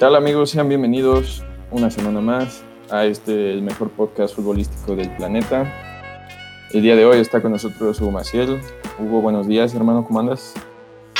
tal 0.00 0.16
amigos? 0.16 0.48
Sean 0.48 0.66
bienvenidos 0.66 1.44
una 1.70 1.90
semana 1.90 2.22
más 2.22 2.64
a 2.88 3.04
este 3.04 3.52
el 3.52 3.60
mejor 3.60 3.90
podcast 3.90 4.34
futbolístico 4.34 4.96
del 4.96 5.14
planeta. 5.16 5.70
El 6.72 6.80
día 6.80 6.96
de 6.96 7.04
hoy 7.04 7.20
está 7.20 7.42
con 7.42 7.52
nosotros 7.52 8.00
Hugo 8.00 8.10
Maciel. 8.10 8.62
Hugo, 8.98 9.20
buenos 9.20 9.46
días, 9.46 9.74
hermano, 9.74 10.02
¿cómo 10.06 10.20
andas? 10.20 10.54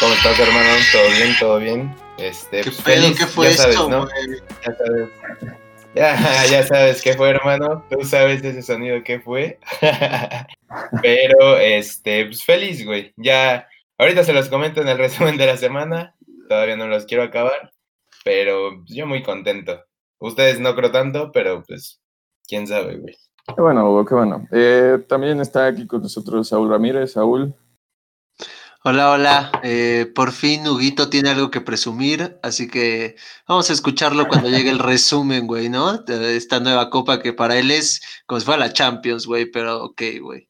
¿Cómo 0.00 0.14
estás, 0.14 0.40
hermano? 0.40 0.70
¿Todo 0.92 1.10
bien? 1.14 1.36
¿Todo 1.38 1.58
bien? 1.58 1.94
Este, 2.16 2.62
¿Qué, 2.62 2.70
pues, 2.70 3.18
¿Qué 3.18 3.26
fue 3.26 3.52
ya 3.52 3.64
esto, 3.64 3.86
¿no? 3.90 4.08
Ya 4.64 4.74
sabes. 4.74 5.10
Ya, 5.94 6.46
ya 6.50 6.66
sabes 6.66 7.02
qué 7.02 7.12
fue, 7.12 7.28
hermano. 7.28 7.84
Tú 7.90 8.02
sabes 8.06 8.42
ese 8.42 8.62
sonido 8.62 9.04
que 9.04 9.20
fue. 9.20 9.58
Pero, 11.02 11.58
este, 11.58 12.24
pues 12.24 12.42
feliz, 12.44 12.86
güey. 12.86 13.12
Ya, 13.18 13.68
ahorita 13.98 14.24
se 14.24 14.32
los 14.32 14.48
comento 14.48 14.80
en 14.80 14.88
el 14.88 14.96
resumen 14.96 15.36
de 15.36 15.44
la 15.44 15.58
semana. 15.58 16.14
Todavía 16.48 16.78
no 16.78 16.86
los 16.86 17.04
quiero 17.04 17.24
acabar. 17.24 17.72
Pero 18.24 18.84
yo 18.86 19.06
muy 19.06 19.22
contento. 19.22 19.80
Ustedes 20.18 20.60
no 20.60 20.74
creo 20.74 20.90
tanto, 20.90 21.32
pero 21.32 21.62
pues, 21.66 22.00
quién 22.46 22.66
sabe, 22.66 22.96
güey. 22.98 23.16
Qué 23.54 23.60
bueno, 23.60 23.90
Hugo, 23.90 24.04
qué 24.04 24.14
bueno. 24.14 24.46
Eh, 24.52 24.98
también 25.08 25.40
está 25.40 25.66
aquí 25.66 25.86
con 25.86 26.02
nosotros 26.02 26.48
Saúl 26.48 26.68
Ramírez. 26.68 27.12
Saúl. 27.12 27.54
Hola, 28.82 29.10
hola. 29.10 29.52
Eh, 29.62 30.10
por 30.14 30.32
fin 30.32 30.66
Huguito 30.66 31.10
tiene 31.10 31.30
algo 31.30 31.50
que 31.50 31.60
presumir, 31.60 32.38
así 32.42 32.66
que 32.68 33.16
vamos 33.46 33.68
a 33.68 33.74
escucharlo 33.74 34.26
cuando 34.26 34.48
llegue 34.48 34.70
el 34.70 34.78
resumen, 34.78 35.46
güey, 35.46 35.68
¿no? 35.68 35.98
De 35.98 36.36
esta 36.36 36.60
nueva 36.60 36.88
copa 36.88 37.20
que 37.20 37.34
para 37.34 37.58
él 37.58 37.70
es 37.70 38.00
como 38.26 38.40
si 38.40 38.46
fuera 38.46 38.60
la 38.66 38.72
Champions, 38.72 39.26
güey, 39.26 39.50
pero 39.50 39.84
ok, 39.84 40.02
güey. 40.22 40.48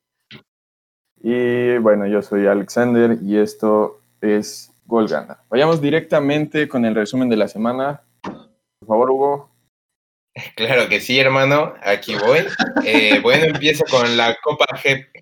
Y 1.23 1.79
bueno, 1.79 2.07
yo 2.07 2.23
soy 2.23 2.47
Alexander 2.47 3.19
y 3.21 3.37
esto 3.37 4.01
es 4.21 4.70
Gol 4.91 5.09
Gana. 5.09 5.43
Vayamos 5.49 5.81
directamente 5.81 6.69
con 6.69 6.85
el 6.85 6.95
resumen 6.95 7.31
de 7.31 7.37
la 7.37 7.49
semana. 7.49 8.03
Por 8.23 8.89
favor, 8.89 9.11
Hugo. 9.11 9.51
Claro 10.55 10.89
que 10.89 11.01
sí, 11.01 11.19
hermano. 11.19 11.75
Aquí 11.83 12.15
voy. 12.15 12.41
Eh, 12.85 13.21
bueno, 13.23 13.45
empiezo 13.45 13.85
con 13.91 14.17
la 14.17 14.37
Copa 14.43 14.67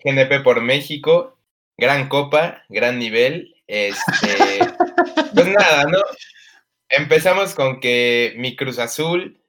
GNP 0.05 0.43
por 0.43 0.61
México 0.61 1.39
gran 1.79 2.09
copa, 2.09 2.65
gran 2.69 2.99
nivel. 2.99 3.55
Este, 3.67 4.59
pues 5.35 5.47
nada, 5.47 5.85
¿no? 5.85 5.99
Empezamos 6.91 7.55
con 7.55 7.81
que 7.81 8.35
mi 8.37 8.57
Cruz 8.57 8.79
Azul, 8.79 9.41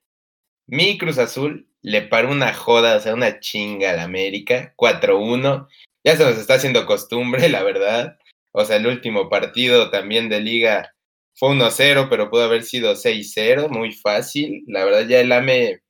mi 0.67 0.98
Cruz 0.98 1.17
Azul 1.17 1.67
le 1.81 2.04
paró 2.04 2.31
una 2.31 2.54
joda, 2.54 2.98
o 2.98 3.00
sea, 3.00 3.14
una 3.14 3.39
chinga 3.39 3.92
a 3.92 3.94
la 3.94 4.04
América, 4.04 4.73
4-1. 4.78 5.67
Ya 6.06 6.16
se 6.16 6.23
nos 6.23 6.38
está 6.38 6.56
haciendo 6.56 6.86
costumbre, 6.86 7.50
la 7.50 7.64
verdad. 7.64 8.20
O 8.52 8.66
sea, 8.66 8.78
el 8.78 8.88
último 8.88 9.30
partido 9.30 9.89
también 9.89 10.30
de 10.30 10.42
liga 10.42 10.94
fue 11.33 11.50
1-0, 11.50 12.08
pero 12.09 12.30
pudo 12.30 12.44
haber 12.44 12.64
sido 12.64 12.95
6-0, 12.95 13.69
muy 13.69 13.94
fácil. 13.94 14.64
La 14.67 14.83
verdad 14.86 15.08
ya 15.08 15.19
el 15.19 15.31
AME 15.31 15.81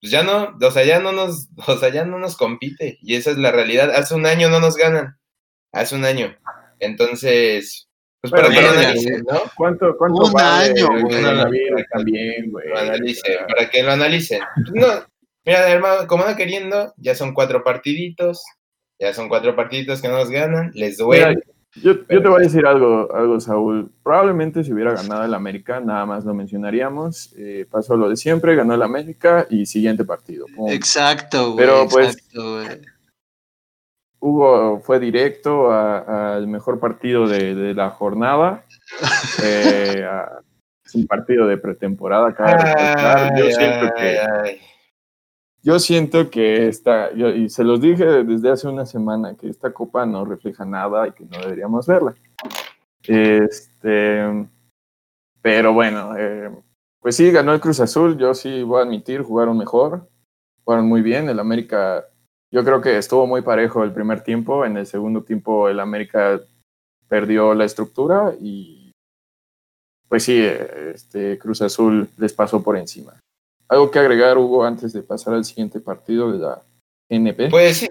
pues 0.00 0.12
ya 0.12 0.22
no, 0.22 0.56
o 0.60 0.70
sea, 0.70 0.84
ya 0.84 1.00
no 1.00 1.12
nos, 1.12 1.48
o 1.66 1.76
sea, 1.76 1.88
ya 1.90 2.04
no 2.04 2.18
nos 2.18 2.36
compite 2.36 2.98
y 3.02 3.16
esa 3.16 3.30
es 3.30 3.38
la 3.38 3.52
realidad. 3.52 3.90
Hace 3.90 4.14
un 4.14 4.26
año 4.26 4.48
no 4.48 4.60
nos 4.60 4.76
ganan 4.76 5.16
hace 5.72 5.94
un 5.94 6.04
año. 6.04 6.36
Entonces, 6.80 7.88
pues 8.20 8.30
para 8.30 8.48
que 8.48 8.62
lo 8.62 8.70
analicen, 8.70 9.24
¿no? 9.28 9.40
¿Cuánto, 9.56 9.96
cuánto 9.96 10.22
un 10.22 10.40
año, 10.40 10.86
güey? 11.02 11.22
también, 11.92 12.50
güey. 12.50 12.66
Analicen, 12.76 13.46
para 13.48 13.68
que 13.68 13.82
lo 13.82 13.92
analicen. 13.92 14.40
No, 14.72 14.86
mira, 15.44 15.70
hermano, 15.70 16.06
como 16.06 16.24
no 16.24 16.36
queriendo, 16.36 16.94
ya 16.96 17.14
son 17.14 17.34
cuatro 17.34 17.64
partiditos, 17.64 18.42
ya 18.98 19.12
son 19.12 19.28
cuatro 19.28 19.54
partiditos 19.56 20.00
que 20.00 20.08
no 20.08 20.18
nos 20.18 20.30
ganan, 20.30 20.70
les 20.74 20.96
duele. 20.96 21.42
Yo, 21.74 21.92
yo, 22.08 22.22
te 22.22 22.28
voy 22.28 22.40
a 22.40 22.44
decir 22.44 22.66
algo, 22.66 23.14
algo, 23.14 23.40
Saúl. 23.40 23.90
Probablemente 24.02 24.64
si 24.64 24.72
hubiera 24.72 24.94
ganado 24.94 25.24
el 25.24 25.34
América, 25.34 25.80
nada 25.80 26.06
más 26.06 26.24
lo 26.24 26.34
mencionaríamos. 26.34 27.34
Eh, 27.36 27.66
pasó 27.70 27.96
lo 27.96 28.08
de 28.08 28.16
siempre, 28.16 28.56
ganó 28.56 28.74
el 28.74 28.82
América 28.82 29.46
y 29.50 29.66
siguiente 29.66 30.04
partido. 30.04 30.46
Exacto, 30.68 31.52
güey. 31.52 31.66
Pero 31.66 31.88
pues, 31.88 32.16
Hugo 34.20 34.80
fue 34.80 34.98
directo 34.98 35.70
al 35.70 36.48
mejor 36.48 36.80
partido 36.80 37.26
de, 37.28 37.74
la 37.74 37.90
jornada. 37.90 38.64
Eh, 39.44 40.02
es 40.82 40.94
un 40.94 41.06
partido 41.06 41.46
de 41.46 41.58
pretemporada, 41.58 42.34
yo 43.36 43.50
siento 43.50 43.92
que. 43.94 44.58
Yo 45.62 45.78
siento 45.78 46.30
que 46.30 46.68
esta, 46.68 47.10
y 47.12 47.48
se 47.48 47.64
los 47.64 47.80
dije 47.80 48.04
desde 48.24 48.50
hace 48.50 48.68
una 48.68 48.86
semana, 48.86 49.34
que 49.34 49.48
esta 49.48 49.72
copa 49.72 50.06
no 50.06 50.24
refleja 50.24 50.64
nada 50.64 51.08
y 51.08 51.12
que 51.12 51.24
no 51.24 51.38
deberíamos 51.38 51.86
verla. 51.86 52.14
Este, 53.02 54.46
pero 55.42 55.72
bueno, 55.72 56.16
eh, 56.16 56.50
pues 57.00 57.16
sí, 57.16 57.30
ganó 57.30 57.52
el 57.52 57.60
Cruz 57.60 57.80
Azul, 57.80 58.16
yo 58.16 58.34
sí 58.34 58.62
voy 58.62 58.80
a 58.80 58.84
admitir, 58.84 59.22
jugaron 59.22 59.58
mejor, 59.58 60.08
jugaron 60.64 60.86
muy 60.86 61.02
bien, 61.02 61.28
el 61.28 61.40
América 61.40 62.04
yo 62.50 62.64
creo 62.64 62.80
que 62.80 62.96
estuvo 62.96 63.26
muy 63.26 63.42
parejo 63.42 63.84
el 63.84 63.92
primer 63.92 64.22
tiempo. 64.22 64.64
En 64.64 64.76
el 64.76 64.86
segundo 64.86 65.22
tiempo 65.22 65.68
el 65.68 65.80
América 65.80 66.40
perdió 67.06 67.54
la 67.54 67.64
estructura 67.64 68.34
y 68.40 68.92
pues 70.08 70.24
sí, 70.24 70.40
este 70.40 71.38
Cruz 71.38 71.60
Azul 71.60 72.08
les 72.16 72.32
pasó 72.32 72.62
por 72.62 72.76
encima. 72.76 73.18
¿Algo 73.68 73.90
que 73.90 73.98
agregar, 73.98 74.38
Hugo, 74.38 74.64
antes 74.64 74.92
de 74.92 75.02
pasar 75.02 75.34
al 75.34 75.44
siguiente 75.44 75.80
partido 75.80 76.32
de 76.32 76.38
la 76.38 76.62
NP? 77.08 77.50
Pues 77.50 77.78
sí, 77.78 77.88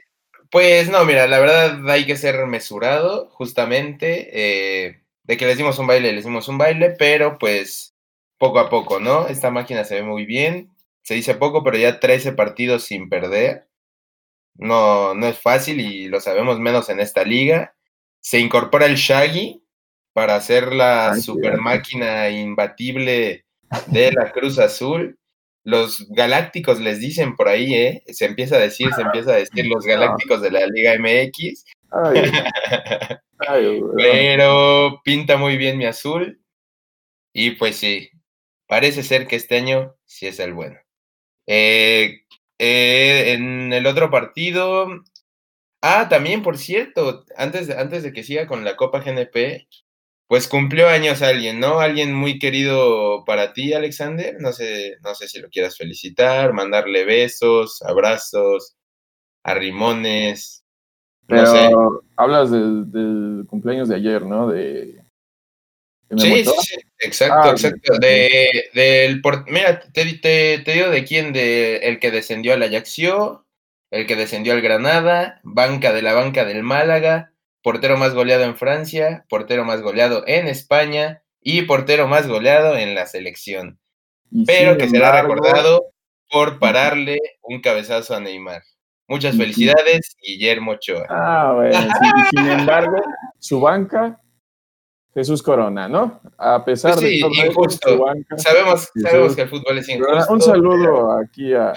pues 0.50 0.90
no, 0.90 1.04
mira, 1.06 1.28
la 1.28 1.40
verdad 1.40 1.90
hay 1.90 2.06
que 2.06 2.16
ser 2.16 2.46
mesurado, 2.48 3.30
justamente. 3.32 4.30
Eh, 4.32 5.02
de 5.24 5.38
que 5.38 5.46
les 5.46 5.58
dimos 5.58 5.78
un 5.78 5.88
baile, 5.88 6.14
les 6.14 6.26
dimos 6.26 6.48
un 6.48 6.58
baile, 6.58 6.96
pero 6.98 7.38
pues 7.38 7.94
poco 8.38 8.60
a 8.60 8.70
poco, 8.70 9.00
¿no? 9.00 9.28
Esta 9.28 9.52
máquina 9.52 9.84
se 9.84 9.96
ve 9.96 10.04
muy 10.04 10.26
bien. 10.26 10.72
Se 11.04 11.14
dice 11.14 11.36
poco, 11.36 11.64
pero 11.64 11.78
ya 11.78 12.00
13 12.00 12.34
partidos 12.34 12.84
sin 12.84 13.10
perder 13.10 13.68
no, 14.58 15.14
no 15.14 15.28
es 15.28 15.40
fácil 15.40 15.80
y 15.80 16.08
lo 16.08 16.20
sabemos 16.20 16.60
menos 16.60 16.90
en 16.90 17.00
esta 17.00 17.24
liga. 17.24 17.76
Se 18.20 18.40
incorpora 18.40 18.86
el 18.88 18.96
Shaggy 18.96 19.64
para 20.14 20.36
hacer 20.36 20.74
la 20.74 21.16
super 21.16 21.58
máquina 21.60 22.30
imbatible 22.30 23.46
de 23.88 24.12
la 24.12 24.32
Cruz 24.32 24.58
Azul. 24.60 25.18
Los 25.68 26.08
galácticos 26.12 26.80
les 26.80 27.02
dicen 27.02 27.36
por 27.36 27.50
ahí, 27.50 27.76
¿eh? 27.76 28.02
Se 28.08 28.24
empieza 28.24 28.56
a 28.56 28.60
decir, 28.60 28.90
se 28.94 29.02
empieza 29.02 29.32
a 29.32 29.36
decir 29.36 29.68
los 29.68 29.86
galácticos 29.86 30.42
de 30.42 30.50
la 30.50 30.66
Liga 30.66 30.96
MX. 30.98 31.66
Pero 33.98 35.02
pinta 35.04 35.36
muy 35.36 35.58
bien 35.58 35.78
mi 35.78 35.84
azul. 35.84 36.42
Y 37.34 37.52
pues 37.52 37.76
sí, 37.76 38.10
parece 38.66 39.04
ser 39.04 39.28
que 39.28 39.36
este 39.36 39.58
año 39.58 39.98
sí 40.06 40.28
es 40.28 40.40
el 40.40 40.54
bueno. 40.54 40.80
Eh, 41.48 42.22
eh, 42.60 43.34
en 43.34 43.74
el 43.74 43.88
otro 43.88 44.10
partido. 44.10 44.88
Ah, 45.82 46.08
también, 46.08 46.44
por 46.44 46.58
cierto, 46.58 47.26
antes, 47.36 47.70
antes 47.72 48.04
de 48.04 48.14
que 48.14 48.24
siga 48.24 48.48
con 48.48 48.64
la 48.64 48.78
Copa 48.78 49.02
GNP, 49.02 49.68
pues 50.28 50.48
cumplió 50.48 50.88
años 50.90 51.22
alguien, 51.22 51.60
¿no? 51.60 51.80
Alguien 51.80 52.14
muy 52.14 52.40
querido 52.40 53.24
para 53.26 53.54
ti, 53.54 53.74
Alexander. 53.74 54.36
No 54.40 54.54
sé, 54.54 54.98
no 55.02 55.16
sé 55.16 55.28
si 55.28 55.40
lo 55.40 55.50
quieras 55.50 55.78
felicitar, 55.78 56.54
mandarle 56.54 57.06
besos, 57.06 57.82
abrazos, 57.82 58.76
arrimones. 59.44 60.64
Pero 61.28 61.42
no 61.42 61.48
sé. 61.48 61.70
hablas 62.16 62.52
del, 62.52 62.92
del, 62.92 63.46
cumpleaños 63.48 63.90
de 63.90 63.96
ayer, 63.96 64.26
¿no? 64.26 64.50
De 64.50 65.02
Sí, 66.16 66.46
sí, 66.46 66.52
sí, 66.62 66.76
exacto, 67.00 67.50
ah, 67.50 67.52
exacto. 67.52 67.98
De, 68.00 68.70
del, 68.74 69.22
mira, 69.48 69.82
te, 69.92 70.06
te, 70.14 70.60
te, 70.60 70.72
digo 70.72 70.90
de 70.90 71.04
quién, 71.04 71.34
de 71.34 71.78
el 71.78 72.00
que 72.00 72.12
descendió 72.12 72.54
al 72.54 72.64
Ajaxio, 72.64 73.46
el 73.92 74.08
que 74.08 74.16
descendió 74.16 74.54
al 74.54 74.62
Granada, 74.62 75.42
banca 75.44 75.92
de 75.92 76.02
la 76.02 76.14
banca 76.14 76.46
del 76.46 76.64
Málaga, 76.64 77.34
portero 77.68 77.98
más 77.98 78.14
goleado 78.14 78.46
en 78.46 78.56
Francia, 78.56 79.26
portero 79.28 79.66
más 79.66 79.82
goleado 79.82 80.24
en 80.26 80.48
España 80.48 81.22
y 81.42 81.64
portero 81.64 82.08
más 82.08 82.26
goleado 82.26 82.78
en 82.78 82.96
la 82.96 83.08
selección. 83.08 83.78
Pero 84.46 84.78
que 84.78 84.88
será 84.88 85.22
recordado 85.22 85.88
por 86.32 86.60
pararle 86.60 87.20
un 87.42 87.60
cabezazo 87.60 88.16
a 88.16 88.22
Neymar. 88.22 88.64
Muchas 89.10 89.36
felicidades, 89.36 90.16
Guillermo 90.26 90.72
Ochoa. 90.72 91.08
Ah, 91.10 91.52
bueno, 91.56 91.78
sin 92.30 92.50
embargo, 92.60 93.04
su 93.38 93.60
banca 93.60 94.18
Jesús 95.14 95.44
Corona, 95.44 95.90
¿no? 95.90 96.22
A 96.38 96.64
pesar 96.64 96.94
pues 96.94 97.04
de 97.04 97.20
todo 97.20 97.32
injusto. 97.34 98.06
sabemos, 98.38 98.90
sabemos 98.96 99.36
que 99.36 99.42
el 99.42 99.50
fútbol 99.50 99.78
es 99.80 99.90
injusto. 99.90 100.32
Un 100.34 100.42
saludo 100.42 101.12
aquí 101.20 101.54
a, 101.54 101.74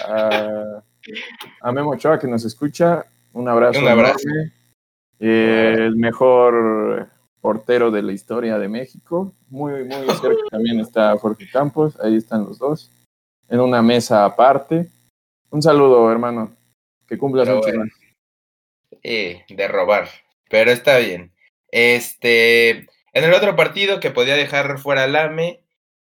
a, 1.61 1.71
Memo 1.73 1.89
Ochoa 1.89 2.17
que 2.17 2.27
nos 2.27 2.45
escucha. 2.45 3.05
Un 3.33 3.49
abrazo. 3.49 3.77
Un 3.81 3.89
abrazo. 3.89 4.29
El 5.27 5.95
mejor 5.95 7.09
portero 7.41 7.91
de 7.91 8.01
la 8.01 8.11
historia 8.11 8.57
de 8.57 8.67
México. 8.67 9.33
Muy, 9.49 9.83
muy 9.83 10.07
cerca 10.15 10.43
también 10.49 10.79
está 10.79 11.17
Jorge 11.17 11.49
Campos. 11.51 11.99
Ahí 11.99 12.15
están 12.15 12.45
los 12.45 12.59
dos. 12.59 12.91
En 13.49 13.59
una 13.59 13.81
mesa 13.81 14.25
aparte. 14.25 14.87
Un 15.49 15.61
saludo, 15.61 16.11
hermano. 16.11 16.55
Que 17.07 17.17
cumplas 17.17 17.49
mucho 17.49 17.73
más. 17.73 17.89
Eh, 19.03 19.43
de 19.49 19.67
robar. 19.67 20.07
Pero 20.49 20.71
está 20.71 20.97
bien. 20.97 21.31
Este. 21.69 22.87
En 23.13 23.25
el 23.25 23.33
otro 23.33 23.55
partido 23.55 23.99
que 23.99 24.11
podía 24.11 24.35
dejar 24.35 24.79
fuera 24.79 25.03
al 25.03 25.15
AME, 25.17 25.59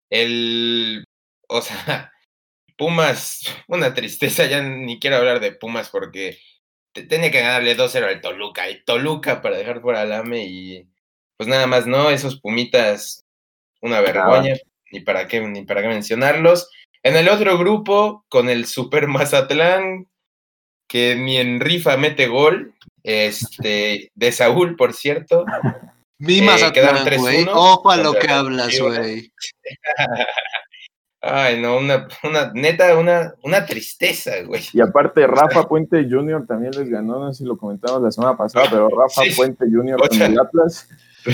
el, 0.09 1.05
o 1.47 1.61
sea, 1.61 2.11
Pumas, 2.77 3.41
una 3.67 3.93
tristeza, 3.93 4.45
ya 4.45 4.61
ni 4.61 4.99
quiero 4.99 5.17
hablar 5.17 5.39
de 5.39 5.51
Pumas 5.51 5.89
porque 5.89 6.37
tenía 7.07 7.31
que 7.31 7.41
ganarle 7.41 7.77
2-0 7.77 8.07
al 8.07 8.21
Toluca, 8.21 8.69
y 8.69 8.83
Toluca 8.83 9.41
para 9.41 9.57
dejar 9.57 9.81
fuera 9.81 10.01
al 10.01 10.13
AME 10.13 10.45
y 10.45 10.87
pues 11.37 11.47
nada 11.47 11.67
más, 11.67 11.87
¿no? 11.87 12.09
Esos 12.09 12.39
Pumitas, 12.39 13.25
una 13.81 14.01
vergüenza, 14.01 14.61
ni 14.91 14.99
para 14.99 15.27
qué, 15.27 15.39
ni 15.39 15.63
para 15.63 15.81
qué 15.81 15.87
mencionarlos. 15.87 16.69
En 17.01 17.15
el 17.15 17.29
otro 17.29 17.57
grupo, 17.57 18.25
con 18.27 18.49
el 18.49 18.65
Super 18.65 19.07
Mazatlán, 19.07 20.07
que 20.87 21.15
ni 21.15 21.37
en 21.37 21.61
rifa 21.61 21.95
mete 21.95 22.27
gol, 22.27 22.73
este, 23.03 24.11
de 24.15 24.31
Saúl, 24.33 24.75
por 24.75 24.93
cierto. 24.93 25.45
Mi 26.17 26.41
Mazatlán, 26.41 27.05
güey. 27.17 27.45
Ojo 27.47 27.89
a 27.89 27.97
lo 27.97 28.13
que 28.13 28.27
hablas, 28.27 28.77
güey. 28.77 29.31
Ay, 31.21 31.61
no, 31.61 31.77
una, 31.77 32.07
una 32.23 32.51
neta, 32.53 32.97
una, 32.97 33.33
una 33.43 33.65
tristeza, 33.65 34.31
güey. 34.45 34.63
Y 34.71 34.79
aparte, 34.79 35.27
Rafa 35.27 35.67
Puente 35.67 36.07
Jr. 36.09 36.45
también 36.47 36.71
les 36.71 36.89
ganó, 36.89 37.19
no 37.19 37.33
sé 37.33 37.39
si 37.39 37.45
lo 37.45 37.57
comentamos 37.57 38.01
la 38.01 38.11
semana 38.11 38.37
pasada, 38.37 38.67
pero 38.69 38.87
Rafa 38.89 39.23
Puente 39.35 39.65
Jr. 39.69 40.07
con 40.07 40.21
el 40.21 40.39
Atlas. 40.39 40.87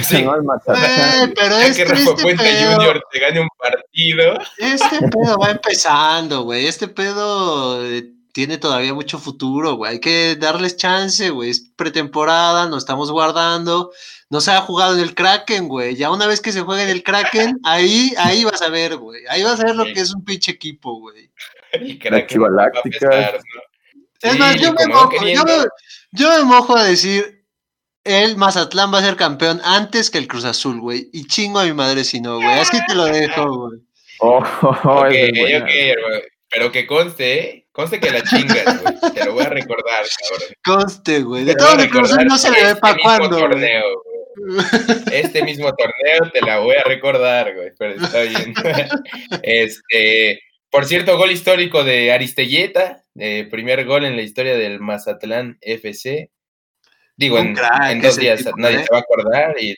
Sí. 0.04 0.24
No, 0.26 0.34
eh, 0.36 1.34
pero 1.36 1.56
es 1.58 1.78
que 1.78 1.86
Rafa 1.86 2.16
Puente 2.16 2.44
Jr. 2.44 3.04
te 3.12 3.20
gane 3.20 3.40
un 3.40 3.50
partido. 3.58 4.34
Este 4.58 5.08
pedo 5.10 5.38
va 5.38 5.52
empezando, 5.52 6.44
güey. 6.44 6.66
Este 6.66 6.88
pedo 6.88 7.86
eh, 7.86 8.12
tiene 8.34 8.58
todavía 8.58 8.96
mucho 8.96 9.20
futuro, 9.20 9.76
güey. 9.76 9.94
Hay 9.94 10.00
que 10.00 10.36
darles 10.38 10.76
chance, 10.76 11.30
güey. 11.30 11.52
Es 11.52 11.72
pretemporada, 11.76 12.68
nos 12.68 12.80
estamos 12.80 13.12
guardando 13.12 13.92
no 14.30 14.42
se 14.42 14.52
ha 14.52 14.62
jugado 14.62 14.96
en 14.96 15.02
el 15.02 15.14
Kraken, 15.14 15.68
güey. 15.68 15.96
Ya 15.96 16.12
una 16.12 16.28
vez 16.28 16.42
que 16.42 16.52
se 16.52 16.62
juegue 16.62 16.84
en 16.84 16.90
el 16.90 17.04
Kraken, 17.04 17.60
ahí, 17.64 18.14
ahí 18.18 18.44
vas 18.44 18.62
a 18.62 18.70
ver, 18.70 18.98
güey. 18.98 19.22
Ahí 19.30 19.44
vas 19.44 19.60
a 19.60 19.66
ver 19.66 19.76
lo 19.76 19.86
que 19.86 20.00
es 20.00 20.14
un 20.14 20.24
pinche 20.24 20.52
equipo, 20.52 21.00
güey. 21.00 21.30
El 21.72 22.00
Kraken 22.00 22.42
Es 24.22 24.40
más, 24.40 24.60
yo 24.60 24.74
me, 24.74 24.88
mojo, 24.88 25.12
yo, 26.12 26.30
me, 26.38 26.44
mojo 26.44 26.76
a 26.76 26.86
decir, 26.86 27.46
el 28.04 28.38
Mazatlán 28.38 28.94
va 28.94 29.00
a 29.00 29.04
ser 29.04 29.16
campeón 29.16 29.62
antes 29.64 30.10
que 30.10 30.18
el 30.18 30.28
Cruz 30.28 30.46
Azul, 30.46 30.80
güey. 30.80 31.10
Y 31.14 31.28
chingo 31.28 31.60
a 31.60 31.66
mi 31.66 31.74
madre 31.74 32.04
si 32.04 32.22
no, 32.22 32.38
güey. 32.38 32.60
Así 32.60 32.78
te 32.88 32.96
lo 32.96 33.06
dejo, 33.06 33.68
güey. 33.68 33.80
Oh, 34.20 34.44
okay, 34.84 35.30
okay, 35.30 35.94
pero 36.50 36.72
que 36.72 36.88
conste, 36.88 37.40
¿eh? 37.40 37.68
Conste 37.72 38.00
que 38.00 38.10
la 38.10 38.24
chingas, 38.24 38.82
güey. 38.82 39.14
Te 39.14 39.26
lo 39.26 39.34
voy 39.34 39.44
a 39.44 39.50
recordar, 39.50 40.06
cabrón. 40.22 40.48
Conste, 40.64 41.22
güey. 41.22 41.44
De 41.44 41.54
todo 41.56 41.76
mi 41.76 41.90
Cruz 41.90 42.14
Azul 42.14 42.26
no 42.26 42.38
se 42.38 42.50
le 42.50 42.64
ve 42.64 42.76
para 42.78 42.98
cuándo. 42.98 43.50
Este 45.12 45.44
mismo 45.44 45.74
torneo 45.74 46.32
te 46.32 46.42
la 46.42 46.60
voy 46.60 46.76
a 46.76 46.84
recordar, 46.84 47.54
güey, 47.56 47.72
pero 47.78 47.94
está 48.04 48.22
bien. 48.22 48.54
Este, 49.44 50.40
por 50.70 50.86
cierto, 50.86 51.18
gol 51.18 51.32
histórico 51.32 51.84
de 51.84 52.12
Aristelleta, 52.12 53.04
primer 53.50 53.86
gol 53.86 54.06
en 54.06 54.16
la 54.16 54.22
historia 54.22 54.58
del 54.58 54.80
Mazatlán 54.80 55.58
FC. 55.62 56.32
Digo, 57.18 57.38
en, 57.38 57.56
dos 58.02 58.18
días 58.18 58.44
nadie 58.58 58.78
¿eh? 58.78 58.84
se 58.84 58.92
va 58.92 58.98
a 58.98 59.02
acordar 59.02 59.56
y, 59.62 59.76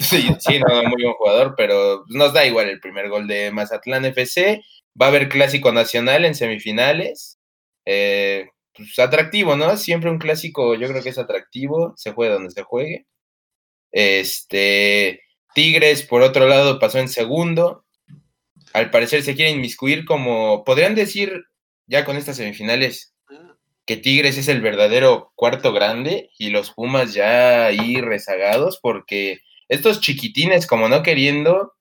sí, 0.00 0.58
no, 0.58 0.82
muy 0.84 1.02
buen 1.02 1.14
jugador, 1.14 1.54
pero 1.56 2.04
nos 2.08 2.32
da 2.32 2.46
igual 2.46 2.68
el 2.68 2.80
primer 2.80 3.08
gol 3.08 3.26
de 3.26 3.50
Mazatlán 3.50 4.04
FC. 4.06 4.62
Va 5.00 5.06
a 5.06 5.08
haber 5.10 5.28
clásico 5.28 5.72
nacional 5.72 6.24
en 6.24 6.34
semifinales. 6.34 7.38
Eh, 7.84 8.46
pues 8.72 8.98
atractivo, 8.98 9.56
¿no? 9.56 9.76
Siempre 9.76 10.10
un 10.10 10.18
clásico, 10.18 10.74
yo 10.74 10.88
creo 10.88 11.02
que 11.02 11.10
es 11.10 11.18
atractivo, 11.18 11.92
se 11.96 12.12
juegue 12.12 12.32
donde 12.32 12.50
se 12.50 12.62
juegue. 12.62 13.06
Este, 13.92 15.22
Tigres, 15.54 16.02
por 16.02 16.22
otro 16.22 16.46
lado, 16.46 16.78
pasó 16.78 16.98
en 16.98 17.08
segundo. 17.08 17.84
Al 18.72 18.90
parecer 18.90 19.22
se 19.22 19.34
quiere 19.34 19.50
inmiscuir 19.50 20.04
como, 20.04 20.64
podrían 20.64 20.94
decir, 20.94 21.44
ya 21.86 22.04
con 22.04 22.16
estas 22.16 22.36
semifinales, 22.36 23.14
que 23.84 23.96
Tigres 23.96 24.38
es 24.38 24.46
el 24.48 24.60
verdadero 24.60 25.32
cuarto 25.34 25.72
grande 25.72 26.30
y 26.38 26.50
los 26.50 26.70
Pumas 26.70 27.12
ya 27.12 27.66
ahí 27.66 28.00
rezagados, 28.00 28.78
porque 28.80 29.40
estos 29.68 30.00
chiquitines, 30.00 30.66
como 30.66 30.88
no 30.88 31.02
queriendo, 31.02 31.74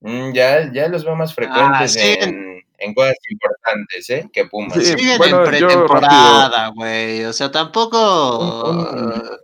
mm, 0.00 0.32
ya, 0.32 0.72
ya 0.72 0.88
los 0.88 1.04
veo 1.04 1.14
más 1.14 1.30
ah, 1.30 1.34
frecuentes 1.34 1.96
en, 1.96 2.94
cosas 2.94 3.16
importantes, 3.30 4.10
¿eh? 4.10 4.28
Que 4.32 4.46
Pumas. 4.46 4.84
siguen 4.84 5.22
en 5.22 5.44
pretemporada, 5.44 6.68
güey. 6.74 7.24
O 7.24 7.32
sea, 7.32 7.50
tampoco. 7.50 9.43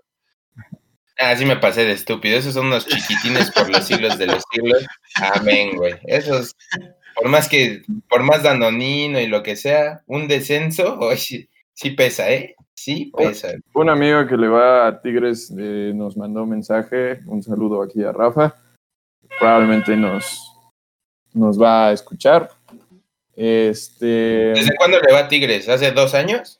Ah, 1.20 1.37
sí 1.37 1.44
me 1.44 1.56
pasé 1.56 1.84
de 1.84 1.93
estúpido. 1.93 2.38
Esos 2.38 2.55
son 2.55 2.67
unos 2.67 2.87
chiquitines 2.87 3.50
por 3.50 3.69
los 3.69 3.84
siglos 3.87 4.17
de 4.17 4.26
los 4.26 4.43
siglos. 4.50 4.87
Amén, 5.34 5.76
güey. 5.76 5.94
Esos, 6.05 6.56
por 7.14 7.28
más 7.28 7.46
que, 7.46 7.82
por 8.08 8.22
más 8.22 8.43
danonino 8.43 9.20
y 9.20 9.26
lo 9.26 9.43
que 9.43 9.55
sea, 9.55 10.02
un 10.06 10.28
descenso, 10.28 10.99
sí, 11.17 11.46
sí 11.75 11.90
pesa, 11.90 12.31
¿eh? 12.31 12.55
Sí 12.75 13.12
pesa. 13.14 13.49
Un 13.75 13.90
amigo 13.90 14.26
que 14.26 14.38
le 14.38 14.49
va 14.49 14.87
a 14.87 15.02
Tigres 15.02 15.55
eh, 15.58 15.93
nos 15.94 16.17
mandó 16.17 16.44
un 16.44 16.50
mensaje. 16.50 17.20
Un 17.26 17.43
saludo 17.43 17.82
aquí 17.82 18.02
a 18.02 18.12
Rafa. 18.12 18.55
Probablemente 19.38 19.94
nos, 19.99 20.40
nos 21.34 21.61
va 21.61 21.88
a 21.88 21.93
escuchar. 21.93 22.49
Este... 23.37 24.06
¿Desde 24.55 24.75
cuándo 24.76 24.99
le 24.99 25.12
va 25.12 25.20
a 25.20 25.28
Tigres? 25.28 25.69
¿Hace 25.69 25.93
dos 25.93 26.14
años? 26.14 26.59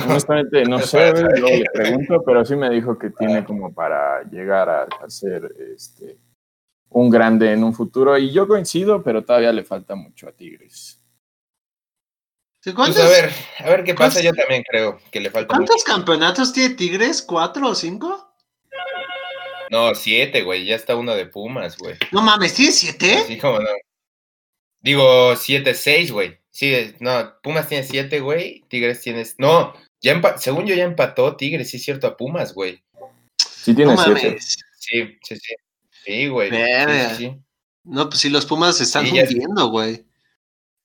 Honestamente, 0.00 0.64
no 0.64 0.78
sé, 0.80 1.12
lo 1.12 1.48
le 1.48 1.64
pregunto, 1.72 2.22
pero 2.24 2.44
sí 2.44 2.56
me 2.56 2.70
dijo 2.70 2.98
que 2.98 3.10
tiene 3.10 3.44
como 3.44 3.72
para 3.72 4.22
llegar 4.24 4.68
a, 4.68 4.88
ser 5.08 5.52
este, 5.74 6.18
un 6.90 7.10
grande 7.10 7.52
en 7.52 7.64
un 7.64 7.74
futuro. 7.74 8.16
Y 8.16 8.32
yo 8.32 8.46
coincido, 8.46 9.02
pero 9.02 9.24
todavía 9.24 9.52
le 9.52 9.64
falta 9.64 9.94
mucho 9.94 10.28
a 10.28 10.32
Tigres. 10.32 10.98
Pues 12.64 12.96
a 12.96 13.08
ver, 13.08 13.30
a 13.58 13.68
ver 13.70 13.82
qué 13.82 13.92
pasa. 13.92 14.22
Yo 14.22 14.32
también 14.32 14.62
creo 14.62 15.00
que 15.10 15.20
le 15.20 15.30
falta. 15.30 15.48
¿Cuántos 15.48 15.82
campeonatos 15.82 16.52
tiene 16.52 16.76
Tigres? 16.76 17.20
¿Cuatro 17.20 17.68
o 17.68 17.74
cinco? 17.74 18.36
No, 19.68 19.94
siete, 19.96 20.42
güey. 20.42 20.64
Ya 20.66 20.76
está 20.76 20.94
uno 20.94 21.14
de 21.16 21.26
Pumas, 21.26 21.76
güey. 21.76 21.96
No 22.12 22.22
mames, 22.22 22.54
¿tiene 22.54 22.70
siete? 22.70 23.24
Sí, 23.26 23.36
como 23.38 23.58
no. 23.58 23.68
Digo, 24.80 25.34
siete, 25.34 25.74
seis, 25.74 26.12
güey. 26.12 26.38
Sí, 26.52 26.94
no, 27.00 27.34
Pumas 27.42 27.66
tiene 27.66 27.82
siete, 27.82 28.20
güey. 28.20 28.62
Tigres 28.68 29.00
tiene. 29.00 29.26
No, 29.38 29.74
ya 30.02 30.20
según 30.36 30.66
yo 30.66 30.74
ya 30.74 30.84
empató 30.84 31.34
Tigres, 31.34 31.70
sí 31.70 31.78
es 31.78 31.82
cierto, 31.82 32.06
a 32.06 32.16
Pumas, 32.16 32.52
güey. 32.52 32.84
Sí 33.38 33.74
tiene 33.74 33.96
siete. 33.96 34.38
Sí, 34.38 35.18
sí, 35.22 35.36
sí. 35.36 35.54
Sí, 36.04 36.28
güey. 36.28 36.50
No, 37.84 38.08
pues 38.08 38.20
sí, 38.20 38.28
los 38.28 38.44
Pumas 38.44 38.76
se 38.76 38.84
están 38.84 39.06
hundiendo, 39.06 39.68
güey. 39.68 40.04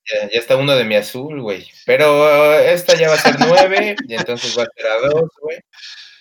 Ya, 0.05 0.29
ya, 0.31 0.39
está 0.39 0.55
uno 0.55 0.73
de 0.73 0.85
mi 0.85 0.95
azul, 0.95 1.41
güey. 1.41 1.67
Pero 1.85 2.57
esta 2.59 2.95
ya 2.97 3.09
va 3.09 3.15
a 3.15 3.17
ser 3.17 3.35
nueve, 3.37 3.97
y 4.07 4.15
entonces 4.15 4.57
va 4.57 4.63
a 4.63 4.69
ser 4.73 4.87
a 4.87 5.07
dos, 5.09 5.29
güey. 5.41 5.59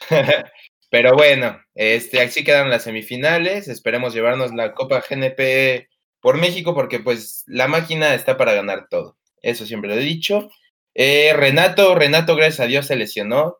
Pero 0.90 1.14
bueno, 1.14 1.60
este, 1.74 2.20
así 2.20 2.42
quedan 2.42 2.68
las 2.68 2.82
semifinales. 2.82 3.68
Esperemos 3.68 4.12
llevarnos 4.12 4.52
la 4.52 4.74
Copa 4.74 5.04
GNP 5.08 5.88
por 6.20 6.36
México, 6.36 6.74
porque 6.74 6.98
pues 6.98 7.44
la 7.46 7.68
máquina 7.68 8.12
está 8.14 8.36
para 8.36 8.54
ganar 8.54 8.88
todo 8.90 9.16
eso 9.46 9.64
siempre 9.64 9.94
lo 9.94 10.00
he 10.00 10.04
dicho. 10.04 10.50
Eh, 10.92 11.32
Renato, 11.34 11.94
Renato, 11.94 12.34
gracias 12.34 12.60
a 12.60 12.66
Dios, 12.66 12.86
se 12.86 12.96
lesionó. 12.96 13.58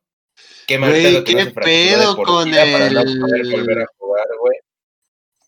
Qué 0.67 0.79
mal 0.79 0.91
pedo 0.91 1.23
que 1.23 1.37
¿qué 1.37 1.47
pedo 1.47 2.17
con 2.17 2.53
el... 2.53 2.99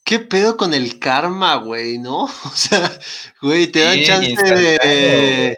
¿Qué 0.04 0.21
pedo 0.21 0.57
con 0.57 0.73
el 0.73 0.99
karma, 1.00 1.57
güey, 1.57 1.99
no? 1.99 2.25
O 2.45 2.50
sea, 2.54 2.99
güey, 3.42 3.66
te 3.66 3.80
dan 3.80 4.02
chance 4.02 4.54
de. 4.54 5.57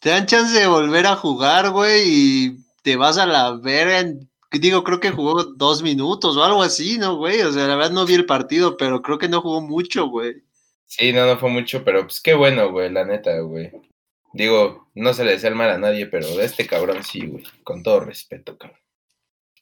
Te 0.00 0.10
dan 0.10 0.26
chance 0.26 0.58
de 0.58 0.66
volver 0.66 1.06
a 1.06 1.14
jugar, 1.14 1.70
güey, 1.70 2.02
y 2.06 2.56
te 2.82 2.96
vas 2.96 3.18
a 3.18 3.26
la 3.26 3.52
verga. 3.52 4.12
Digo, 4.50 4.82
creo 4.82 4.98
que 4.98 5.10
jugó 5.10 5.44
dos 5.44 5.82
minutos 5.82 6.36
o 6.36 6.42
algo 6.42 6.62
así, 6.62 6.98
¿no, 6.98 7.16
güey? 7.16 7.42
O 7.42 7.52
sea, 7.52 7.68
la 7.68 7.76
verdad 7.76 7.92
no 7.92 8.06
vi 8.06 8.14
el 8.14 8.26
partido, 8.26 8.76
pero 8.76 9.02
creo 9.02 9.18
que 9.18 9.28
no 9.28 9.40
jugó 9.40 9.60
mucho, 9.60 10.08
güey. 10.08 10.42
Sí, 10.86 11.12
no, 11.12 11.26
no 11.26 11.38
fue 11.38 11.50
mucho, 11.50 11.84
pero 11.84 12.02
pues 12.02 12.20
qué 12.20 12.34
bueno, 12.34 12.72
güey, 12.72 12.90
la 12.90 13.04
neta, 13.04 13.38
güey. 13.40 13.70
Digo, 14.32 14.88
no 14.94 15.12
se 15.14 15.24
le 15.24 15.32
desea 15.32 15.50
el 15.50 15.56
mal 15.56 15.70
a 15.70 15.78
nadie, 15.78 16.06
pero 16.06 16.26
de 16.34 16.44
este 16.44 16.66
cabrón 16.66 17.02
sí, 17.04 17.26
güey. 17.26 17.44
Con 17.64 17.82
todo 17.82 18.00
respeto, 18.00 18.56
cabrón. 18.56 18.80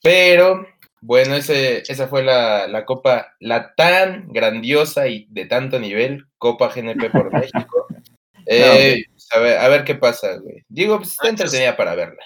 Pero, 0.02 0.66
bueno, 1.00 1.34
ese, 1.34 1.82
esa 1.86 2.08
fue 2.08 2.22
la, 2.22 2.66
la, 2.68 2.84
Copa, 2.84 3.34
la 3.40 3.74
tan 3.74 4.28
grandiosa 4.28 5.08
y 5.08 5.26
de 5.30 5.46
tanto 5.46 5.78
nivel, 5.78 6.24
Copa 6.38 6.72
GNP 6.74 7.10
por 7.10 7.32
México. 7.32 7.86
Eh, 8.46 9.04
a, 9.32 9.38
ver, 9.38 9.58
a, 9.58 9.68
ver, 9.68 9.84
qué 9.84 9.94
pasa, 9.94 10.36
güey. 10.38 10.64
Digo, 10.68 10.98
pues 10.98 11.10
está 11.10 11.28
entretenida 11.28 11.76
para 11.76 11.94
verla. 11.94 12.24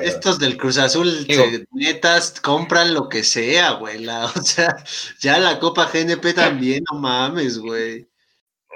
Estos 0.00 0.38
del 0.38 0.56
Cruz 0.56 0.78
Azul, 0.78 1.26
netas, 1.72 2.40
compran 2.40 2.94
lo 2.94 3.08
que 3.08 3.22
sea, 3.22 3.72
güey. 3.72 4.06
o 4.08 4.42
sea, 4.42 4.76
ya 5.20 5.38
la 5.38 5.58
Copa 5.58 5.90
GNP 5.92 6.34
también, 6.34 6.82
no 6.90 6.98
mames, 6.98 7.58
güey. 7.58 8.06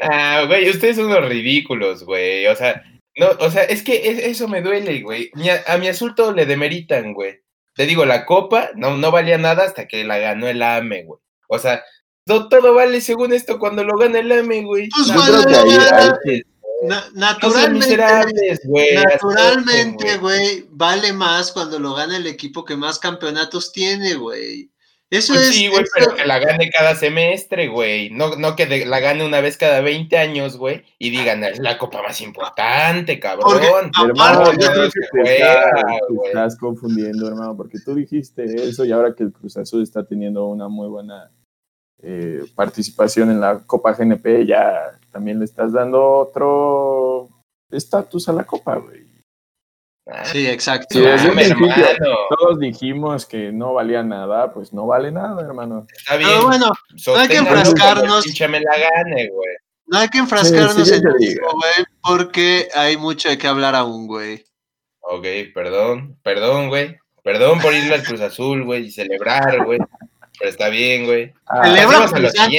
Ah, 0.01 0.45
güey, 0.47 0.71
ustedes 0.71 0.97
son 0.97 1.07
unos 1.07 1.29
ridículos, 1.29 2.05
güey. 2.05 2.47
O 2.47 2.55
sea, 2.55 2.83
no, 3.19 3.31
o 3.41 3.51
sea, 3.51 3.65
es 3.65 3.83
que 3.83 4.29
eso 4.31 4.49
me 4.49 4.63
duele, 4.63 5.03
güey. 5.03 5.31
A, 5.67 5.77
mi 5.79 5.89
azul 5.89 6.15
todo 6.15 6.33
le 6.33 6.47
demeritan, 6.47 7.13
güey. 7.13 7.41
Te 7.75 7.87
digo, 7.87 8.05
la 8.05 8.25
copa 8.25 8.71
no, 8.75 8.97
no 8.97 9.11
valía 9.11 9.39
nada 9.39 9.65
hasta 9.65 9.87
que 9.87 10.05
la 10.05 10.19
ganó 10.19 10.49
el 10.49 10.63
AME, 10.63 11.05
güey. 11.05 11.21
O 11.49 11.59
sea, 11.59 11.83
todo 12.25 12.75
vale 12.75 13.01
según 13.01 13.33
esto 13.33 13.59
cuando 13.59 13.85
lo 13.85 13.97
gana 13.97 14.21
el 14.21 14.31
AME, 14.31 14.63
güey. 14.63 14.89
Pues 14.89 15.09
no, 16.81 16.95
naturalmente, 17.15 17.97
naturalmente, 18.95 20.17
güey, 20.19 20.67
vale 20.71 21.13
más 21.13 21.51
cuando 21.51 21.81
lo 21.81 21.95
gana 21.95 22.17
el 22.17 22.27
equipo 22.29 22.65
que 22.65 22.77
más 22.77 23.01
campeonatos 23.01 23.73
tiene, 23.73 24.15
güey. 24.15 24.71
Eso 25.11 25.33
pues 25.33 25.49
es. 25.49 25.55
Sí, 25.55 25.69
güey, 25.69 25.85
pero 25.95 26.15
que 26.15 26.27
la 26.27 26.39
gane 26.39 26.71
cada 26.71 26.95
semestre, 26.95 27.69
güey. 27.69 28.11
No, 28.11 28.37
no 28.37 28.57
que 28.57 28.67
la 28.85 29.01
gane 29.01 29.25
una 29.25 29.41
vez 29.41 29.57
cada 29.57 29.81
20 29.81 30.19
años, 30.19 30.59
güey. 30.59 30.85
Y 30.99 31.11
digan, 31.11 31.43
es 31.45 31.59
la 31.61 31.79
copa 31.79 32.03
más 32.03 32.21
importante, 32.21 33.19
cabrón. 33.19 33.63
hermano, 34.05 34.53
yo 34.53 34.71
creo 34.71 34.91
que 34.91 35.01
te, 35.13 36.27
estás 36.27 36.59
confundiendo, 36.59 37.27
hermano, 37.27 37.57
porque 37.57 37.79
tú 37.83 37.95
dijiste 37.95 38.45
eso 38.45 38.85
y 38.85 38.93
ahora 38.93 39.15
que 39.15 39.23
el 39.23 39.33
Cruz 39.33 39.57
Azul 39.57 39.83
está 39.83 40.07
teniendo 40.07 40.47
una 40.47 40.69
muy 40.69 40.89
buena 40.89 41.31
eh, 42.03 42.45
participación 42.55 43.31
en 43.31 43.41
la 43.41 43.61
Copa 43.61 43.95
GNP, 43.95 44.47
ya 44.47 44.99
también 45.11 45.39
le 45.39 45.47
estás 45.47 45.73
dando 45.73 46.05
otro 46.05 47.31
estatus 47.71 48.29
a 48.29 48.35
la 48.35 48.45
Copa, 48.45 48.77
güey. 48.77 49.08
Sí, 50.25 50.47
exacto. 50.47 50.99
todos 52.31 52.59
dijimos 52.59 53.27
que 53.27 53.53
no 53.53 53.75
valía 53.75 54.03
nada, 54.03 54.53
pues 54.53 54.73
no 54.73 54.87
vale 54.87 55.13
nada, 55.13 55.43
hermano. 55.43 55.87
Está 55.95 56.17
bien. 56.17 56.31
Pero 56.31 56.47
bueno, 56.47 56.73
no 57.07 57.17
hay 57.17 57.29
que 57.29 57.37
enfrascarnos. 57.37 58.25
Me 58.49 58.61
la 58.61 58.79
gane, 58.79 59.29
güey. 59.29 59.57
No 59.87 59.99
hay 59.99 60.09
que 60.09 60.19
enfrascarnos 60.19 60.91
en 60.91 61.07
eso, 61.07 61.41
güey, 61.53 61.87
porque 62.03 62.69
hay 62.75 62.97
mucho 62.97 63.29
de 63.29 63.39
qué 63.39 63.47
hablar 63.47 63.75
aún, 63.75 64.07
güey. 64.07 64.45
Ok, 65.01 65.25
perdón, 65.55 66.19
perdón, 66.23 66.69
güey. 66.69 66.97
Perdón 67.23 67.61
por 67.61 67.75
irle 67.75 67.95
al 67.95 68.03
Cruz 68.03 68.21
Azul, 68.21 68.65
güey, 68.65 68.87
y 68.87 68.91
celebrar, 68.91 69.65
güey. 69.65 69.79
Pero 70.39 70.51
está 70.51 70.69
bien, 70.69 71.05
güey. 71.05 71.33
Ah, 71.47 71.65
celebran, 71.65 72.09
cuando 72.09 72.31
sean, 72.31 72.51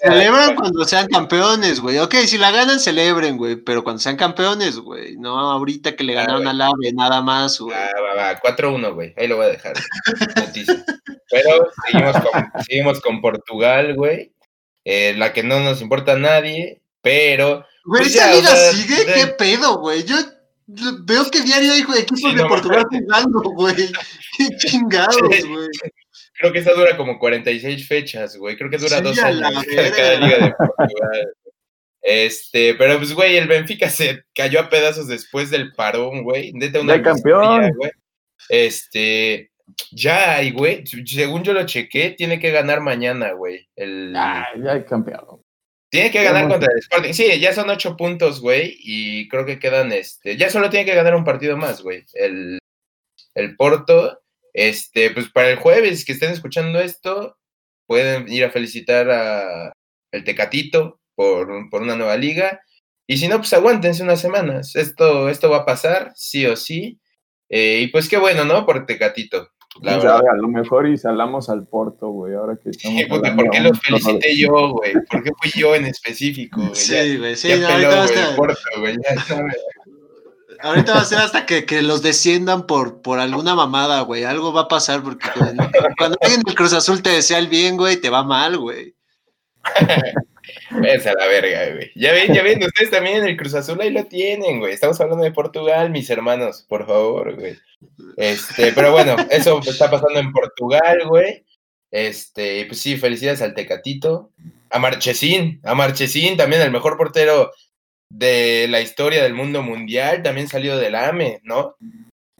celebran 0.00 0.54
cuando 0.54 0.84
sean 0.84 1.08
campeones, 1.08 1.80
güey. 1.80 1.98
Ok, 1.98 2.14
si 2.26 2.38
la 2.38 2.50
ganan, 2.50 2.80
celebren, 2.80 3.36
güey. 3.36 3.56
Pero 3.56 3.84
cuando 3.84 4.00
sean 4.00 4.16
campeones, 4.16 4.78
güey. 4.78 5.16
No 5.16 5.38
ahorita 5.38 5.94
que 5.94 6.04
le 6.04 6.18
ah, 6.18 6.22
ganaron 6.22 6.48
al 6.48 6.60
AVE, 6.60 6.92
nada 6.94 7.20
más, 7.20 7.58
güey. 7.58 7.76
Ah, 7.76 7.90
va, 8.00 8.14
va. 8.14 8.40
4-1, 8.40 8.94
güey. 8.94 9.14
Ahí 9.16 9.28
lo 9.28 9.36
voy 9.36 9.46
a 9.46 9.50
dejar. 9.50 9.74
Pero 11.30 11.70
seguimos 11.86 12.16
con, 12.16 12.62
seguimos 12.66 13.00
con 13.00 13.20
Portugal, 13.20 13.94
güey. 13.94 14.32
Eh, 14.84 15.14
la 15.18 15.34
que 15.34 15.42
no 15.42 15.60
nos 15.60 15.82
importa 15.82 16.12
a 16.12 16.18
nadie, 16.18 16.80
pero. 17.02 17.66
Güey, 17.84 18.04
pues 18.04 18.14
¿esa 18.14 18.32
liga 18.32 18.56
sigue? 18.72 19.04
¿Qué 19.04 19.26
pedo, 19.26 19.80
güey? 19.80 20.04
Yo 20.04 20.16
veo 20.66 21.30
que 21.30 21.42
diario 21.42 21.72
hay 21.72 21.80
equipos 21.80 22.34
de 22.34 22.44
Portugal 22.46 22.86
jugando, 22.90 23.40
güey. 23.54 23.76
Qué 24.38 24.48
chingados, 24.56 25.18
güey. 25.18 25.68
Creo 26.38 26.52
que 26.52 26.60
esa 26.60 26.72
dura 26.72 26.96
como 26.96 27.18
46 27.18 27.88
fechas, 27.88 28.36
güey. 28.36 28.56
Creo 28.56 28.70
que 28.70 28.78
dura 28.78 29.00
dos 29.00 29.18
años 29.18 29.40
cada, 29.40 30.20
liga 30.20 30.38
de 30.38 30.54
Portugal. 30.56 31.34
Este, 32.00 32.74
pero 32.74 32.96
pues, 32.98 33.12
güey, 33.12 33.36
el 33.36 33.48
Benfica 33.48 33.90
se 33.90 34.22
cayó 34.34 34.60
a 34.60 34.70
pedazos 34.70 35.08
después 35.08 35.50
del 35.50 35.72
parón, 35.72 36.22
güey. 36.22 36.52
Neta, 36.52 36.80
una 36.80 37.02
campeón. 37.02 37.70
Güey. 37.76 37.90
Este, 38.48 39.50
ya 39.90 40.36
hay, 40.36 40.52
güey. 40.52 40.84
Según 40.86 41.42
yo 41.42 41.52
lo 41.52 41.66
chequé, 41.66 42.14
tiene 42.16 42.38
que 42.38 42.50
ganar 42.50 42.80
mañana, 42.80 43.32
güey. 43.32 43.68
El... 43.76 44.14
Ah, 44.16 44.46
ya 44.62 44.72
hay 44.72 44.84
campeón. 44.84 45.42
Tiene 45.90 46.10
que 46.10 46.22
ganar 46.22 46.48
contra 46.48 46.72
el 46.72 46.78
Sporting. 46.80 47.12
Sí, 47.14 47.40
ya 47.40 47.52
son 47.52 47.70
ocho 47.70 47.96
puntos, 47.96 48.40
güey. 48.40 48.76
Y 48.78 49.28
creo 49.28 49.46
que 49.46 49.58
quedan, 49.58 49.92
este, 49.92 50.36
ya 50.36 50.50
solo 50.50 50.70
tiene 50.70 50.84
que 50.84 50.94
ganar 50.94 51.14
un 51.14 51.24
partido 51.24 51.56
más, 51.56 51.82
güey. 51.82 52.04
El, 52.14 52.58
el 53.34 53.56
Porto. 53.56 54.20
Este, 54.52 55.10
pues 55.10 55.28
para 55.30 55.50
el 55.50 55.56
jueves 55.56 56.04
que 56.04 56.12
estén 56.12 56.32
escuchando 56.32 56.80
esto, 56.80 57.36
pueden 57.86 58.30
ir 58.30 58.44
a 58.44 58.50
felicitar 58.50 59.10
a 59.10 59.72
el 60.12 60.24
Tecatito 60.24 61.00
por, 61.14 61.68
por 61.70 61.82
una 61.82 61.96
nueva 61.96 62.16
liga. 62.16 62.60
Y 63.06 63.16
si 63.16 63.28
no, 63.28 63.38
pues 63.38 63.52
aguántense 63.52 64.02
unas 64.02 64.20
semanas. 64.20 64.76
Esto, 64.76 65.28
esto 65.28 65.50
va 65.50 65.58
a 65.58 65.66
pasar, 65.66 66.12
sí 66.14 66.44
o 66.46 66.56
sí. 66.56 67.00
Eh, 67.48 67.80
y 67.82 67.88
pues 67.88 68.08
qué 68.08 68.18
bueno, 68.18 68.44
¿no? 68.44 68.66
Por 68.66 68.84
Tecatito. 68.86 69.50
La 69.82 69.94
a 69.94 70.36
lo 70.36 70.48
mejor 70.48 70.88
y 70.88 70.96
salamos 70.96 71.48
al 71.48 71.66
Porto, 71.66 72.08
güey, 72.08 72.34
ahora 72.34 72.58
que 72.62 72.70
estamos. 72.70 73.02
¿Por 73.04 73.50
qué 73.50 73.60
los 73.60 73.80
felicité 73.80 74.36
yo, 74.36 74.72
güey? 74.72 74.94
¿Por 75.08 75.22
qué 75.22 75.30
fui 75.40 75.50
yo 75.60 75.74
en 75.74 75.86
específico, 75.86 76.74
Sí, 76.74 77.16
güey, 77.16 77.36
sí, 77.36 77.48
no, 77.60 77.68
ahorita 77.68 78.34
Porto, 78.34 78.60
güey. 78.80 78.96
Ahorita 80.60 80.94
va 80.94 81.00
a 81.00 81.04
ser 81.04 81.18
hasta 81.18 81.46
que, 81.46 81.64
que, 81.64 81.82
los 81.82 82.02
desciendan 82.02 82.66
por, 82.66 83.00
por 83.00 83.20
alguna 83.20 83.54
mamada, 83.54 84.00
güey. 84.00 84.24
Algo 84.24 84.52
va 84.52 84.62
a 84.62 84.68
pasar 84.68 85.02
porque 85.02 85.28
cuando 85.96 86.18
alguien 86.20 86.42
del 86.42 86.54
Cruz 86.54 86.72
Azul 86.72 87.02
te 87.02 87.10
desea 87.10 87.38
el 87.38 87.48
bien, 87.48 87.76
güey, 87.76 87.96
te 88.00 88.10
va 88.10 88.24
mal, 88.24 88.58
güey. 88.58 88.94
Véanse 90.70 91.10
a 91.10 91.14
la 91.14 91.26
verga, 91.26 91.74
güey. 91.74 91.90
Ya 91.94 92.12
ven, 92.12 92.34
ya 92.34 92.42
ven, 92.42 92.62
ustedes 92.62 92.90
también 92.90 93.24
el 93.24 93.36
Cruz 93.36 93.54
Azul 93.54 93.80
ahí 93.80 93.90
lo 93.90 94.04
tienen, 94.06 94.58
güey. 94.58 94.72
Estamos 94.72 95.00
hablando 95.00 95.24
de 95.24 95.32
Portugal, 95.32 95.90
mis 95.90 96.10
hermanos, 96.10 96.64
por 96.68 96.86
favor, 96.86 97.34
güey. 97.36 97.56
Este, 98.16 98.72
pero 98.72 98.92
bueno, 98.92 99.16
eso 99.30 99.60
está 99.60 99.90
pasando 99.90 100.18
en 100.18 100.32
Portugal, 100.32 100.98
güey. 101.06 101.44
Este, 101.90 102.64
pues 102.66 102.80
sí, 102.80 102.96
felicidades 102.96 103.42
al 103.42 103.54
Tecatito. 103.54 104.30
A 104.70 104.78
Marchesín, 104.78 105.60
a 105.64 105.74
Marchesín, 105.74 106.36
también 106.36 106.60
el 106.60 106.70
mejor 106.70 106.98
portero 106.98 107.50
de 108.10 108.66
la 108.68 108.80
historia 108.80 109.22
del 109.22 109.34
mundo 109.34 109.62
mundial, 109.62 110.22
también 110.22 110.48
salió 110.48 110.76
del 110.76 110.94
AME, 110.94 111.40
¿no? 111.44 111.76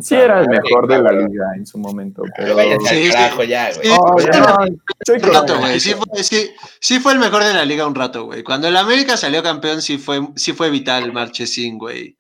Sí, 0.01 0.15
era 0.15 0.41
el 0.41 0.49
mejor 0.49 0.87
de 0.87 1.03
la 1.03 1.11
liga 1.11 1.47
en 1.57 1.67
su 1.67 1.77
momento. 1.77 2.23
Pero... 2.37 2.57
Sí, 2.89 3.11
ya, 3.11 3.35
güey. 3.35 3.49
Sí, 5.81 7.01
fue, 7.01 7.13
el 7.13 7.19
mejor 7.19 7.43
de 7.43 7.53
la 7.53 7.65
liga 7.65 7.87
un 7.87 7.97
rato, 7.97 8.27
güey. 8.27 8.45
Cuando 8.45 8.69
el 8.69 8.77
América 8.77 9.17
salió 9.17 9.43
campeón, 9.43 9.83
sí 9.83 9.99
fue, 9.99 10.21
sí 10.37 10.53
fue 10.53 10.71
vital 10.71 11.13
Marchesín, 11.13 11.79
güey. 11.79 12.17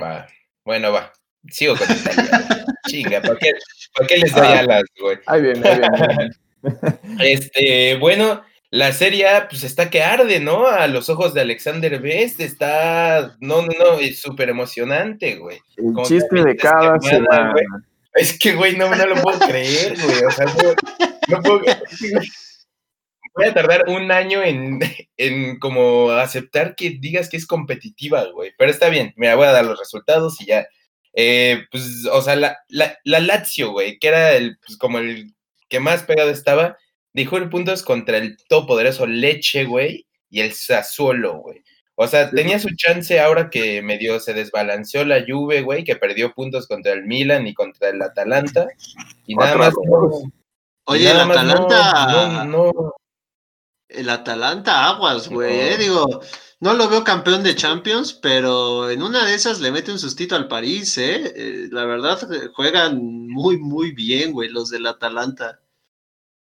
Va, 0.00 0.26
bueno, 0.64 0.92
va. 0.92 1.12
Sigo 1.50 1.76
con 1.76 1.90
esta 1.90 2.10
Chinga, 2.88 3.20
¿por 3.20 3.38
qué, 3.38 3.52
¿por 3.94 4.06
qué 4.06 4.16
les 4.18 4.32
doy 4.34 4.46
ah, 4.46 4.60
alas, 4.60 4.84
güey? 4.98 5.18
Ahí 5.26 5.42
viene, 5.42 5.68
ahí 5.68 5.80
viene. 5.80 6.30
este, 7.20 7.96
bueno, 7.96 8.42
la 8.72 8.90
serie 8.92 9.26
pues 9.50 9.64
está 9.64 9.90
que 9.90 10.02
arde, 10.02 10.40
¿no? 10.40 10.66
A 10.66 10.86
los 10.86 11.10
ojos 11.10 11.34
de 11.34 11.42
Alexander 11.42 12.00
Best 12.00 12.40
está, 12.40 13.36
no, 13.38 13.60
no, 13.60 13.68
no, 13.78 13.98
es 13.98 14.22
súper 14.22 14.48
emocionante, 14.48 15.36
güey. 15.36 15.58
El 15.76 15.94
chiste 16.04 16.42
de 16.42 16.56
cada 16.56 16.98
semana. 16.98 17.52
Es 18.14 18.38
que, 18.38 18.54
güey, 18.54 18.74
no, 18.76 18.88
no 18.94 19.06
lo 19.06 19.16
puedo 19.16 19.38
creer, 19.40 19.94
güey. 20.02 20.24
O 20.24 20.30
sea, 20.30 20.46
no, 21.28 21.42
puedo. 21.42 21.60
Voy 23.34 23.44
a 23.44 23.52
tardar 23.52 23.84
un 23.88 24.10
año 24.10 24.42
en, 24.42 24.80
en 25.18 25.58
como 25.58 26.10
aceptar 26.10 26.74
que 26.74 26.96
digas 26.98 27.28
que 27.28 27.36
es 27.36 27.46
competitiva, 27.46 28.24
güey. 28.32 28.52
Pero 28.56 28.70
está 28.70 28.88
bien, 28.88 29.12
mira, 29.16 29.34
voy 29.34 29.48
a 29.48 29.52
dar 29.52 29.66
los 29.66 29.78
resultados 29.78 30.40
y 30.40 30.46
ya. 30.46 30.66
Eh, 31.12 31.66
pues, 31.70 32.06
o 32.10 32.22
sea, 32.22 32.36
la, 32.36 32.56
la, 32.68 32.98
la 33.04 33.20
Lazio, 33.20 33.72
güey, 33.72 33.98
que 33.98 34.08
era 34.08 34.32
el, 34.32 34.56
pues, 34.64 34.78
como 34.78 34.98
el 34.98 35.34
que 35.68 35.78
más 35.78 36.04
pegado 36.04 36.30
estaba, 36.30 36.78
dijo 37.12 37.36
el 37.36 37.48
puntos 37.48 37.82
contra 37.82 38.18
el 38.18 38.36
todopoderoso 38.48 39.06
Leche, 39.06 39.64
güey, 39.64 40.06
y 40.30 40.40
el 40.40 40.52
Sassuolo, 40.52 41.38
güey. 41.38 41.62
O 41.94 42.06
sea, 42.06 42.30
tenía 42.30 42.58
su 42.58 42.68
chance 42.74 43.20
ahora 43.20 43.50
que 43.50 43.82
medio 43.82 44.18
se 44.18 44.32
desbalanceó 44.32 45.04
la 45.04 45.24
Juve, 45.26 45.62
güey, 45.62 45.84
que 45.84 45.94
perdió 45.96 46.32
puntos 46.32 46.66
contra 46.66 46.92
el 46.92 47.04
Milan 47.04 47.46
y 47.46 47.54
contra 47.54 47.90
el 47.90 48.00
Atalanta. 48.00 48.66
Y 49.26 49.36
nada 49.36 49.56
más. 49.56 49.74
Oye, 50.84 51.10
el 51.10 51.20
Atalanta. 51.20 52.44
No, 52.44 52.72
El 53.88 54.08
Atalanta, 54.08 54.88
aguas, 54.88 55.28
güey. 55.28 55.52
Eh, 55.52 55.76
digo, 55.78 56.22
no 56.60 56.72
lo 56.74 56.88
veo 56.88 57.04
campeón 57.04 57.42
de 57.42 57.54
Champions, 57.54 58.14
pero 58.14 58.90
en 58.90 59.02
una 59.02 59.26
de 59.26 59.34
esas 59.34 59.60
le 59.60 59.70
mete 59.70 59.92
un 59.92 59.98
sustito 59.98 60.34
al 60.34 60.48
París, 60.48 60.96
¿eh? 60.96 61.32
eh 61.36 61.68
la 61.70 61.84
verdad, 61.84 62.18
juegan 62.54 63.00
muy, 63.28 63.58
muy 63.58 63.92
bien, 63.92 64.32
güey, 64.32 64.48
los 64.48 64.70
del 64.70 64.86
Atalanta. 64.86 65.60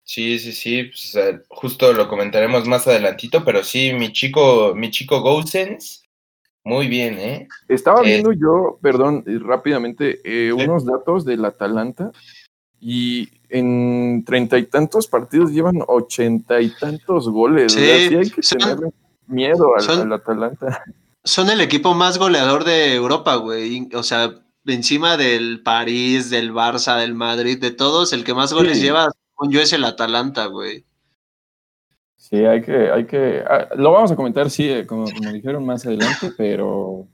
Sí, 0.05 0.39
sí, 0.39 0.53
sí, 0.53 0.85
pues, 0.85 1.17
justo 1.49 1.93
lo 1.95 2.09
comentaremos 2.09 2.67
más 2.67 2.87
adelantito, 2.87 3.43
pero 3.43 3.65
sí, 3.65 3.95
mi 3.95 4.13
chico, 4.13 4.75
mi 4.77 4.91
chico 4.91 5.23
Gosens, 5.23 6.05
muy 6.63 6.89
bien, 6.89 7.19
¿eh? 7.19 7.49
Estaba 7.69 8.03
viendo 8.03 8.33
yo, 8.33 8.79
perdón, 8.83 9.25
eh, 9.27 9.39
rápidamente, 9.39 10.21
eh, 10.25 10.53
unos 10.53 10.85
datos 10.85 11.25
del 11.25 11.45
Atalanta 11.45 12.11
y 12.81 13.29
en 13.49 14.25
treinta 14.27 14.59
y 14.59 14.65
tantos 14.65 15.07
partidos 15.07 15.53
llevan 15.53 15.81
ochenta 15.87 16.61
y 16.61 16.71
tantos 16.71 17.29
goles. 17.29 17.73
Sí, 17.73 17.81
hay 17.83 18.31
que 18.31 18.43
tener 18.43 18.79
miedo 19.27 19.75
al, 19.77 20.13
Atalanta. 20.13 20.85
Son 21.23 21.49
el 21.49 21.61
equipo 21.61 21.95
más 21.95 22.19
goleador 22.19 22.65
de 22.65 22.95
Europa, 22.95 23.37
güey. 23.37 23.89
O 23.95 24.03
sea, 24.03 24.35
encima 24.67 25.17
del 25.17 25.63
París, 25.63 26.31
del 26.31 26.53
Barça, 26.53 26.99
del 26.99 27.15
Madrid, 27.15 27.59
de 27.59 27.71
todos, 27.71 28.13
el 28.13 28.25
que 28.25 28.35
más 28.35 28.53
goles 28.53 28.81
lleva 28.81 29.11
yo 29.51 29.61
es 29.61 29.73
el 29.73 29.85
Atalanta, 29.85 30.47
güey. 30.47 30.85
Sí, 32.17 32.37
hay 32.37 32.63
que, 32.63 32.91
hay 32.91 33.05
que, 33.05 33.45
ah, 33.47 33.69
lo 33.77 33.93
vamos 33.93 34.11
a 34.11 34.17
comentar, 34.17 34.49
sí, 34.49 34.69
eh, 34.71 34.87
como, 34.87 35.07
dijeron 35.31 35.67
más 35.67 35.85
adelante, 35.85 36.33
pero, 36.39 37.07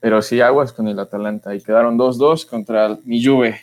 pero 0.00 0.22
sí, 0.22 0.40
aguas 0.40 0.72
con 0.72 0.88
el 0.88 0.98
Atalanta. 0.98 1.54
Y 1.54 1.62
quedaron 1.62 1.96
2-2 1.96 2.46
contra 2.46 2.98
mi 3.04 3.24
Juve. 3.24 3.60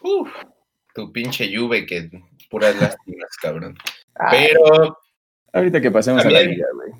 Uf, 0.00 0.30
tu 0.94 1.12
pinche 1.12 1.54
Juve, 1.54 1.84
que 1.84 2.10
puras 2.48 2.80
lástimas, 2.80 3.36
cabrón. 3.40 3.76
pero... 4.30 4.98
Ahorita 5.52 5.80
que 5.80 5.90
pasemos 5.90 6.24
a 6.24 6.30
la 6.30 6.42
liga, 6.42 6.66
güey. 6.74 6.90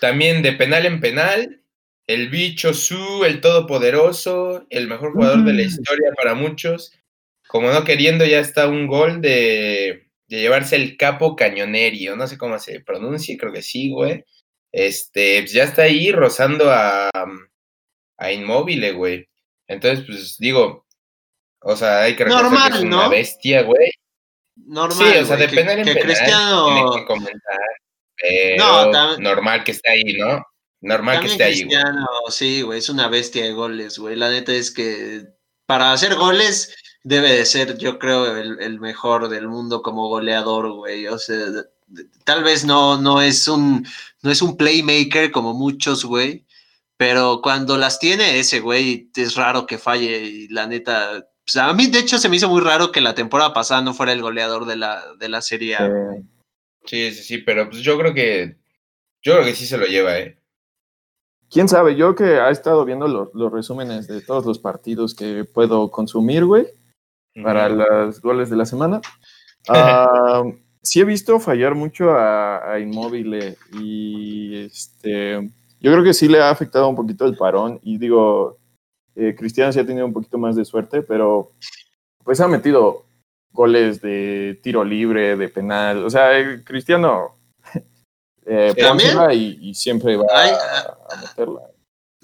también 0.00 0.40
de 0.40 0.52
penal 0.52 0.86
en 0.86 1.00
penal, 1.00 1.60
el 2.06 2.30
bicho 2.30 2.72
Su, 2.72 3.24
el 3.24 3.40
todopoderoso, 3.40 4.66
el 4.70 4.88
mejor 4.88 5.12
jugador 5.12 5.44
de 5.44 5.52
la 5.52 5.62
historia 5.62 6.12
para 6.16 6.34
muchos. 6.34 6.92
Como 7.54 7.70
no 7.70 7.84
queriendo, 7.84 8.24
ya 8.24 8.40
está 8.40 8.66
un 8.66 8.88
gol 8.88 9.20
de, 9.20 10.08
de 10.26 10.40
llevarse 10.40 10.74
el 10.74 10.96
capo 10.96 11.36
cañonerio, 11.36 12.16
no 12.16 12.26
sé 12.26 12.36
cómo 12.36 12.58
se 12.58 12.80
pronuncia, 12.80 13.36
creo 13.38 13.52
que 13.52 13.62
sí, 13.62 13.90
güey. 13.92 14.24
Este, 14.72 15.38
pues 15.42 15.52
ya 15.52 15.62
está 15.62 15.82
ahí 15.82 16.10
rozando 16.10 16.68
a, 16.68 17.08
a 18.18 18.32
Inmóvil, 18.32 18.92
güey. 18.94 19.28
Entonces, 19.68 20.04
pues 20.04 20.36
digo, 20.38 20.84
o 21.60 21.76
sea, 21.76 22.00
hay 22.02 22.16
que 22.16 22.24
reconocer 22.24 22.72
que 22.72 22.78
es 22.78 22.82
una 22.82 23.06
bestia, 23.08 23.62
güey. 23.62 23.88
Normal. 24.56 25.12
Sí, 25.12 25.18
o 25.18 25.24
sea, 25.24 25.36
de 25.36 25.48
penal 25.48 25.78
en 25.78 25.84
que 25.84 25.94
penal, 25.94 26.06
Cristiano- 26.08 26.66
tiene 26.66 26.90
que 26.98 27.06
comentar. 27.06 27.60
Pero 28.20 28.56
No, 28.64 28.90
tam- 28.90 29.18
normal 29.18 29.62
que 29.62 29.70
esté 29.70 29.90
ahí, 29.92 30.12
¿no? 30.18 30.44
Normal 30.80 31.20
que 31.20 31.28
esté 31.28 31.44
ahí, 31.44 31.52
güey. 31.62 31.68
Cristiano, 31.68 32.06
sí, 32.30 32.62
güey, 32.62 32.80
es 32.80 32.88
una 32.88 33.06
bestia 33.06 33.44
de 33.44 33.52
goles, 33.52 33.96
güey. 33.96 34.16
La 34.16 34.28
neta 34.28 34.52
es 34.52 34.72
que 34.72 35.22
para 35.66 35.92
hacer 35.92 36.16
goles 36.16 36.74
debe 37.04 37.30
de 37.32 37.44
ser, 37.46 37.78
yo 37.78 37.98
creo, 38.00 38.36
el, 38.36 38.58
el 38.60 38.80
mejor 38.80 39.28
del 39.28 39.46
mundo 39.46 39.82
como 39.82 40.08
goleador, 40.08 40.72
güey. 40.72 41.06
O 41.06 41.18
sea, 41.18 41.36
de- 41.36 41.64
de- 41.86 42.06
tal 42.24 42.42
vez 42.42 42.64
no, 42.64 43.00
no 43.00 43.22
es 43.22 43.46
un, 43.46 43.86
no 44.22 44.30
es 44.30 44.42
un 44.42 44.56
playmaker 44.56 45.30
como 45.30 45.54
muchos, 45.54 46.04
güey. 46.04 46.44
Pero 46.96 47.40
cuando 47.42 47.76
las 47.76 47.98
tiene 47.98 48.38
ese, 48.40 48.60
güey, 48.60 49.10
es 49.14 49.34
raro 49.36 49.66
que 49.66 49.78
falle. 49.78 50.22
Y 50.24 50.48
la 50.48 50.66
neta, 50.66 51.28
sea, 51.44 51.68
a 51.68 51.74
mí 51.74 51.86
de 51.88 51.98
hecho 51.98 52.18
se 52.18 52.28
me 52.28 52.36
hizo 52.36 52.48
muy 52.48 52.60
raro 52.62 52.90
que 52.92 53.00
la 53.00 53.14
temporada 53.14 53.52
pasada 53.52 53.82
no 53.82 53.94
fuera 53.94 54.12
el 54.12 54.22
goleador 54.22 54.64
de 54.64 54.76
la, 54.76 55.04
de 55.18 55.28
la 55.28 55.42
serie. 55.42 55.76
Sí, 56.86 57.10
sí, 57.12 57.22
sí, 57.22 57.38
pero 57.38 57.68
pues 57.68 57.82
yo 57.82 57.98
creo 57.98 58.14
que 58.14 58.56
yo 59.22 59.32
creo 59.34 59.44
que 59.44 59.54
sí 59.54 59.66
se 59.66 59.78
lo 59.78 59.86
lleva, 59.86 60.18
¿eh? 60.18 60.38
Quién 61.50 61.68
sabe, 61.68 61.94
yo 61.96 62.14
que 62.14 62.38
ha 62.38 62.50
estado 62.50 62.84
viendo 62.84 63.06
los, 63.08 63.28
los 63.34 63.52
resúmenes 63.52 64.06
de 64.06 64.20
todos 64.20 64.44
los 64.44 64.58
partidos 64.58 65.14
que 65.14 65.44
puedo 65.44 65.90
consumir, 65.90 66.44
güey, 66.44 66.66
para 67.42 67.68
los 67.68 68.20
goles 68.20 68.50
de 68.50 68.56
la 68.56 68.66
semana. 68.66 69.00
Ah, 69.66 70.42
sí 70.82 71.00
he 71.00 71.04
visto 71.04 71.40
fallar 71.40 71.74
mucho 71.74 72.10
a, 72.10 72.70
a 72.70 72.78
Inmóvil 72.78 73.56
y 73.72 74.64
este, 74.64 75.50
yo 75.80 75.90
creo 75.90 76.04
que 76.04 76.12
sí 76.12 76.28
le 76.28 76.42
ha 76.42 76.50
afectado 76.50 76.86
un 76.86 76.94
poquito 76.94 77.24
el 77.24 77.34
parón 77.34 77.80
y 77.82 77.96
digo, 77.96 78.58
eh, 79.16 79.34
Cristiano 79.34 79.72
sí 79.72 79.80
ha 79.80 79.86
tenido 79.86 80.04
un 80.04 80.12
poquito 80.12 80.36
más 80.36 80.54
de 80.54 80.66
suerte, 80.66 81.00
pero 81.00 81.52
pues 82.22 82.40
ha 82.40 82.48
metido 82.48 83.04
goles 83.52 84.02
de 84.02 84.60
tiro 84.62 84.84
libre, 84.84 85.36
de 85.36 85.48
penal, 85.48 86.04
o 86.04 86.10
sea, 86.10 86.36
el 86.36 86.62
Cristiano 86.62 87.36
eh, 88.46 88.74
y, 89.32 89.70
y 89.70 89.74
siempre 89.74 90.16
va 90.16 90.26
Ay, 90.30 90.50
a, 90.50 91.14
a 91.14 91.20
meterla. 91.22 91.70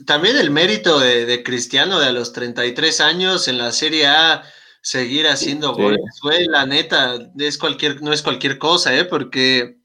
También 0.05 0.37
el 0.37 0.51
mérito 0.51 0.99
de, 0.99 1.25
de 1.25 1.43
Cristiano 1.43 2.01
de 2.01 2.09
a 2.09 2.13
los 2.13 2.33
33 2.33 3.01
años 3.01 3.49
en 3.49 3.59
la 3.59 3.73
Serie 3.73 4.07
A 4.07 4.43
seguir 4.83 5.27
haciendo 5.29 5.75
Sí. 5.75 5.83
goles, 5.83 6.01
güey, 6.23 6.47
la 6.47 6.67
neta, 6.67 7.19
es 7.39 7.59
cualquier, 7.59 8.03
no 8.03 8.13
es 8.13 8.23
cualquier 8.23 8.59
cosa, 8.59 8.97
¿eh? 8.97 9.05
Porque 9.05 9.79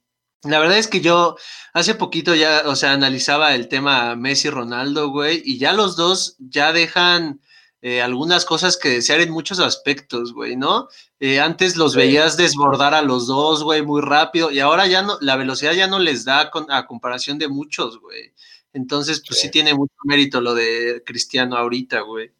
la 0.44 0.60
verdad 0.60 0.78
es 0.78 0.88
que 0.88 1.02
yo 1.02 1.36
hace 1.74 1.96
poquito 1.96 2.36
ya, 2.36 2.64
o 2.66 2.76
sea, 2.76 2.94
analizaba 2.94 3.56
el 3.56 3.68
tema 3.68 4.16
Messi-Ronaldo, 4.16 5.10
güey, 5.10 5.42
y 5.46 5.58
ya 5.58 5.74
los 5.74 5.96
dos 5.96 6.36
ya 6.40 6.72
dejan 6.74 7.42
eh, 7.82 8.02
algunas 8.02 8.46
cosas 8.46 8.78
que 8.78 8.90
desear 8.90 9.20
en 9.22 9.30
muchos 9.30 9.60
aspectos, 9.60 10.34
güey, 10.34 10.56
¿no? 10.56 10.88
Eh, 11.20 11.40
antes 11.40 11.76
los 11.78 11.92
Sí. 11.92 12.00
veías 12.00 12.36
desbordar 12.36 12.96
a 12.96 13.04
los 13.04 13.28
dos, 13.28 13.62
güey, 13.64 13.84
muy 13.84 14.02
rápido, 14.02 14.50
y 14.50 14.60
ahora 14.60 14.88
ya 14.88 15.04
no, 15.04 15.18
la 15.22 15.36
velocidad 15.36 15.74
ya 15.74 15.86
no 15.86 16.00
les 16.00 16.26
da 16.26 16.50
con- 16.50 16.72
a 16.72 16.88
comparación 16.88 17.38
de 17.38 17.48
muchos, 17.48 18.00
güey. 18.00 18.34
Entonces, 18.74 19.22
pues 19.28 19.40
sí. 19.40 19.48
Sí. 19.48 19.52
tiene 19.52 19.76
mucho 19.76 19.94
mérito 20.06 20.42
lo 20.42 20.56
de 20.56 21.04
Cristiano 21.06 21.58
ahorita, 21.58 22.00
güey. 22.02 22.32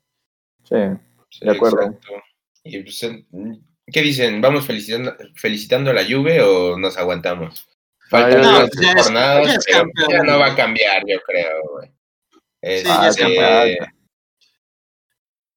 Sí. 0.64 0.76
Sí, 1.30 1.46
De 1.46 1.52
acuerdo. 1.52 1.82
exacto. 1.84 2.08
Y 2.66 2.80
pues, 2.80 3.08
¿qué 3.92 4.02
dicen? 4.02 4.42
¿Vamos 4.42 4.66
felicitando, 4.66 5.16
felicitando 5.36 5.92
a 5.92 5.94
la 5.94 6.04
Juve 6.04 6.42
o 6.42 6.78
nos 6.78 6.98
aguantamos? 6.98 7.68
Faltan 8.10 8.42
no, 8.42 8.50
unas 8.58 8.70
ya 8.82 8.92
es- 8.92 9.04
jornadas, 9.04 9.48
ya 9.48 9.54
es 9.54 9.66
pero 9.66 9.78
campeón, 9.80 10.10
ya 10.12 10.24
no 10.24 10.40
va 10.40 10.48
a 10.48 10.56
cambiar, 10.56 11.04
yo 11.08 11.20
creo, 11.22 11.62
güey. 11.72 11.90
ya 12.62 13.08
es 13.08 13.18
Este, 13.18 13.22
campeón. 13.38 13.88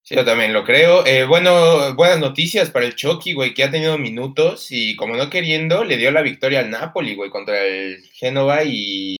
Sí, 0.02 0.14
yo 0.14 0.24
también 0.24 0.52
lo 0.54 0.64
creo. 0.64 1.04
Eh, 1.06 1.24
bueno, 1.24 1.94
buenas 1.94 2.18
noticias 2.18 2.70
para 2.70 2.86
el 2.86 2.94
Chucky, 2.94 3.34
güey, 3.34 3.52
que 3.52 3.64
ha 3.64 3.70
tenido 3.70 3.98
minutos 3.98 4.68
y 4.70 4.96
como 4.96 5.16
no 5.16 5.28
queriendo, 5.28 5.84
le 5.84 5.98
dio 5.98 6.10
la 6.10 6.22
victoria 6.22 6.60
al 6.60 6.70
Napoli, 6.70 7.14
güey, 7.14 7.28
contra 7.30 7.62
el 7.62 8.02
Génova 8.14 8.64
y, 8.64 9.16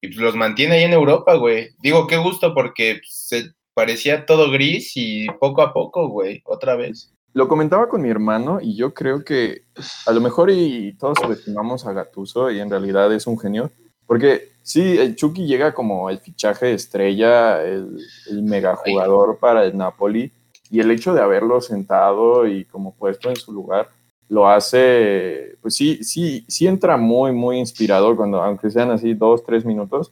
y, 0.00 0.08
pues, 0.08 0.16
los 0.16 0.34
mantiene 0.34 0.76
ahí 0.76 0.84
en 0.84 0.94
Europa, 0.94 1.34
güey. 1.34 1.70
Digo, 1.82 2.06
qué 2.06 2.16
gusto 2.16 2.54
porque 2.54 2.94
pues, 2.96 3.14
se 3.28 3.52
parecía 3.74 4.24
todo 4.24 4.50
gris 4.50 4.92
y 4.96 5.26
poco 5.38 5.60
a 5.60 5.74
poco, 5.74 6.08
güey, 6.08 6.40
otra 6.46 6.76
vez. 6.76 7.11
Lo 7.34 7.48
comentaba 7.48 7.88
con 7.88 8.02
mi 8.02 8.10
hermano 8.10 8.58
y 8.60 8.76
yo 8.76 8.92
creo 8.92 9.24
que 9.24 9.62
a 10.06 10.12
lo 10.12 10.20
mejor 10.20 10.50
y 10.50 10.92
todos 10.94 11.18
subestimamos 11.18 11.86
a 11.86 11.92
Gatuso 11.92 12.50
y 12.50 12.60
en 12.60 12.68
realidad 12.68 13.12
es 13.12 13.26
un 13.26 13.38
genio. 13.38 13.70
Porque 14.06 14.50
sí, 14.62 14.98
el 14.98 15.16
Chucky 15.16 15.46
llega 15.46 15.72
como 15.72 16.10
el 16.10 16.18
fichaje 16.18 16.74
estrella, 16.74 17.62
el, 17.62 17.98
el 18.30 18.42
mega 18.42 18.76
jugador 18.76 19.38
para 19.38 19.64
el 19.64 19.76
Napoli 19.76 20.30
y 20.70 20.80
el 20.80 20.90
hecho 20.90 21.14
de 21.14 21.22
haberlo 21.22 21.60
sentado 21.60 22.46
y 22.46 22.64
como 22.64 22.94
puesto 22.94 23.30
en 23.30 23.36
su 23.36 23.52
lugar 23.52 23.88
lo 24.32 24.48
hace, 24.48 25.56
pues 25.60 25.74
sí, 25.74 26.02
sí, 26.02 26.44
sí 26.48 26.66
entra 26.66 26.96
muy, 26.96 27.32
muy 27.32 27.58
inspirador 27.58 28.16
cuando, 28.16 28.42
aunque 28.42 28.70
sean 28.70 28.90
así 28.90 29.12
dos, 29.12 29.44
tres 29.44 29.66
minutos, 29.66 30.10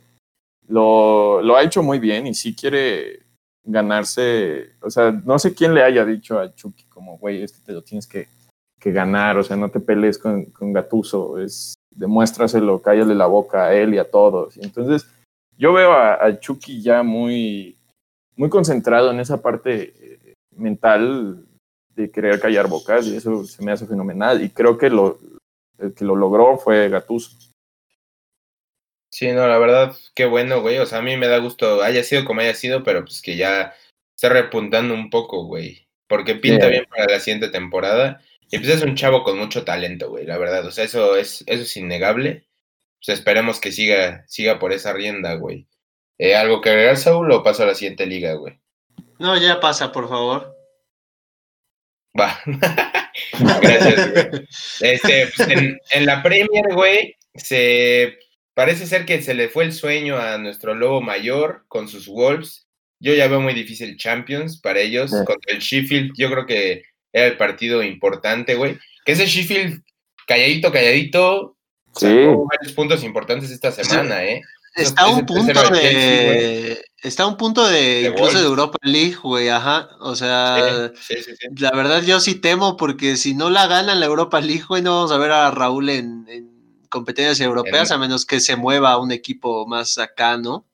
lo, 0.68 1.40
lo 1.40 1.56
ha 1.56 1.62
hecho 1.62 1.82
muy 1.82 1.98
bien 1.98 2.26
y 2.26 2.34
sí 2.34 2.54
quiere 2.54 3.20
ganarse, 3.64 4.72
o 4.80 4.90
sea, 4.90 5.10
no 5.10 5.38
sé 5.38 5.54
quién 5.54 5.74
le 5.74 5.82
haya 5.82 6.04
dicho 6.04 6.38
a 6.38 6.54
Chucky 6.54 6.84
como, 6.84 7.18
güey, 7.18 7.42
es 7.42 7.52
que 7.52 7.64
te 7.64 7.72
lo 7.72 7.82
tienes 7.82 8.06
que, 8.06 8.28
que 8.78 8.92
ganar, 8.92 9.36
o 9.36 9.42
sea, 9.42 9.56
no 9.56 9.70
te 9.70 9.80
pelees 9.80 10.18
con, 10.18 10.46
con 10.46 10.72
Gatuso, 10.72 11.38
es, 11.38 11.74
demuéstraselo, 11.94 12.80
cállale 12.80 13.14
la 13.14 13.26
boca 13.26 13.66
a 13.66 13.74
él 13.74 13.94
y 13.94 13.98
a 13.98 14.10
todos. 14.10 14.56
Entonces, 14.56 15.06
yo 15.58 15.72
veo 15.72 15.92
a, 15.92 16.24
a 16.24 16.40
Chucky 16.40 16.80
ya 16.80 17.02
muy, 17.02 17.76
muy 18.36 18.48
concentrado 18.48 19.10
en 19.10 19.20
esa 19.20 19.42
parte 19.42 19.92
eh, 20.00 20.34
mental 20.56 21.44
de 21.94 22.10
querer 22.10 22.40
callar 22.40 22.68
bocas 22.68 23.06
y 23.06 23.16
eso 23.16 23.44
se 23.44 23.62
me 23.62 23.72
hace 23.72 23.86
fenomenal 23.86 24.42
y 24.42 24.48
creo 24.48 24.78
que 24.78 24.88
lo, 24.88 25.18
el 25.78 25.92
que 25.92 26.04
lo 26.04 26.16
logró 26.16 26.56
fue 26.56 26.88
Gatuso. 26.88 27.49
Sí, 29.10 29.32
no, 29.32 29.46
la 29.48 29.58
verdad, 29.58 29.96
qué 30.14 30.24
bueno, 30.24 30.60
güey. 30.62 30.78
O 30.78 30.86
sea, 30.86 30.98
a 30.98 31.02
mí 31.02 31.16
me 31.16 31.26
da 31.26 31.38
gusto, 31.38 31.82
haya 31.82 32.02
sido 32.04 32.24
como 32.24 32.40
haya 32.40 32.54
sido, 32.54 32.84
pero 32.84 33.04
pues 33.04 33.20
que 33.22 33.36
ya 33.36 33.74
está 34.14 34.28
repuntando 34.28 34.94
un 34.94 35.10
poco, 35.10 35.44
güey. 35.44 35.88
Porque 36.06 36.34
pinta 36.36 36.66
Sí. 36.66 36.72
bien 36.72 36.84
para 36.88 37.06
la 37.06 37.20
siguiente 37.20 37.48
temporada. 37.48 38.22
Y 38.50 38.58
pues 38.58 38.70
es 38.70 38.82
un 38.82 38.96
chavo 38.96 39.22
con 39.24 39.38
mucho 39.38 39.64
talento, 39.64 40.10
güey, 40.10 40.26
la 40.26 40.38
verdad. 40.38 40.64
O 40.66 40.70
sea, 40.70 40.84
eso 40.84 41.16
es, 41.16 41.42
eso 41.46 41.62
es 41.62 41.76
innegable. 41.76 42.46
Pues 43.04 43.18
esperemos 43.18 43.60
que 43.60 43.72
siga, 43.72 44.24
siga 44.28 44.58
por 44.58 44.72
esa 44.72 44.92
rienda, 44.92 45.34
güey. 45.34 45.66
Eh, 46.18 46.36
¿Algo 46.36 46.60
que 46.60 46.70
agregar, 46.70 46.96
Saúl, 46.96 47.30
o 47.32 47.42
paso 47.42 47.62
a 47.62 47.66
la 47.66 47.74
siguiente 47.74 48.06
liga, 48.06 48.34
güey? 48.34 48.60
No, 49.18 49.36
ya 49.40 49.58
pasa, 49.60 49.90
por 49.92 50.08
favor. 50.08 50.54
Va. 52.18 52.40
Gracias, 53.62 54.12
güey. 54.12 54.46
Este, 54.80 55.28
pues 55.36 55.48
en, 55.48 55.78
en 55.92 56.06
la 56.06 56.22
Premier, 56.22 56.74
güey, 56.74 57.16
se 57.34 58.18
parece 58.60 58.86
ser 58.86 59.06
que 59.06 59.22
se 59.22 59.32
le 59.32 59.48
fue 59.48 59.64
el 59.64 59.72
sueño 59.72 60.18
a 60.18 60.36
nuestro 60.36 60.74
lobo 60.74 61.00
mayor 61.00 61.64
con 61.66 61.88
sus 61.88 62.08
Wolves. 62.08 62.66
Yo 62.98 63.14
ya 63.14 63.26
veo 63.26 63.40
muy 63.40 63.54
difícil 63.54 63.96
Champions 63.96 64.60
para 64.60 64.80
ellos. 64.80 65.10
Sí. 65.12 65.16
Contra 65.24 65.54
el 65.54 65.60
Sheffield, 65.60 66.12
yo 66.14 66.30
creo 66.30 66.44
que 66.44 66.82
era 67.10 67.28
el 67.28 67.38
partido 67.38 67.82
importante, 67.82 68.56
güey. 68.56 68.76
Que 69.06 69.12
ese 69.12 69.24
Sheffield, 69.24 69.82
calladito, 70.26 70.70
calladito, 70.70 71.56
Sí, 71.96 72.04
sacó 72.04 72.46
varios 72.46 72.74
puntos 72.74 73.02
importantes 73.02 73.50
esta 73.50 73.72
semana, 73.72 74.24
¿eh? 74.24 74.42
Está 74.76 75.04
a 75.04 75.08
un 75.08 75.24
punto 75.24 75.70
de. 75.70 76.84
Está 77.02 77.22
a 77.22 77.28
un 77.28 77.38
punto 77.38 77.66
de, 77.66 78.02
De 78.02 78.08
incluso 78.10 78.38
de. 78.38 78.44
Europa 78.44 78.76
League, 78.82 79.16
güey, 79.22 79.48
ajá. 79.48 79.88
O 80.00 80.14
sea, 80.14 80.92
Sí, 81.00 81.14
sí, 81.16 81.22
sí, 81.22 81.32
sí. 81.34 81.48
la 81.56 81.70
verdad 81.70 82.02
yo 82.02 82.20
sí 82.20 82.34
temo 82.34 82.76
porque 82.76 83.16
si 83.16 83.34
no 83.34 83.48
la 83.48 83.66
ganan 83.66 84.00
la 84.00 84.06
Europa 84.06 84.38
League, 84.42 84.64
güey, 84.68 84.82
no 84.82 84.96
vamos 84.96 85.12
a 85.12 85.16
ver 85.16 85.32
a 85.32 85.50
Raúl 85.50 85.88
en, 85.88 86.26
en 86.28 86.49
competencias 86.90 87.40
europeas, 87.40 87.90
a 87.90 87.98
menos 87.98 88.26
que 88.26 88.40
se 88.40 88.56
mueva 88.56 88.90
a 88.92 88.98
un 88.98 89.12
equipo 89.12 89.66
más 89.66 89.96
acá, 89.98 90.36
¿no? 90.36 90.66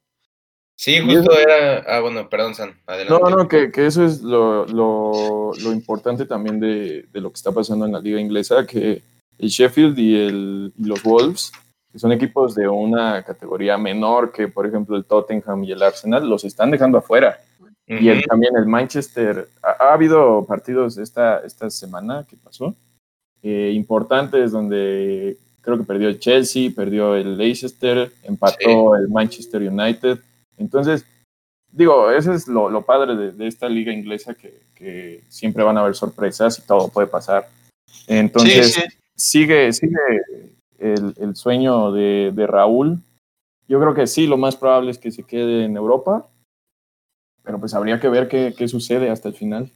Sí, 0.79 0.99
justo 1.01 1.31
eso- 1.33 1.39
era. 1.39 1.79
Ah, 1.89 2.01
bueno, 2.01 2.29
perdón, 2.29 2.55
San. 2.55 2.75
Adelante. 2.87 3.23
No, 3.23 3.31
no, 3.31 3.49
que, 3.49 3.71
que 3.71 3.87
eso 3.87 4.05
es 4.05 4.21
lo, 4.23 4.67
lo, 4.67 5.53
lo 5.63 5.73
importante 5.73 6.27
también 6.27 6.61
de, 6.61 7.07
de 7.13 7.21
lo 7.21 7.31
que 7.31 7.37
está 7.37 7.53
pasando 7.53 7.87
en 7.87 7.93
la 7.93 8.01
liga 8.01 8.21
inglesa, 8.21 8.67
que 8.67 9.03
el 9.39 9.49
Sheffield 9.49 9.99
y, 9.99 10.17
el, 10.27 10.73
y 10.77 10.85
los 10.85 11.03
Wolves, 11.03 11.53
que 11.93 11.99
son 11.99 12.13
equipos 12.13 12.55
de 12.55 12.69
una 12.69 13.23
categoría 13.23 13.79
menor 13.79 14.33
que, 14.33 14.49
por 14.49 14.67
ejemplo, 14.67 14.97
el 14.97 15.05
Tottenham 15.07 15.65
y 15.65 15.73
el 15.73 15.83
Arsenal, 15.83 16.29
los 16.29 16.45
están 16.45 16.71
dejando 16.71 16.99
afuera. 16.99 17.39
Y 17.89 18.09
el- 18.09 18.25
también 18.25 18.55
el 18.57 18.67
Manchester, 18.67 19.49
ha, 19.63 19.85
ha 19.85 19.93
habido 19.95 20.45
partidos 20.45 20.99
esta, 20.99 21.39
esta 21.39 21.71
semana 21.71 22.27
que 22.29 22.37
pasó, 22.37 22.75
eh, 23.43 23.71
importantes 23.75 24.51
donde 24.53 25.39
creo 25.67 25.79
que 25.79 25.85
perdió 25.85 26.09
el 26.09 26.21
Chelsea, 26.21 26.71
perdió 26.75 27.17
el 27.17 27.37
Leicester, 27.37 28.13
empató 28.23 28.95
el 28.95 29.09
Manchester 29.09 29.61
United. 29.61 30.21
Entonces, 30.59 31.05
digo, 31.73 32.13
eso 32.13 32.33
es 32.33 32.47
lo, 32.47 32.83
padre 32.83 33.33
de, 33.33 33.47
esta 33.49 33.69
liga 33.69 33.93
inglesa, 33.93 34.35
que, 34.35 35.25
siempre 35.29 35.65
van 35.65 35.77
a 35.77 35.81
haber 35.81 35.97
sorpresas 35.97 36.61
y 36.61 36.63
todo 36.63 36.89
puede 36.89 37.09
pasar. 37.09 37.49
Entonces, 38.07 38.77
sigue, 39.17 39.73
sigue 39.73 39.97
el, 40.79 41.35
sueño 41.35 41.91
de, 41.91 42.47
Raúl. 42.47 43.01
Yo 43.67 43.81
creo 43.81 43.93
que 43.93 44.07
sí, 44.07 44.29
lo 44.29 44.37
más 44.37 44.55
probable 44.55 44.93
es 44.93 44.99
que 44.99 45.11
se 45.11 45.25
quede 45.25 45.65
en 45.65 45.77
Europa, 45.77 46.29
pero 47.43 47.59
pues 47.59 47.75
habría 47.75 47.99
que 47.99 48.09
ver 48.09 48.29
qué, 48.29 48.55
qué 48.57 48.69
sucede 48.69 49.11
hasta 49.11 49.29
el 49.29 49.35
final. 49.35 49.73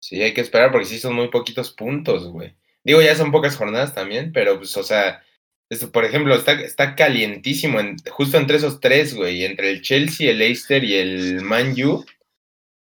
Sí, 0.00 0.22
hay 0.22 0.32
que 0.32 0.40
esperar 0.40 0.72
porque 0.72 0.86
sí 0.86 0.98
son 0.98 1.14
muy 1.14 1.28
poquitos 1.28 1.72
puntos, 1.72 2.26
güey. 2.28 2.54
Digo, 2.84 3.02
ya 3.02 3.14
son 3.14 3.32
pocas 3.32 3.56
jornadas 3.56 3.94
también, 3.94 4.32
pero 4.32 4.58
pues, 4.58 4.76
o 4.76 4.82
sea, 4.82 5.22
por 5.92 6.04
ejemplo, 6.04 6.34
está, 6.34 6.52
está 6.52 6.94
calientísimo, 6.94 7.78
justo 8.10 8.38
entre 8.38 8.56
esos 8.56 8.80
tres, 8.80 9.14
güey, 9.14 9.44
entre 9.44 9.70
el 9.70 9.82
Chelsea, 9.82 10.30
el 10.30 10.38
Leicester 10.38 10.82
y 10.82 10.94
el 10.96 11.42
Man 11.42 11.74
U. 11.82 12.04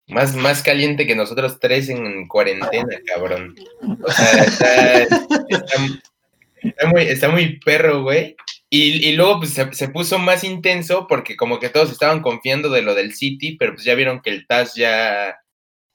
Más, 0.07 0.35
más 0.35 0.61
caliente 0.61 1.07
que 1.07 1.15
nosotros 1.15 1.59
tres 1.59 1.89
en 1.89 2.27
cuarentena, 2.27 2.99
cabrón. 3.07 3.55
O 4.03 4.11
sea, 4.11 4.43
está, 4.43 5.01
está, 5.01 6.87
muy, 6.87 7.01
está 7.03 7.29
muy 7.29 7.59
perro, 7.59 8.03
güey. 8.03 8.35
Y, 8.69 9.09
y, 9.09 9.13
luego 9.13 9.39
pues, 9.39 9.53
se, 9.53 9.73
se, 9.73 9.89
puso 9.89 10.19
más 10.19 10.43
intenso 10.43 11.07
porque 11.07 11.35
como 11.35 11.59
que 11.59 11.69
todos 11.69 11.91
estaban 11.91 12.21
confiando 12.21 12.69
de 12.69 12.83
lo 12.83 12.93
del 12.93 13.15
City, 13.15 13.57
pero 13.57 13.73
pues 13.73 13.83
ya 13.83 13.95
vieron 13.95 14.21
que 14.21 14.29
el 14.29 14.45
TAS 14.45 14.75
ya, 14.75 15.39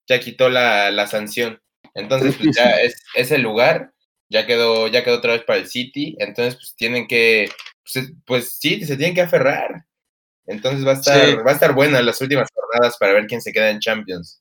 ya 0.09 0.19
quitó 0.19 0.49
la, 0.49 0.91
la 0.91 1.07
sanción. 1.07 1.61
Entonces, 1.95 2.37
pues 2.37 2.57
ya 2.57 2.71
es, 2.81 3.03
es 3.15 3.31
el 3.31 3.43
lugar 3.43 3.93
ya 4.31 4.47
quedó, 4.47 4.87
ya 4.87 5.05
quedó 5.05 5.17
otra 5.17 5.33
vez 5.33 5.43
para 5.43 5.59
el 5.59 5.67
City, 5.67 6.17
entonces 6.19 6.55
pues 6.55 6.75
tienen 6.77 7.07
que, 7.09 7.51
pues, 7.93 8.13
pues 8.25 8.53
sí, 8.59 8.83
se 8.85 8.97
tienen 8.97 9.15
que 9.15 9.23
aferrar. 9.23 9.85
Entonces 10.47 10.87
va 10.87 10.93
a 10.93 10.95
estar, 10.95 11.47
va 11.47 11.51
a 11.51 11.55
estar 11.55 11.75
buena 11.75 12.01
las 12.01 12.21
últimas 12.21 12.49
jornadas 12.55 12.97
para 12.99 13.13
ver 13.13 13.27
quién 13.27 13.43
se 13.43 13.53
queda 13.53 13.71
en 13.71 13.81
Champions. 13.81 14.41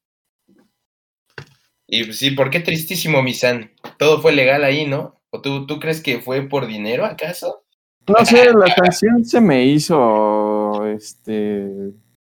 Y 1.88 2.03
pues, 2.05 2.19
sí, 2.19 2.31
¿por 2.31 2.51
qué 2.51 2.59
tristísimo, 2.59 3.21
Misan? 3.23 3.73
Todo 3.97 4.21
fue 4.21 4.31
legal 4.31 4.63
ahí, 4.63 4.85
¿no? 4.85 5.19
¿O 5.31 5.41
tú, 5.41 5.65
tú 5.65 5.79
crees 5.79 6.01
que 6.01 6.19
fue 6.19 6.47
por 6.47 6.67
dinero 6.67 7.05
acaso? 7.05 7.63
No 8.07 8.15
sé, 8.25 8.53
la 8.53 8.73
canción 8.75 9.25
se 9.25 9.41
me 9.41 9.65
hizo, 9.65 10.85
este, 10.85 11.67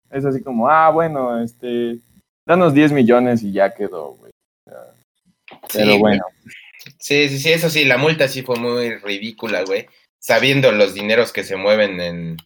es 0.09 0.25
así 0.25 0.41
como, 0.41 0.67
ah, 0.67 0.89
bueno, 0.89 1.41
este, 1.41 1.99
danos 2.45 2.73
10 2.73 2.91
millones 2.91 3.43
y 3.43 3.51
ya 3.51 3.71
quedó, 3.73 4.13
güey. 4.13 4.30
Pero 5.73 5.97
bueno. 5.97 6.23
Sí, 6.99 7.29
sí, 7.29 7.39
sí, 7.39 7.51
eso 7.51 7.69
sí, 7.69 7.85
la 7.85 7.97
multa 7.97 8.27
sí 8.27 8.41
fue 8.41 8.57
muy 8.57 8.95
ridícula, 8.95 9.63
güey. 9.63 9.87
Sabiendo 10.19 10.71
los 10.71 10.93
dineros 10.93 11.31
que 11.31 11.43
se 11.43 11.55
mueven 11.55 11.99
en, 11.99 12.37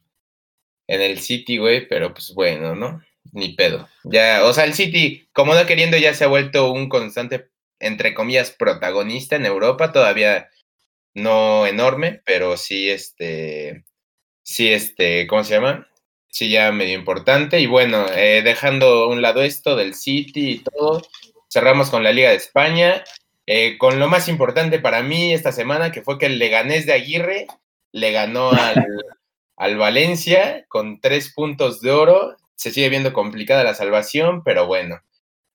en 0.88 1.02
el 1.02 1.20
City, 1.20 1.58
güey, 1.58 1.88
pero 1.88 2.14
pues 2.14 2.34
bueno, 2.34 2.76
¿no? 2.76 3.02
Ni 3.32 3.54
pedo. 3.54 3.88
Ya, 4.04 4.46
o 4.46 4.54
sea, 4.54 4.66
el 4.66 4.74
City, 4.74 5.28
como 5.34 5.56
no 5.56 5.66
queriendo, 5.66 5.98
ya 5.98 6.14
se 6.14 6.26
ha 6.26 6.28
vuelto 6.28 6.72
un 6.72 6.90
constante, 6.90 7.50
entre 7.80 8.14
comillas, 8.14 8.52
protagonista 8.52 9.36
en 9.36 9.46
Europa, 9.46 9.92
todavía 9.92 10.50
no 11.14 11.66
enorme, 11.66 12.22
pero 12.26 12.58
sí, 12.58 12.90
este, 12.90 13.86
sí, 14.44 14.72
este, 14.72 15.28
¿cómo 15.28 15.44
se 15.44 15.56
llama? 15.56 15.88
Sí, 16.30 16.50
ya 16.50 16.72
medio 16.72 16.96
importante. 16.96 17.62
Y 17.62 17.66
bueno, 17.66 18.06
eh, 18.14 18.42
dejando 18.44 19.06
a 19.06 19.08
un 19.08 19.22
lado 19.22 19.42
esto 19.42 19.76
del 19.76 19.96
City 19.96 20.52
y 20.52 20.60
todo, 20.60 21.02
cerramos 21.56 21.90
con 21.90 22.04
la 22.04 22.12
Liga 22.12 22.32
de 22.32 22.36
España. 22.36 23.02
Eh, 23.48 23.78
con 23.78 23.98
lo 23.98 24.10
más 24.10 24.28
importante 24.28 24.78
para 24.80 25.02
mí 25.04 25.34
esta 25.34 25.54
semana, 25.54 25.92
que 25.92 26.02
fue 26.02 26.18
que 26.18 26.26
el 26.26 26.38
Leganés 26.38 26.86
de 26.86 26.92
Aguirre 26.92 27.48
le 27.94 28.12
ganó 28.12 28.52
al, 29.58 29.78
Valencia 29.78 30.66
con 30.68 31.00
tres 31.00 31.34
puntos 31.34 31.80
de 31.80 31.92
oro. 31.92 32.36
Se 32.56 32.72
sigue 32.72 32.90
viendo 32.90 33.14
complicada 33.14 33.64
la 33.64 33.74
salvación, 33.74 34.44
pero 34.44 34.68
bueno, 34.68 35.00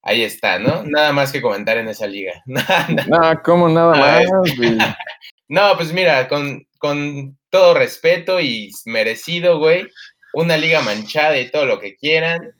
ahí 0.03 0.23
está, 0.23 0.59
¿no? 0.59 0.83
Nada 0.87 1.13
más 1.13 1.33
que 1.33 1.43
comentar 1.43 1.77
en 1.77 1.89
esa 1.89 2.07
liga. 2.07 2.33
no, 2.47 3.43
¿cómo 3.45 3.69
nada 3.69 3.95
más? 3.95 4.25
no, 5.49 5.77
pues 5.77 5.93
mira, 5.93 6.29
con, 6.29 6.67
con 6.79 7.37
todo 7.51 7.75
respeto 7.75 8.41
y 8.41 8.71
merecido, 8.87 9.59
güey, 9.59 9.87
una 10.33 10.57
liga 10.57 10.81
manchada 10.81 11.39
y 11.39 11.51
todo 11.51 11.67
lo 11.67 11.79
que 11.79 11.97
quieran, 11.97 12.55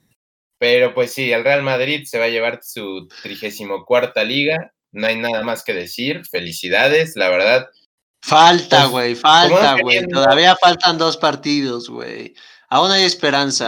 pero 0.61 0.93
pues 0.93 1.11
sí, 1.11 1.31
el 1.31 1.43
Real 1.43 1.63
Madrid 1.63 2.05
se 2.05 2.19
va 2.19 2.25
a 2.25 2.29
llevar 2.29 2.59
su 2.61 3.07
trigésimo 3.23 3.83
cuarta 3.83 4.23
liga 4.23 4.71
no 4.91 5.07
hay 5.07 5.17
nada 5.17 5.43
más 5.43 5.63
que 5.63 5.73
decir. 5.73 6.25
Felicidades, 6.25 7.15
la 7.15 7.29
verdad. 7.29 7.67
Falta, 8.21 8.81
pues, 8.81 8.91
güey, 8.91 9.15
falta, 9.15 9.77
güey. 9.81 10.05
Todavía 10.07 10.55
faltan 10.61 10.97
dos 10.97 11.17
partidos, 11.17 11.89
güey. 11.89 12.33
Aún 12.69 12.91
hay 12.91 13.03
esperanza. 13.03 13.67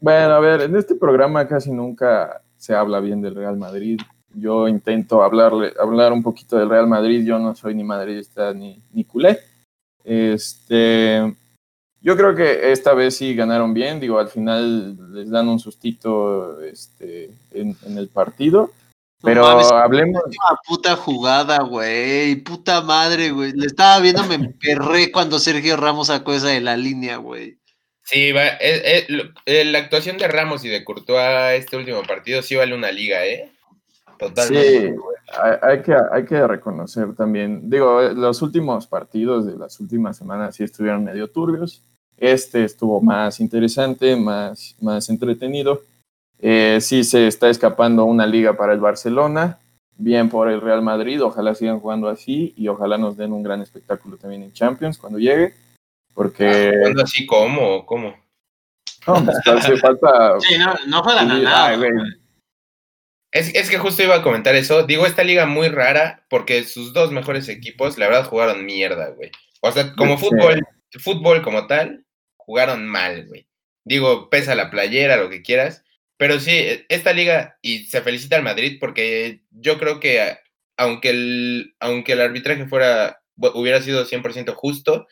Bueno, 0.00 0.34
a 0.34 0.40
ver, 0.40 0.62
en 0.62 0.76
este 0.76 0.94
programa 0.94 1.48
casi 1.48 1.70
nunca 1.70 2.42
se 2.56 2.74
habla 2.74 3.00
bien 3.00 3.22
del 3.22 3.34
Real 3.34 3.56
Madrid. 3.56 4.00
Yo 4.34 4.68
intento 4.68 5.22
hablarle, 5.22 5.72
hablar 5.80 6.12
un 6.12 6.22
poquito 6.22 6.58
del 6.58 6.68
Real 6.68 6.86
Madrid. 6.86 7.24
Yo 7.24 7.38
no 7.38 7.54
soy 7.54 7.74
ni 7.74 7.84
madridista 7.84 8.52
ni, 8.52 8.82
ni 8.92 9.04
culé. 9.04 9.40
Este, 10.04 11.34
yo 12.06 12.16
creo 12.16 12.36
que 12.36 12.70
esta 12.70 12.94
vez 12.94 13.16
sí 13.16 13.34
ganaron 13.34 13.74
bien. 13.74 13.98
Digo, 13.98 14.20
al 14.20 14.28
final 14.28 14.96
les 15.12 15.28
dan 15.28 15.48
un 15.48 15.58
sustito 15.58 16.62
este, 16.62 17.30
en, 17.50 17.76
en 17.84 17.98
el 17.98 18.06
partido. 18.06 18.70
Pero 19.20 19.44
hablemos. 19.44 20.22
Una 20.24 20.58
puta 20.64 20.94
jugada, 20.94 21.64
güey. 21.64 22.36
Puta 22.36 22.80
madre, 22.80 23.32
güey. 23.32 23.50
Le 23.54 23.66
estaba 23.66 23.98
viendo, 23.98 24.22
me 24.22 24.38
perré 24.50 25.10
cuando 25.10 25.40
Sergio 25.40 25.76
Ramos 25.76 26.06
sacó 26.06 26.32
esa 26.32 26.46
de 26.46 26.60
la 26.60 26.76
línea, 26.76 27.16
güey. 27.16 27.58
Sí, 28.04 28.30
va, 28.30 28.46
eh, 28.60 29.04
eh, 29.44 29.64
la 29.64 29.80
actuación 29.80 30.16
de 30.16 30.28
Ramos 30.28 30.64
y 30.64 30.68
de 30.68 30.84
Courtois 30.84 31.54
este 31.54 31.76
último 31.76 32.04
partido 32.04 32.40
sí 32.40 32.54
vale 32.54 32.76
una 32.76 32.92
liga, 32.92 33.26
¿eh? 33.26 33.50
Totalmente. 34.16 34.90
Sí, 34.90 34.94
hay, 35.60 35.82
que, 35.82 35.96
hay 36.12 36.24
que 36.24 36.46
reconocer 36.46 37.16
también. 37.16 37.68
Digo, 37.68 38.00
los 38.00 38.42
últimos 38.42 38.86
partidos 38.86 39.44
de 39.44 39.56
las 39.56 39.80
últimas 39.80 40.16
semanas 40.16 40.54
sí 40.54 40.62
estuvieron 40.62 41.02
medio 41.02 41.28
turbios. 41.32 41.82
Este 42.18 42.64
estuvo 42.64 43.00
más 43.00 43.40
interesante, 43.40 44.16
más, 44.16 44.74
más 44.80 45.08
entretenido. 45.08 45.82
Eh, 46.38 46.78
sí 46.80 47.04
se 47.04 47.26
está 47.26 47.48
escapando 47.48 48.04
una 48.04 48.26
liga 48.26 48.56
para 48.56 48.72
el 48.72 48.80
Barcelona, 48.80 49.58
bien 49.96 50.28
por 50.28 50.50
el 50.50 50.60
Real 50.60 50.82
Madrid, 50.82 51.22
ojalá 51.22 51.54
sigan 51.54 51.80
jugando 51.80 52.08
así 52.08 52.52
y 52.56 52.68
ojalá 52.68 52.98
nos 52.98 53.16
den 53.16 53.32
un 53.32 53.42
gran 53.42 53.62
espectáculo 53.62 54.16
también 54.16 54.42
en 54.42 54.52
Champions 54.52 54.98
cuando 54.98 55.18
llegue, 55.18 55.54
porque... 56.14 56.70
Ah, 56.72 56.78
¿Jugando 56.78 57.02
así 57.02 57.26
cómo? 57.26 57.86
¿Cómo? 57.86 58.14
No, 59.06 59.24
pues 59.24 59.38
hace 59.46 59.76
falta... 59.76 60.38
Sí, 60.40 60.58
no, 60.58 60.74
no 60.86 61.02
juegan 61.02 61.42
nada. 61.42 61.74
Es, 63.32 63.54
es, 63.54 63.68
que 63.68 63.78
justo 63.78 64.02
iba 64.02 64.16
a 64.16 64.22
comentar 64.22 64.54
eso. 64.54 64.84
Digo, 64.84 65.04
esta 65.04 65.22
liga 65.22 65.44
muy 65.44 65.68
rara 65.68 66.24
porque 66.30 66.64
sus 66.64 66.94
dos 66.94 67.12
mejores 67.12 67.48
equipos, 67.48 67.98
la 67.98 68.08
verdad, 68.08 68.28
jugaron 68.28 68.64
mierda, 68.64 69.10
güey. 69.10 69.30
O 69.60 69.72
sea, 69.72 69.92
como 69.94 70.16
fútbol, 70.16 70.66
fútbol 70.98 71.42
como 71.42 71.66
tal, 71.66 72.05
jugaron 72.46 72.86
mal, 72.86 73.26
güey. 73.26 73.46
Digo, 73.84 74.30
pesa 74.30 74.54
la 74.54 74.70
playera, 74.70 75.16
lo 75.16 75.28
que 75.28 75.42
quieras, 75.42 75.84
pero 76.16 76.40
sí, 76.40 76.52
e, 76.52 76.86
esta 76.88 77.12
liga, 77.12 77.58
y 77.62 77.84
se 77.86 78.02
felicita 78.02 78.36
al 78.36 78.42
Madrid 78.42 78.78
porque 78.80 79.42
yo 79.50 79.78
creo 79.78 80.00
que 80.00 80.38
aunque 80.76 81.10
el, 81.10 81.76
aunque 81.80 82.12
el 82.12 82.20
arbitraje 82.20 82.66
fuera, 82.66 83.22
hubiera 83.36 83.82
sido 83.82 84.06
100% 84.06 84.54
justo, 84.54 85.06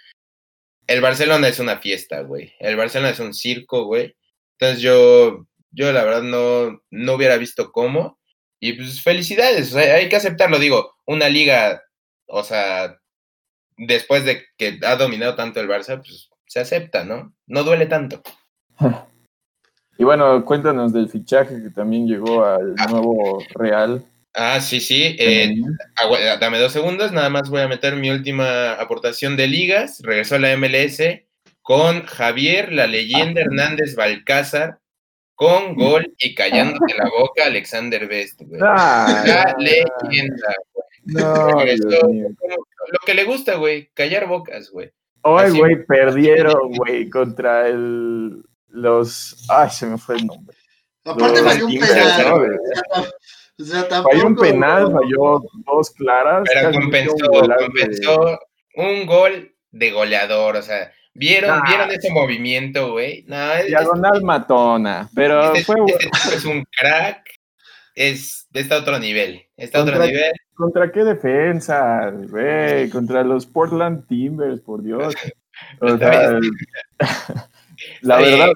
el 0.87 1.01
Barcelona 1.01 1.49
es 1.49 1.59
una 1.59 1.79
fiesta, 1.79 2.21
güey. 2.23 2.55
El 2.59 2.77
Barcelona 2.77 3.11
es 3.11 3.21
un 3.21 3.35
circo, 3.35 3.85
güey. 3.85 4.17
Entonces 4.59 4.83
yo, 4.83 5.47
yo 5.71 5.93
la 5.93 6.05
verdad 6.05 6.23
no, 6.23 6.83
no 6.91 7.15
hubiera 7.15 7.37
visto 7.39 7.73
cómo. 7.73 8.21
Y 8.61 8.75
pues 8.75 9.03
felicidades, 9.03 9.75
hay 9.75 10.09
que 10.09 10.17
aceptarlo, 10.17 10.59
digo, 10.59 10.97
una 11.07 11.29
liga, 11.29 11.83
o 12.27 12.45
sea, 12.45 12.99
después 13.77 14.25
de 14.25 14.45
que 14.57 14.79
ha 14.83 14.97
dominado 14.97 15.35
tanto 15.35 15.61
el 15.61 15.69
Barça, 15.69 15.97
pues 15.97 16.31
se 16.55 16.61
acepta, 16.61 17.03
¿no? 17.03 17.35
No 17.49 17.65
duele 17.65 17.87
tanto. 17.87 18.23
Y 19.97 20.03
bueno, 20.03 20.45
cuéntanos 20.45 20.93
del 20.93 21.09
fichaje 21.09 21.63
que 21.63 21.71
también 21.71 22.09
llegó 22.09 22.45
al 22.45 22.75
ah. 22.79 22.87
nuevo 22.91 23.39
Real. 23.55 24.05
Ah, 24.35 24.61
sí, 24.61 24.81
sí. 24.81 25.15
Eh, 25.21 25.55
dame 26.41 26.59
dos 26.59 26.73
segundos, 26.73 27.13
nada 27.13 27.31
más 27.31 27.49
voy 27.49 27.61
a 27.61 27.69
meter 27.69 27.95
mi 27.95 28.11
última 28.11 28.73
aportación 28.73 29.37
de 29.37 29.47
ligas. 29.47 30.01
Regresó 30.03 30.35
a 30.35 30.41
la 30.41 30.57
MLS 30.57 31.01
con 31.63 32.03
Javier, 32.07 32.73
la 32.73 32.89
leyenda 32.89 33.41
ah. 33.41 33.45
Hernández 33.45 33.95
Balcázar, 33.95 34.81
con 35.37 35.77
gol 35.77 36.13
y 36.19 36.35
callándote 36.35 36.95
la 36.99 37.09
boca 37.17 37.47
Alexander 37.47 38.09
Best, 38.09 38.43
güey. 38.43 38.61
Ah, 38.65 39.23
la 39.25 39.55
leyenda, 39.61 40.57
No, 41.05 41.51
lo 41.53 42.99
que 43.07 43.15
le 43.15 43.23
gusta, 43.23 43.55
güey, 43.55 43.91
callar 43.95 44.27
bocas, 44.27 44.71
güey. 44.71 44.91
Hoy, 45.25 45.59
güey, 45.59 45.85
perdieron, 45.87 46.73
güey, 46.77 47.09
contra 47.11 47.67
el 47.69 48.43
los. 48.69 49.47
Ay, 49.49 49.71
se 49.71 49.87
me 49.87 49.99
fue 49.99 50.17
el 50.17 50.27
nombre. 50.27 50.57
Aparte 51.05 51.43
falló 51.43 51.67
un 51.67 51.73
penal. 51.79 52.51
O 53.59 53.65
sea, 53.65 53.89
tampoco, 53.89 54.11
falló 54.17 54.27
un 54.27 54.37
penal, 54.37 54.93
falló 54.93 55.43
dos 55.67 55.91
claras. 55.91 56.43
Pero 56.53 56.73
compensó, 56.73 57.17
compensó, 57.59 58.39
un 58.77 59.07
gol 59.07 59.55
de 59.71 59.91
goleador, 59.93 60.57
o 60.57 60.63
sea, 60.63 60.93
¿vieron, 61.15 61.51
Ah. 61.51 61.63
¿vieron 61.69 61.91
ese 61.91 62.11
movimiento, 62.11 62.93
güey? 62.93 63.25
Es- 63.61 63.67
Diagonal 63.67 64.23
matona, 64.23 65.09
pero 65.15 65.53
este, 65.55 65.65
fue 65.65 65.77
este 65.87 66.35
es 66.37 66.45
un 66.45 66.65
crack, 66.77 67.23
es, 67.95 68.49
está 68.53 68.77
a 68.77 68.81
otro 68.81 68.99
nivel, 68.99 69.43
está 69.57 69.79
a 69.79 69.83
otro 69.83 69.95
Contra- 69.95 70.11
nivel. 70.11 70.33
¿Contra 70.55 70.93
qué 70.93 71.05
defensa, 71.05 72.11
güey? 72.11 72.89
Contra 72.91 73.25
los 73.25 73.47
Portland 73.47 74.07
Timbers, 74.07 74.61
por 74.61 74.83
Dios. 74.83 75.15
O 75.81 75.97
sea, 75.97 76.41
la 78.03 78.17
verdad, 78.19 78.49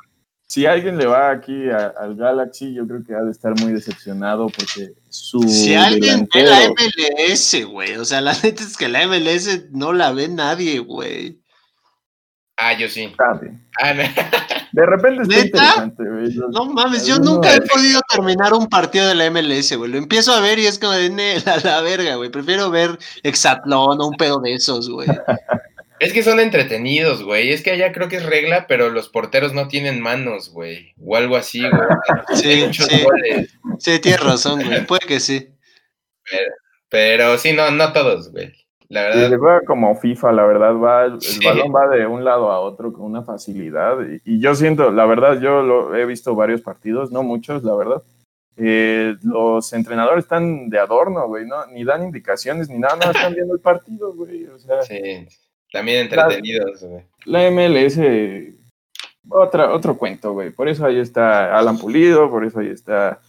si 0.47 0.67
alguien 0.67 0.97
le 0.99 1.07
va 1.07 1.31
aquí 1.31 1.69
a- 1.71 1.93
al 1.99 2.17
Galaxy, 2.17 2.75
yo 2.75 2.87
creo 2.89 3.05
que 3.05 3.15
ha 3.15 3.21
de 3.23 3.31
estar 3.31 3.55
muy 3.61 3.73
decepcionado 3.73 4.49
porque 4.49 4.91
su 5.09 5.41
Si 5.43 5.75
alguien 5.75 6.29
ve 6.35 6.43
la 6.43 6.69
MLS, 6.71 7.65
güey, 7.67 7.95
o 7.97 8.05
sea, 8.05 8.21
la 8.21 8.33
neta 8.43 8.63
es 8.65 8.77
que 8.77 8.89
la 8.89 9.07
MLS 9.07 9.71
no 9.71 9.93
la 9.93 10.11
ve 10.13 10.27
nadie, 10.29 10.81
güey. 10.81 11.39
Ah, 12.61 12.73
yo 12.77 12.89
sí. 12.89 13.13
Ah, 13.81 13.95
no. 13.95 14.03
De 14.73 14.85
repente 14.85 15.23
está 15.23 15.37
¿Neta? 15.37 15.45
interesante, 15.45 16.03
güey. 16.05 16.35
No 16.51 16.67
mames, 16.67 17.07
yo 17.07 17.19
nunca 17.19 17.55
he 17.55 17.61
podido 17.63 18.01
terminar 18.13 18.53
un 18.53 18.67
partido 18.67 19.07
de 19.07 19.15
la 19.15 19.31
MLS, 19.31 19.75
güey. 19.77 19.91
Lo 19.91 19.97
empiezo 19.97 20.33
a 20.35 20.41
ver 20.41 20.59
y 20.59 20.67
es 20.67 20.79
como 20.79 20.93
de 20.93 21.09
"Ne, 21.09 21.37
a 21.47 21.57
la 21.65 21.81
verga, 21.81 22.17
güey. 22.17 22.31
Prefiero 22.31 22.69
ver 22.71 22.99
Exatlón 23.23 24.01
o 24.01 24.07
un 24.09 24.17
pedo 24.17 24.41
de 24.41 24.55
esos, 24.55 24.91
güey. 24.91 25.09
Es 26.01 26.13
que 26.13 26.23
son 26.23 26.39
entretenidos, 26.39 27.25
güey. 27.25 27.51
Es 27.51 27.61
que 27.61 27.73
allá 27.73 27.91
creo 27.91 28.09
que 28.09 28.15
es 28.19 28.23
regla, 28.25 28.69
pero 28.69 28.89
los 28.89 29.09
porteros 29.09 29.53
no 29.53 29.67
tienen 29.67 30.01
manos, 30.01 30.51
güey. 30.51 30.95
O 31.05 31.17
algo 31.17 31.35
así, 31.37 31.61
güey. 31.61 31.73
Sí, 32.35 32.73
sí. 32.73 33.03
goles. 33.03 33.51
Sí, 33.81 33.99
tienes 33.99 34.21
razón, 34.23 34.63
güey. 34.65 34.87
Puede 34.87 35.07
que 35.09 35.19
sí. 35.19 35.49
Pero 36.89 37.37
sí, 37.39 37.53
no, 37.53 37.71
no 37.73 37.93
todos, 37.93 38.31
güey. 38.31 38.53
La 38.91 39.03
verdad. 39.03 39.29
se 39.29 39.37
juega 39.37 39.61
como 39.67 39.95
FIFA, 39.97 40.33
la 40.33 40.47
verdad, 40.47 40.75
va, 40.77 41.05
el 41.05 41.21
Sí. 41.21 41.45
balón 41.45 41.73
va 41.75 41.89
de 41.95 42.07
un 42.07 42.25
lado 42.25 42.51
a 42.51 42.61
otro 42.61 42.93
con 42.93 43.03
una 43.05 43.23
facilidad. 43.23 43.99
Y, 44.25 44.37
y 44.37 44.41
yo 44.41 44.55
siento, 44.55 44.91
la 44.91 45.05
verdad, 45.07 45.41
yo 45.41 45.63
lo 45.63 45.95
he 45.95 46.07
visto 46.07 46.35
varios 46.35 46.63
partidos, 46.63 47.13
no 47.13 47.23
muchos, 47.23 47.63
la 47.65 47.75
verdad. 47.75 48.03
Eh, 48.57 49.15
los 49.23 49.73
entrenadores 49.73 50.25
están 50.25 50.69
de 50.69 50.79
adorno, 50.81 51.29
güey, 51.29 51.47
¿no? 51.47 51.65
Ni 51.67 51.85
dan 51.85 52.03
indicaciones 52.03 52.69
ni 52.69 52.79
nada, 52.79 52.97
no 52.97 53.11
están 53.13 53.35
viendo 53.35 53.55
el 53.55 53.61
partido, 53.61 54.13
güey. 54.15 54.47
O 54.47 54.59
sea, 54.59 54.83
Sí. 54.83 55.27
También 55.71 56.01
entretenidos, 56.07 56.83
güey. 56.83 57.05
la 57.27 57.51
MLS, 57.51 57.99
otra, 59.29 59.71
otro 59.73 59.99
cuento, 59.99 60.33
güey. 60.33 60.51
Por 60.51 60.67
eso 60.69 60.87
ahí 60.87 60.99
está 60.99 61.57
Alan 61.57 61.77
Pulido, 61.79 62.31
por 62.31 62.45
eso 62.45 62.61
ahí 62.61 62.71
está 62.71 63.21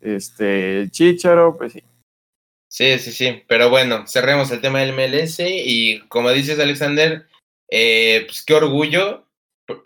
este 0.00 0.88
Chicharo, 0.90 1.56
pues 1.56 1.72
sí. 1.72 1.82
Sí, 2.74 2.98
sí, 2.98 3.12
sí. 3.12 3.44
Pero 3.46 3.70
bueno, 3.70 4.04
cerremos 4.08 4.50
el 4.50 4.60
tema 4.60 4.80
del 4.80 4.94
MLS 4.94 5.38
y 5.38 6.00
como 6.08 6.32
dices, 6.32 6.58
Alexander, 6.58 7.24
eh, 7.70 8.24
pues 8.26 8.42
qué 8.44 8.54
orgullo. 8.54 9.28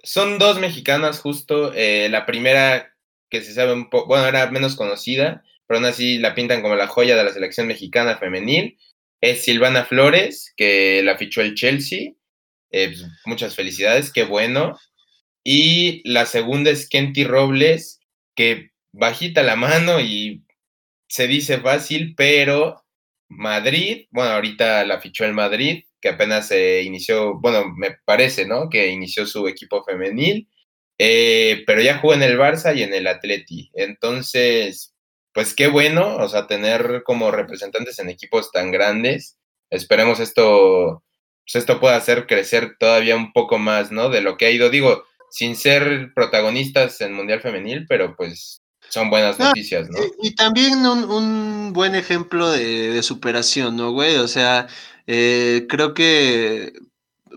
Son 0.02 0.38
dos 0.38 0.58
mexicanas 0.58 1.20
justo. 1.20 1.74
eh, 1.74 2.08
la 2.10 2.24
primera 2.24 2.96
que 3.28 3.42
se 3.42 3.52
sabe 3.52 3.74
un 3.74 3.90
poco, 3.90 4.06
bueno, 4.08 4.26
era 4.26 4.50
menos 4.50 4.74
conocida, 4.74 5.44
pero 5.66 5.78
aún 5.78 5.86
así 5.86 6.16
la 6.16 6.34
pintan 6.34 6.62
como 6.62 6.76
la 6.76 6.86
joya 6.86 7.14
de 7.14 7.24
la 7.24 7.32
selección 7.34 7.66
mexicana 7.66 8.16
femenil. 8.16 8.78
Es 9.20 9.44
Silvana 9.44 9.84
Flores, 9.84 10.54
que 10.56 11.02
la 11.04 11.18
fichó 11.18 11.42
el 11.42 11.56
Chelsea. 11.56 12.12
Eh, 12.70 12.88
pues, 12.88 13.04
muchas 13.26 13.54
felicidades, 13.54 14.10
qué 14.10 14.24
bueno. 14.24 14.78
Y 15.44 16.00
la 16.10 16.24
segunda 16.24 16.70
es 16.70 16.88
Kenty 16.88 17.24
Robles, 17.24 18.00
que 18.34 18.70
bajita 18.92 19.42
la 19.42 19.56
mano 19.56 20.00
y 20.00 20.42
se 21.08 21.26
dice 21.26 21.58
fácil, 21.58 22.14
pero 22.16 22.84
Madrid, 23.28 24.06
bueno, 24.10 24.32
ahorita 24.32 24.84
la 24.84 25.00
fichó 25.00 25.24
el 25.24 25.34
Madrid, 25.34 25.84
que 26.00 26.10
apenas 26.10 26.48
se 26.48 26.82
inició, 26.82 27.38
bueno, 27.40 27.72
me 27.76 27.96
parece, 28.04 28.46
¿no? 28.46 28.68
Que 28.70 28.88
inició 28.88 29.26
su 29.26 29.48
equipo 29.48 29.84
femenil, 29.84 30.48
eh, 30.98 31.64
pero 31.66 31.82
ya 31.82 31.98
jugó 31.98 32.14
en 32.14 32.22
el 32.22 32.38
Barça 32.38 32.76
y 32.76 32.82
en 32.82 32.94
el 32.94 33.06
Atleti. 33.06 33.70
Entonces, 33.74 34.94
pues 35.32 35.54
qué 35.54 35.68
bueno, 35.68 36.16
o 36.16 36.28
sea, 36.28 36.46
tener 36.46 37.02
como 37.04 37.30
representantes 37.30 37.98
en 37.98 38.08
equipos 38.10 38.50
tan 38.52 38.70
grandes. 38.72 39.38
Esperemos 39.70 40.20
esto, 40.20 41.04
pues 41.44 41.56
esto 41.56 41.80
pueda 41.80 41.96
hacer 41.96 42.26
crecer 42.26 42.76
todavía 42.78 43.16
un 43.16 43.32
poco 43.32 43.58
más, 43.58 43.92
¿no? 43.92 44.08
De 44.10 44.20
lo 44.22 44.36
que 44.36 44.46
ha 44.46 44.50
ido, 44.50 44.70
digo, 44.70 45.04
sin 45.30 45.56
ser 45.56 46.12
protagonistas 46.14 47.00
en 47.00 47.12
Mundial 47.14 47.40
Femenil, 47.40 47.86
pero 47.88 48.16
pues 48.16 48.62
son 48.88 49.10
buenas 49.10 49.38
No, 49.38 49.46
noticias, 49.46 49.88
¿no? 49.90 49.98
Y, 50.22 50.28
y 50.28 50.34
también 50.34 50.84
un, 50.86 51.04
un 51.10 51.72
buen 51.72 51.94
ejemplo 51.94 52.50
de, 52.50 52.90
de 52.90 53.02
superación, 53.02 53.76
¿no, 53.76 53.92
güey? 53.92 54.16
O 54.16 54.28
sea, 54.28 54.68
eh, 55.06 55.66
creo 55.68 55.94
que 55.94 56.72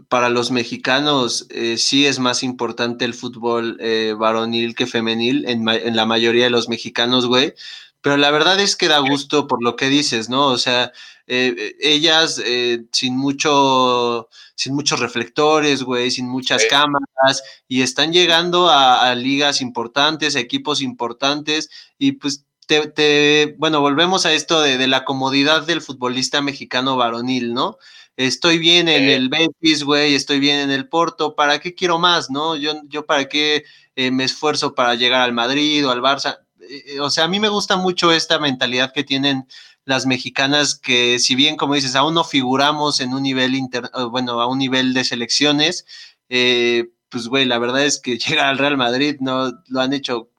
para 0.09 0.29
los 0.29 0.51
mexicanos 0.51 1.47
eh, 1.49 1.77
sí 1.77 2.05
es 2.05 2.19
más 2.19 2.43
importante 2.43 3.05
el 3.05 3.13
fútbol 3.13 3.77
eh, 3.81 4.15
varonil 4.17 4.75
que 4.75 4.87
femenil 4.87 5.45
en, 5.47 5.67
en 5.69 5.95
la 5.95 6.05
mayoría 6.05 6.45
de 6.45 6.49
los 6.49 6.69
mexicanos, 6.69 7.27
güey. 7.27 7.53
Pero 8.01 8.17
la 8.17 8.31
verdad 8.31 8.59
es 8.59 8.75
que 8.75 8.87
da 8.87 8.99
gusto 8.99 9.47
por 9.47 9.63
lo 9.63 9.75
que 9.75 9.87
dices, 9.89 10.27
¿no? 10.29 10.47
O 10.47 10.57
sea, 10.57 10.91
eh, 11.27 11.75
ellas 11.79 12.41
eh, 12.43 12.85
sin 12.91 13.15
mucho, 13.17 14.27
sin 14.55 14.73
muchos 14.73 14.99
reflectores, 14.99 15.83
güey, 15.83 16.11
sin 16.11 16.27
muchas 16.27 16.63
Sí. 16.63 16.67
cámaras, 16.69 17.43
y 17.67 17.81
están 17.83 18.11
llegando 18.11 18.69
a, 18.69 19.09
a 19.09 19.15
ligas 19.15 19.61
importantes, 19.61 20.35
a 20.35 20.39
equipos 20.39 20.81
importantes, 20.81 21.69
y 21.97 22.13
pues 22.13 22.45
te, 22.67 22.87
te- 22.87 23.55
bueno, 23.59 23.81
volvemos 23.81 24.25
a 24.25 24.33
esto 24.33 24.61
de, 24.61 24.77
de 24.77 24.87
la 24.87 25.03
comodidad 25.05 25.63
del 25.65 25.81
futbolista 25.81 26.41
mexicano 26.41 26.97
varonil, 26.97 27.53
¿no? 27.53 27.77
Estoy 28.17 28.57
bien 28.59 28.89
en 28.89 29.03
el 29.09 29.29
Betis, 29.29 29.83
güey, 29.83 30.15
estoy 30.15 30.39
bien 30.39 30.59
en 30.59 30.69
el 30.71 30.87
Porto, 30.89 31.35
¿para 31.35 31.59
qué 31.59 31.73
quiero 31.75 31.97
más, 31.97 32.29
no? 32.29 32.55
Yo, 32.55 32.73
yo 32.87 33.05
para 33.05 33.27
qué 33.29 33.63
eh, 33.95 34.11
me 34.11 34.25
esfuerzo 34.25 34.75
para 34.75 34.95
llegar 34.95 35.21
al 35.21 35.33
Madrid 35.33 35.87
o 35.87 35.91
al 35.91 36.01
Barça. 36.01 36.39
Eh, 36.71 36.99
o 36.99 37.09
sea, 37.09 37.25
a 37.25 37.27
mí 37.27 37.39
me 37.39 37.49
gusta 37.49 37.75
mucho 37.77 38.11
esta 38.11 38.39
mentalidad 38.39 38.93
que 38.93 39.03
tienen 39.03 39.47
las 39.85 40.05
mexicanas 40.05 40.75
que 40.75 41.19
si 41.19 41.35
bien 41.35 41.57
como 41.57 41.75
dices 41.75 41.95
aún 41.95 42.13
no 42.13 42.23
figuramos 42.23 42.99
en 43.01 43.13
un 43.13 43.23
nivel 43.23 43.55
inter, 43.55 43.85
eh, 43.97 44.03
bueno 44.03 44.39
a 44.39 44.47
un 44.47 44.59
nivel 44.59 44.93
de 44.93 45.03
selecciones 45.03 45.85
eh, 46.29 46.89
pues 47.09 47.27
güey 47.27 47.45
la 47.45 47.57
verdad 47.57 47.83
es 47.83 47.99
que 47.99 48.17
llegar 48.19 48.45
al 48.45 48.59
Real 48.59 48.77
Madrid 48.77 49.17
no 49.19 49.51
lo 49.67 49.81
han 49.81 49.93
hecho 49.93 50.29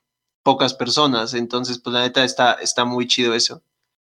pocas 0.44 0.74
personas 0.74 1.34
entonces 1.34 1.78
pues 1.78 1.92
la 1.92 2.02
neta 2.02 2.24
está 2.24 2.52
está 2.54 2.84
muy 2.84 3.08
chido 3.08 3.34
eso 3.34 3.62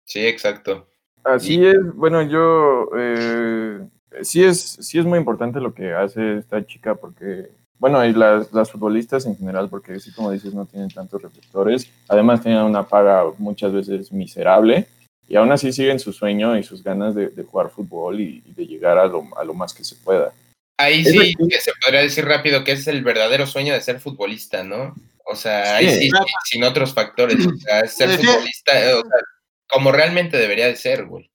Sí, 0.06 0.26
exacto. 0.26 0.88
Así 1.23 1.65
es, 1.65 1.93
bueno, 1.95 2.21
yo 2.21 2.89
eh, 2.97 3.80
sí 4.21 4.43
es, 4.43 4.60
sí 4.60 4.99
es 4.99 5.06
muy 5.06 5.17
importante 5.17 5.62
lo 5.62 5.73
que 5.73 5.93
hace 5.93 6.39
esta 6.39 6.65
chica 6.65 6.95
porque, 6.95 7.49
bueno, 7.84 8.06
y 8.06 8.13
las, 8.13 8.54
las 8.54 8.72
futbolistas 8.72 9.26
en 9.26 9.36
general, 9.38 9.67
porque 9.67 10.00
sí 10.00 10.13
como 10.13 10.32
dices, 10.32 10.54
no 10.54 10.65
tienen 10.65 10.88
tantos 10.89 11.22
reflectores, 11.22 11.89
además 12.08 12.41
tienen 12.41 12.62
una 12.62 12.88
paga 12.88 13.26
muchas 13.38 13.74
veces 13.74 14.10
miserable 14.10 14.88
y 15.28 15.36
aún 15.36 15.52
así 15.52 15.74
siguen 15.74 16.00
su 16.00 16.13
sueño 16.13 16.58
y 16.58 16.63
sus 16.63 16.82
ganas 16.82 17.13
de, 17.13 17.28
de 17.28 17.43
jugar 17.43 17.69
fútbol 17.69 18.22
y, 18.22 18.41
y 18.46 18.54
de 18.54 18.65
llegar 18.67 18.98
a 18.98 19.06
lo, 19.08 19.26
a 19.38 19.43
lo 19.43 19.54
más 19.54 19.74
que 19.74 19.84
se 19.84 19.96
pueda. 19.96 20.32
Ahí 20.78 21.02
Es 21.02 21.10
sí 21.12 21.36
que 21.50 21.60
se 21.60 21.74
podría 21.84 22.00
decir 22.04 22.24
rápido 22.24 22.63
que 22.63 22.72
es 22.72 22.88
el 22.88 23.04
verdadero 23.04 23.46
sueño 23.46 23.74
de 23.74 23.82
ser 23.82 24.00
futbolista, 24.00 24.63
¿no? 24.63 24.96
O 25.26 25.36
sea, 25.36 25.76
ahí 25.76 25.89
Sí. 25.89 26.10
sin 26.46 26.63
otros 26.63 26.93
factores. 26.93 27.46
O 27.46 27.58
sea, 27.58 27.86
ser 27.86 28.12
futbolista, 28.12 28.72
o 28.98 29.02
sea, 29.02 29.19
como 29.67 29.91
realmente 29.91 30.38
debería 30.38 30.67
de 30.67 30.78
ser, 30.78 31.04
güey. 31.06 31.30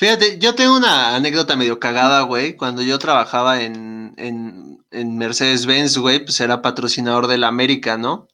Fíjate, 0.00 0.38
yo 0.38 0.54
tengo 0.54 0.78
una 0.78 1.14
anécdota 1.14 1.56
medio 1.56 1.78
cagada, 1.78 2.22
güey. 2.22 2.56
Cuando 2.56 2.80
yo 2.80 2.98
trabajaba 2.98 3.60
en, 3.60 4.14
en, 4.16 4.82
en 4.90 5.18
Mercedes-Benz, 5.18 5.98
güey, 5.98 6.24
pues 6.24 6.40
era 6.40 6.62
patrocinador 6.62 7.26
de 7.26 7.36
la 7.36 7.48
América, 7.48 7.98
¿no? 7.98 8.26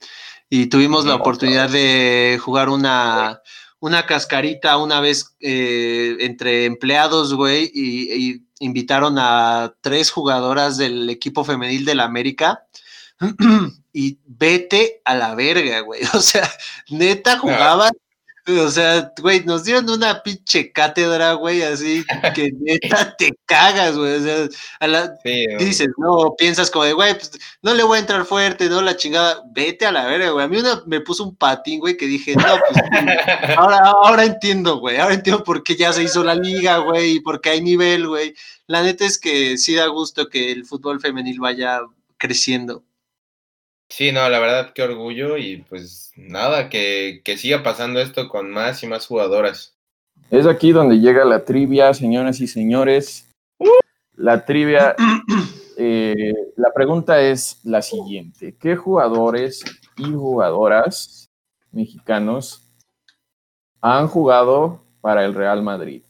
Y 0.49 0.67
tuvimos 0.67 1.07
la 1.07 1.17
oportunidad 1.17 1.69
de 1.69 2.39
jugar 2.41 2.69
una, 2.69 3.41
una 3.81 4.07
cascarita 4.07 4.77
una 4.77 5.01
vez 5.01 5.35
eh, 5.41 6.17
entre 6.21 6.67
empleados, 6.67 7.35
güey, 7.35 7.69
y, 7.75 8.13
y 8.15 8.47
invitaron 8.61 9.19
a 9.19 9.75
tres 9.81 10.13
jugadoras 10.13 10.77
del 10.77 11.11
equipo 11.11 11.43
femenil 11.43 11.85
de 11.85 11.97
la 11.97 12.05
América. 12.05 12.63
y 13.93 14.21
vete 14.25 15.03
a 15.05 15.17
la 15.17 15.35
verga, 15.35 15.81
güey. 15.81 16.03
O 16.15 16.21
sea, 16.21 16.49
neta 16.91 17.41
jugaban 17.41 17.91
o 18.49 18.71
sea, 18.71 19.13
güey, 19.21 19.45
nos 19.45 19.65
dieron 19.65 19.91
una 19.91 20.23
pinche 20.23 20.71
cátedra, 20.71 21.33
güey, 21.33 21.63
así 21.63 22.05
que 22.35 22.51
neta 22.61 23.17
te 23.17 23.33
cagas, 23.45 23.97
güey. 23.97 24.15
O 24.15 24.21
sea, 24.21 24.49
a 24.81 24.87
la, 24.87 25.17
Sí, 25.25 25.47
dices, 25.59 25.89
no, 25.99 26.35
piensas 26.39 26.71
como 26.71 26.85
de, 26.85 26.93
güey, 26.93 27.15
pues 27.15 27.33
no 27.63 27.75
le 27.75 27.83
voy 27.83 27.97
a 27.97 28.01
entrar 28.01 28.25
fuerte, 28.25 28.69
no, 28.69 28.83
la 28.83 28.97
chingada, 28.97 29.43
vete 29.53 29.87
a 29.87 29.93
la 29.93 30.07
verga, 30.07 30.31
güey. 30.31 30.45
A 30.45 30.49
mí 30.49 30.59
una 30.59 30.83
me 30.87 31.01
puso 31.01 31.25
un 31.25 31.35
patín, 31.35 31.81
güey, 31.81 31.97
que 31.97 32.07
dije, 32.07 32.37
no, 32.37 32.45
pues 32.69 32.81
ahora, 33.59 33.79
ahora 33.79 34.25
entiendo, 34.25 34.79
güey, 34.79 34.99
ahora 34.99 35.15
entiendo 35.15 35.43
por 35.43 35.63
qué 35.65 35.75
ya 35.75 35.93
se 35.93 36.05
hizo 36.05 36.23
la 36.23 36.35
liga, 36.35 36.79
güey, 36.79 37.17
y 37.17 37.21
por 37.21 37.41
qué 37.41 37.51
hay 37.51 37.63
nivel, 37.63 38.07
güey. 38.07 38.35
La 38.69 38.83
neta 38.83 39.05
es 39.05 39.19
que 39.19 39.59
sí 39.59 39.75
da 39.75 39.87
gusto 39.87 40.29
que 40.29 40.53
el 40.53 40.65
fútbol 40.65 41.01
femenil 41.01 41.41
vaya 41.41 41.81
creciendo. 42.17 42.85
Sí, 43.89 44.13
no, 44.13 44.29
la 44.29 44.39
verdad, 44.41 44.73
qué 44.75 44.83
orgullo 44.83 45.37
y 45.37 45.59
pues 45.69 46.13
nada, 46.17 46.69
que, 46.69 47.21
que 47.25 47.37
siga 47.37 47.63
pasando 47.63 48.01
esto 48.01 48.29
con 48.29 48.51
más 48.51 48.83
y 48.83 48.87
más 48.87 49.07
jugadoras. 49.07 49.77
Es 50.31 50.47
aquí 50.47 50.73
donde 50.73 50.99
llega 50.99 51.25
la 51.25 51.45
trivia, 51.45 51.95
señoras 51.95 52.41
y 52.41 52.49
señores. 52.49 53.31
La 54.17 54.45
trivia, 54.45 54.97
eh, 55.79 56.35
la 56.57 56.73
pregunta 56.75 57.21
es 57.21 57.61
la 57.65 57.81
siguiente. 57.81 58.57
¿Qué 58.59 58.75
jugadores 58.75 59.65
y 59.97 60.13
jugadoras 60.13 61.29
mexicanos 61.71 62.63
han 63.81 64.09
jugado 64.09 64.81
para 65.01 65.25
el 65.25 65.35
Real 65.35 65.63
Madrid? 65.63 66.03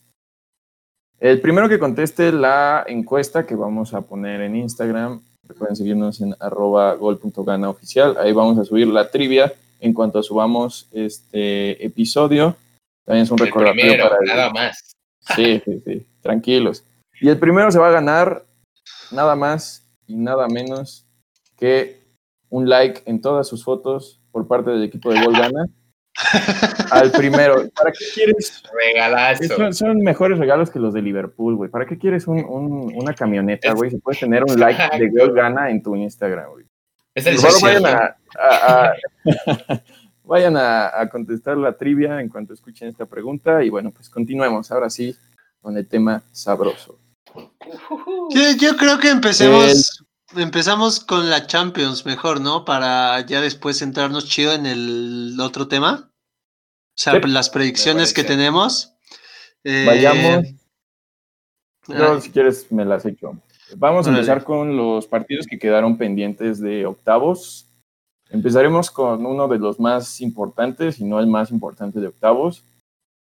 El 1.18 1.40
primero 1.40 1.68
que 1.68 1.78
conteste 1.78 2.32
la 2.32 2.84
encuesta 2.86 3.46
que 3.46 3.54
vamos 3.54 3.92
a 3.92 4.02
poner 4.02 4.40
en 4.40 4.56
Instagram, 4.56 5.22
recuerden 5.48 5.76
seguirnos 5.76 6.20
en 6.20 6.34
arroba 6.40 6.94
gol.gana 6.94 7.68
oficial, 7.70 8.16
ahí 8.18 8.32
vamos 8.32 8.58
a 8.58 8.64
subir 8.64 8.86
la 8.88 9.10
trivia 9.10 9.52
en 9.80 9.92
cuanto 9.92 10.22
subamos 10.22 10.88
este 10.92 11.84
episodio. 11.84 12.56
También 13.04 13.24
es 13.24 13.30
un 13.30 13.38
El 13.40 13.46
recordatorio 13.46 13.82
primero, 13.84 14.08
para 14.08 14.16
el- 14.20 14.26
nada 14.28 14.50
más. 14.50 14.92
Sí, 15.34 15.60
sí, 15.64 15.82
sí, 15.84 16.06
tranquilos. 16.22 16.84
Y 17.20 17.28
el 17.28 17.38
primero 17.38 17.70
se 17.70 17.78
va 17.78 17.88
a 17.88 17.92
ganar 17.92 18.44
nada 19.10 19.34
más 19.36 19.84
y 20.06 20.16
nada 20.16 20.48
menos 20.48 21.04
que 21.58 22.00
un 22.50 22.68
like 22.68 23.02
en 23.06 23.20
todas 23.20 23.48
sus 23.48 23.64
fotos 23.64 24.20
por 24.30 24.46
parte 24.46 24.70
del 24.70 24.82
equipo 24.84 25.10
de 25.12 25.24
Gol 25.24 25.32
Gana. 25.34 25.66
Al 26.90 27.10
primero. 27.12 27.68
¿Para 27.74 27.92
qué 27.92 28.04
quieres? 28.14 28.62
Regalazo. 28.72 29.44
Son, 29.56 29.74
son 29.74 29.98
mejores 29.98 30.38
regalos 30.38 30.70
que 30.70 30.78
los 30.78 30.94
de 30.94 31.02
Liverpool, 31.02 31.56
güey. 31.56 31.70
¿Para 31.70 31.86
qué 31.86 31.98
quieres 31.98 32.26
un- 32.26 32.44
un- 32.44 32.92
una 32.94 33.14
camioneta, 33.14 33.72
güey? 33.72 33.90
Si 33.90 33.98
puedes 33.98 34.20
tener 34.20 34.42
un 34.44 34.58
like 34.58 34.98
de 34.98 35.08
Gol 35.10 35.32
Gana 35.34 35.70
en 35.70 35.82
tu 35.82 35.94
Instagram, 35.96 36.50
güey. 36.50 36.64
Es 37.14 37.26
el 37.26 37.36
Por 37.36 37.50
favor, 37.50 37.62
vayan 37.62 37.82
social. 37.82 38.16
a, 38.38 38.46
a- 38.48 38.84
a- 38.84 38.94
vayan 40.24 40.56
a, 40.56 41.00
a 41.00 41.08
contestar 41.08 41.56
la 41.56 41.72
trivia 41.76 42.20
en 42.20 42.28
cuanto 42.28 42.52
escuchen 42.54 42.88
esta 42.88 43.06
pregunta. 43.06 43.62
Y 43.64 43.70
bueno, 43.70 43.90
pues 43.90 44.08
continuemos 44.10 44.70
ahora 44.72 44.90
sí 44.90 45.16
con 45.60 45.76
el 45.76 45.86
tema 45.86 46.22
sabroso. 46.32 46.98
Yo, 48.30 48.40
yo 48.58 48.76
creo 48.76 48.98
que 48.98 49.10
empecemos, 49.10 50.04
empezamos 50.36 51.00
con 51.00 51.30
la 51.30 51.46
Champions 51.46 52.06
mejor, 52.06 52.40
¿no? 52.40 52.64
Para 52.64 53.20
ya 53.26 53.40
después 53.40 53.78
centrarnos 53.78 54.28
chido 54.28 54.52
en 54.52 54.66
el 54.66 55.36
otro 55.40 55.68
tema. 55.68 56.10
O 56.10 56.98
sea, 56.98 57.14
Sí. 57.14 57.28
las 57.28 57.50
predicciones 57.50 58.12
que 58.12 58.24
tenemos. 58.24 58.92
Eh, 59.64 59.84
Vayamos. 59.86 60.46
Ah, 61.88 62.18
si 62.20 62.30
quieres, 62.30 62.70
me 62.72 62.84
las 62.84 63.04
echo. 63.04 63.38
Vamos 63.76 64.06
a 64.06 64.10
empezar 64.10 64.44
con 64.44 64.76
los 64.76 65.06
partidos 65.06 65.46
que 65.46 65.58
quedaron 65.58 65.98
pendientes 65.98 66.60
de 66.60 66.86
octavos. 66.86 67.66
Empezaremos 68.30 68.90
con 68.90 69.24
uno 69.26 69.48
de 69.48 69.58
los 69.58 69.78
más 69.78 70.20
importantes, 70.20 71.00
y 71.00 71.04
no 71.04 71.20
el 71.20 71.26
más 71.26 71.50
importante 71.50 72.00
de 72.00 72.08
octavos. 72.08 72.62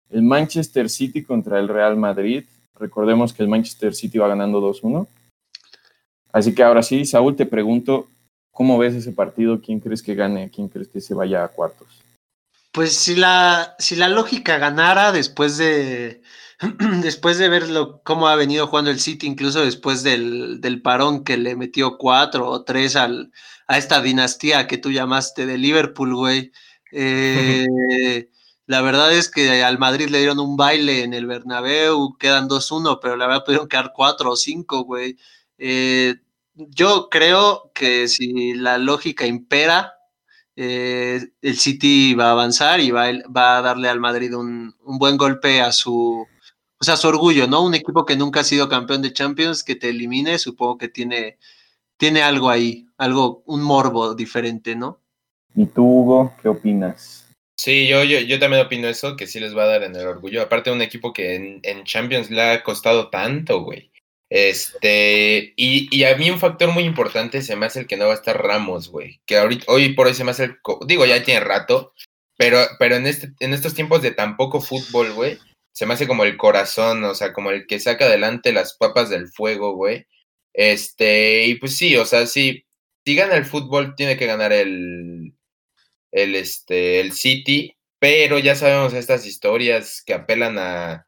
El 0.08 0.22
Manchester 0.22 0.88
City 0.88 1.22
contra 1.24 1.58
el 1.58 1.68
Real 1.68 1.96
Madrid. 1.96 2.44
Recordemos 2.74 3.32
que 3.32 3.42
el 3.42 3.48
Manchester 3.48 3.94
City 3.94 4.18
va 4.18 4.28
ganando 4.28 4.60
2-1. 4.60 5.06
Así 6.36 6.54
que 6.54 6.62
ahora 6.62 6.82
sí, 6.82 7.06
Saúl, 7.06 7.34
te 7.34 7.46
pregunto, 7.46 8.08
¿cómo 8.50 8.76
ves 8.76 8.94
ese 8.94 9.10
partido? 9.12 9.62
¿Quién 9.62 9.80
crees 9.80 10.02
que 10.02 10.14
gane? 10.14 10.50
¿Quién 10.50 10.68
crees 10.68 10.88
que 10.88 11.00
se 11.00 11.14
vaya 11.14 11.42
a 11.42 11.48
cuartos? 11.48 11.88
Pues 12.72 12.94
si 12.94 13.16
la, 13.16 13.74
si 13.78 13.96
la 13.96 14.10
lógica 14.10 14.58
ganara 14.58 15.12
después 15.12 15.56
de 15.56 16.20
después 17.00 17.38
de 17.38 17.48
ver 17.48 17.70
lo- 17.70 18.02
cómo 18.02 18.28
ha 18.28 18.36
venido 18.36 18.66
jugando 18.66 18.90
el 18.90 19.00
City, 19.00 19.26
incluso 19.26 19.64
después 19.64 20.02
del, 20.02 20.60
del 20.60 20.82
parón 20.82 21.24
que 21.24 21.38
le 21.38 21.56
metió 21.56 21.96
cuatro 21.96 22.50
o 22.50 22.64
tres 22.64 22.96
al, 22.96 23.32
a 23.66 23.78
esta 23.78 24.02
dinastía 24.02 24.66
que 24.66 24.76
tú 24.76 24.90
llamaste 24.92 25.46
de 25.46 25.56
Liverpool, 25.56 26.14
güey. 26.14 26.52
eh, 26.92 28.28
la 28.66 28.82
verdad 28.82 29.10
es 29.14 29.30
que 29.30 29.64
al 29.64 29.78
Madrid 29.78 30.10
le 30.10 30.18
dieron 30.18 30.38
un 30.40 30.58
baile 30.58 31.02
en 31.02 31.14
el 31.14 31.24
Bernabéu, 31.24 32.18
quedan 32.18 32.46
2-1, 32.46 33.00
pero 33.00 33.16
la 33.16 33.26
verdad 33.26 33.44
pudieron 33.46 33.68
quedar 33.68 33.92
4 33.94 34.32
o 34.32 34.36
5, 34.36 34.82
güey. 34.84 35.16
Eh, 35.56 36.16
yo 36.56 37.08
creo 37.10 37.70
que 37.74 38.08
si 38.08 38.54
la 38.54 38.78
lógica 38.78 39.26
impera, 39.26 39.92
eh, 40.56 41.20
el 41.42 41.56
City 41.58 42.14
va 42.14 42.28
a 42.28 42.32
avanzar 42.32 42.80
y 42.80 42.90
va, 42.90 43.06
a- 43.08 43.28
va 43.28 43.58
a 43.58 43.62
darle 43.62 43.88
al 43.88 44.00
Madrid 44.00 44.34
un, 44.34 44.74
un 44.84 44.98
buen 44.98 45.16
golpe 45.16 45.60
a 45.60 45.70
su, 45.72 46.26
o 46.78 46.84
sea, 46.84 46.96
su 46.96 47.08
orgullo, 47.08 47.46
¿no? 47.46 47.62
Un 47.64 47.74
equipo 47.74 48.04
que 48.06 48.16
nunca 48.16 48.40
ha 48.40 48.44
sido 48.44 48.68
campeón 48.68 49.02
de 49.02 49.12
Champions, 49.12 49.62
que 49.62 49.74
te 49.74 49.90
elimine, 49.90 50.38
supongo 50.38 50.78
que 50.78 50.88
tiene, 50.88 51.38
tiene 51.98 52.22
algo 52.22 52.48
ahí, 52.48 52.86
algo, 52.96 53.42
un 53.46 53.62
morbo 53.62 54.14
diferente, 54.14 54.74
¿no? 54.76 55.00
¿Y 55.54 55.66
tú, 55.66 55.84
Hugo, 55.84 56.34
qué 56.42 56.48
opinas? 56.48 57.26
Sí, 57.58 57.88
yo, 57.88 58.04
yo, 58.04 58.20
yo 58.20 58.38
también 58.38 58.64
opino 58.66 58.86
eso, 58.88 59.16
que 59.16 59.26
sí 59.26 59.40
les 59.40 59.56
va 59.56 59.64
a 59.64 59.68
dar 59.68 59.82
en 59.82 59.96
el 59.96 60.06
orgullo. 60.06 60.42
Aparte, 60.42 60.70
un 60.70 60.82
equipo 60.82 61.12
que 61.12 61.34
en, 61.34 61.60
en 61.62 61.84
Champions 61.84 62.30
le 62.30 62.42
ha 62.42 62.62
costado 62.62 63.08
tanto, 63.08 63.62
güey. 63.62 63.90
Este, 64.28 65.52
y, 65.56 65.88
y 65.96 66.04
a 66.04 66.16
mí 66.16 66.30
un 66.30 66.40
factor 66.40 66.72
muy 66.72 66.84
importante 66.84 67.42
se 67.42 67.54
me 67.54 67.66
hace 67.66 67.80
el 67.80 67.86
que 67.86 67.96
no 67.96 68.06
va 68.06 68.12
a 68.12 68.16
estar 68.16 68.42
Ramos, 68.42 68.90
güey. 68.90 69.20
Que 69.26 69.38
hoy 69.38 69.92
por 69.94 70.06
hoy 70.06 70.14
se 70.14 70.24
me 70.24 70.32
hace 70.32 70.44
el, 70.44 70.58
digo, 70.86 71.06
ya 71.06 71.22
tiene 71.22 71.40
rato, 71.40 71.92
pero, 72.36 72.58
pero 72.78 72.96
en, 72.96 73.06
este, 73.06 73.32
en 73.40 73.54
estos 73.54 73.74
tiempos 73.74 74.02
de 74.02 74.10
tan 74.10 74.36
poco 74.36 74.60
fútbol, 74.60 75.12
güey, 75.12 75.38
se 75.72 75.86
me 75.86 75.94
hace 75.94 76.06
como 76.06 76.24
el 76.24 76.36
corazón, 76.36 77.04
o 77.04 77.14
sea, 77.14 77.32
como 77.32 77.50
el 77.50 77.66
que 77.66 77.80
saca 77.80 78.06
adelante 78.06 78.52
las 78.52 78.76
papas 78.76 79.10
del 79.10 79.28
fuego, 79.28 79.74
güey. 79.74 80.06
Este, 80.54 81.46
y 81.46 81.56
pues 81.56 81.76
sí, 81.76 81.96
o 81.96 82.04
sea, 82.06 82.26
sí, 82.26 82.66
si 83.04 83.14
gana 83.14 83.36
el 83.36 83.44
fútbol, 83.44 83.94
tiene 83.94 84.16
que 84.16 84.26
ganar 84.26 84.52
el, 84.52 85.34
el, 86.12 86.34
este, 86.34 87.00
el 87.00 87.12
City, 87.12 87.76
pero 87.98 88.38
ya 88.38 88.54
sabemos 88.54 88.94
estas 88.94 89.26
historias 89.26 90.02
que 90.04 90.14
apelan 90.14 90.58
a 90.58 91.05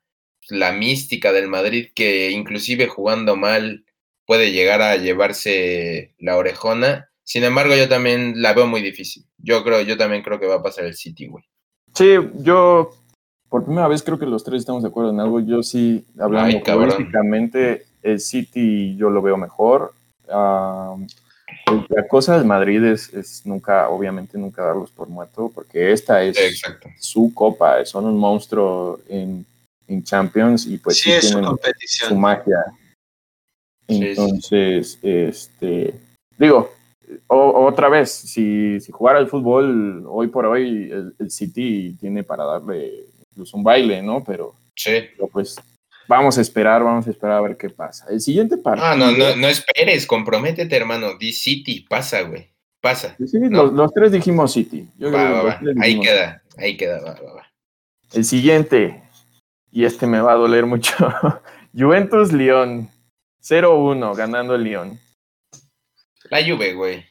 la 0.48 0.72
mística 0.72 1.32
del 1.32 1.48
Madrid, 1.48 1.88
que 1.94 2.30
inclusive 2.30 2.86
jugando 2.88 3.36
mal 3.36 3.84
puede 4.26 4.52
llegar 4.52 4.82
a 4.82 4.96
llevarse 4.96 6.14
la 6.18 6.36
orejona. 6.36 7.08
Sin 7.24 7.44
embargo, 7.44 7.74
yo 7.74 7.88
también 7.88 8.40
la 8.42 8.52
veo 8.54 8.66
muy 8.66 8.82
difícil. 8.82 9.24
Yo 9.38 9.64
creo, 9.64 9.80
yo 9.82 9.96
también 9.96 10.22
creo 10.22 10.40
que 10.40 10.46
va 10.46 10.56
a 10.56 10.62
pasar 10.62 10.84
el 10.84 10.94
City, 10.94 11.26
güey. 11.26 11.44
Sí, 11.94 12.14
yo 12.34 12.90
por 13.48 13.64
primera 13.64 13.88
vez 13.88 14.02
creo 14.02 14.18
que 14.18 14.26
los 14.26 14.44
tres 14.44 14.60
estamos 14.60 14.82
de 14.82 14.88
acuerdo 14.88 15.10
en 15.10 15.20
algo. 15.20 15.40
Yo 15.40 15.62
sí, 15.62 16.04
hablando 16.18 16.60
futbolísticamente, 16.60 17.86
el 18.02 18.20
City 18.20 18.96
yo 18.96 19.10
lo 19.10 19.22
veo 19.22 19.36
mejor. 19.36 19.92
Ah, 20.30 20.94
la 21.88 22.06
cosa 22.06 22.36
del 22.36 22.46
Madrid 22.46 22.82
es, 22.84 23.12
es 23.14 23.46
nunca, 23.46 23.88
obviamente, 23.88 24.38
nunca 24.38 24.62
darlos 24.62 24.90
por 24.90 25.08
muerto, 25.08 25.50
porque 25.54 25.92
esta 25.92 26.22
es 26.22 26.62
su 26.98 27.32
copa, 27.34 27.84
son 27.84 28.06
un 28.06 28.18
monstruo 28.18 29.00
en, 29.08 29.46
en 29.88 30.02
Champions 30.04 30.66
y 30.66 30.78
pues 30.78 30.96
sí, 30.98 31.04
sí 31.04 31.10
es 31.12 31.22
su 31.24 31.28
tienen 31.30 31.44
su 31.44 31.50
competición. 31.50 32.20
magia. 32.20 32.64
Sí, 33.88 33.96
sí. 33.96 34.04
Entonces, 34.04 34.98
este, 35.02 35.94
digo, 36.38 36.70
o- 37.26 37.64
otra 37.66 37.88
vez, 37.88 38.10
si, 38.10 38.78
si 38.80 38.92
jugara 38.92 39.18
el 39.18 39.28
fútbol 39.28 40.04
hoy 40.06 40.28
por 40.28 40.44
hoy, 40.46 40.90
el, 40.92 41.14
el 41.18 41.30
City 41.30 41.96
tiene 41.98 42.22
para 42.22 42.44
darle 42.44 43.06
incluso 43.30 43.56
un 43.56 43.64
baile, 43.64 44.02
¿no? 44.02 44.22
Pero, 44.22 44.54
Sí. 44.76 44.90
pero, 45.16 45.26
pues 45.28 45.56
vamos 46.06 46.36
a 46.38 46.40
esperar, 46.42 46.84
vamos 46.84 47.06
a 47.06 47.10
esperar 47.10 47.38
a 47.38 47.40
ver 47.40 47.56
qué 47.56 47.70
pasa. 47.70 48.06
El 48.10 48.20
siguiente 48.20 48.56
partido. 48.58 48.86
Ah, 48.86 48.94
no, 48.94 49.10
no, 49.10 49.34
no 49.36 49.48
esperes, 49.48 50.06
comprométete, 50.06 50.76
hermano. 50.76 51.16
Di 51.18 51.32
City, 51.32 51.86
pasa, 51.88 52.20
güey. 52.22 52.46
Pasa. 52.80 53.16
Sí, 53.18 53.26
sí, 53.26 53.38
No. 53.40 53.64
los, 53.64 53.72
los 53.72 53.92
tres 53.94 54.12
dijimos 54.12 54.52
City. 54.52 54.86
Yo 54.98 55.10
Va, 55.10 55.30
va, 55.30 55.42
va. 55.42 55.60
Ahí 55.80 55.98
queda, 55.98 56.42
ahí 56.58 56.76
queda, 56.76 57.00
va, 57.00 57.12
va, 57.20 57.32
va. 57.34 57.46
El 58.12 58.24
siguiente, 58.24 59.02
y 59.70 59.84
este 59.84 60.06
me 60.06 60.20
va 60.20 60.32
a 60.32 60.36
doler 60.36 60.66
mucho. 60.66 60.94
Juventus 61.76 62.32
León, 62.32 62.90
0-1, 63.42 64.16
ganando 64.16 64.54
el 64.54 64.64
León. 64.64 65.00
La 66.30 66.44
Juve, 66.44 66.74
güey. 66.74 67.04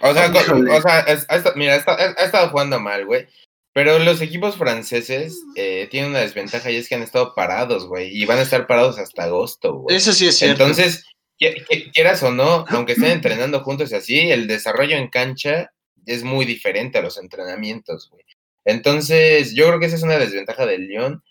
O 0.00 0.12
sea, 0.12 0.30
o 0.30 0.82
sea 0.82 1.00
es- 1.00 1.26
ha 1.28 1.36
esta- 1.36 1.52
mira, 1.56 1.74
ha, 1.74 1.76
esta- 1.76 1.94
ha 1.94 2.24
estado 2.24 2.50
jugando 2.50 2.78
mal, 2.78 3.04
güey. 3.06 3.26
Pero 3.72 3.98
los 3.98 4.20
equipos 4.20 4.56
franceses 4.56 5.36
eh, 5.56 5.88
tienen 5.90 6.10
una 6.10 6.20
desventaja 6.20 6.70
y 6.70 6.76
es 6.76 6.88
que 6.88 6.94
han 6.94 7.02
estado 7.02 7.34
parados, 7.34 7.86
güey. 7.88 8.08
Y 8.16 8.24
van 8.24 8.38
a 8.38 8.42
estar 8.42 8.66
parados 8.68 8.98
hasta 8.98 9.24
agosto, 9.24 9.74
güey. 9.74 9.96
Eso 9.96 10.12
sí 10.12 10.28
es 10.28 10.38
cierto. 10.38 10.62
Entonces, 10.62 11.04
qui- 11.40 11.66
qui- 11.66 11.90
quieras 11.92 12.22
o 12.22 12.30
no, 12.30 12.64
aunque 12.68 12.92
estén 12.92 13.10
entrenando 13.10 13.60
juntos 13.64 13.90
y 13.90 13.96
así, 13.96 14.30
el 14.30 14.46
desarrollo 14.46 14.96
en 14.96 15.08
cancha 15.08 15.72
es 16.06 16.22
muy 16.22 16.44
diferente 16.44 16.98
a 16.98 17.02
los 17.02 17.18
entrenamientos, 17.18 18.08
güey. 18.10 18.24
Entonces, 18.64 19.54
yo 19.54 19.66
creo 19.66 19.80
que 19.80 19.86
esa 19.86 19.96
es 19.96 20.02
una 20.02 20.18
desventaja 20.18 20.66
del 20.66 20.86
León. 20.86 21.22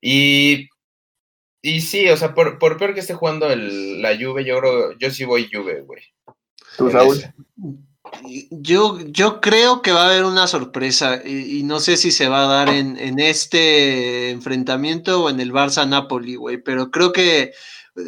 Y, 0.00 0.68
y 1.62 1.80
sí, 1.82 2.08
o 2.08 2.16
sea, 2.16 2.34
por, 2.34 2.58
por 2.58 2.78
peor 2.78 2.94
que 2.94 3.00
esté 3.00 3.14
jugando 3.14 3.50
el, 3.50 4.02
la 4.02 4.16
Juve, 4.16 4.44
yo 4.44 4.58
creo, 4.58 4.98
yo 4.98 5.10
sí 5.10 5.24
voy 5.24 5.48
Juve, 5.52 5.82
güey. 5.82 6.02
¿Tú, 6.76 6.88
ese. 6.88 7.34
Yo, 8.50 8.98
yo 9.06 9.40
creo 9.40 9.82
que 9.82 9.92
va 9.92 10.02
a 10.02 10.06
haber 10.06 10.24
una 10.24 10.46
sorpresa 10.46 11.20
y, 11.24 11.58
y 11.58 11.62
no 11.62 11.78
sé 11.78 11.96
si 11.96 12.10
se 12.10 12.28
va 12.28 12.44
a 12.44 12.48
dar 12.48 12.68
en, 12.70 12.98
en 12.98 13.20
este 13.20 14.30
enfrentamiento 14.30 15.22
o 15.22 15.30
en 15.30 15.38
el 15.38 15.52
Barça-Napoli, 15.52 16.36
güey, 16.36 16.58
pero 16.58 16.90
creo 16.90 17.12
que 17.12 17.52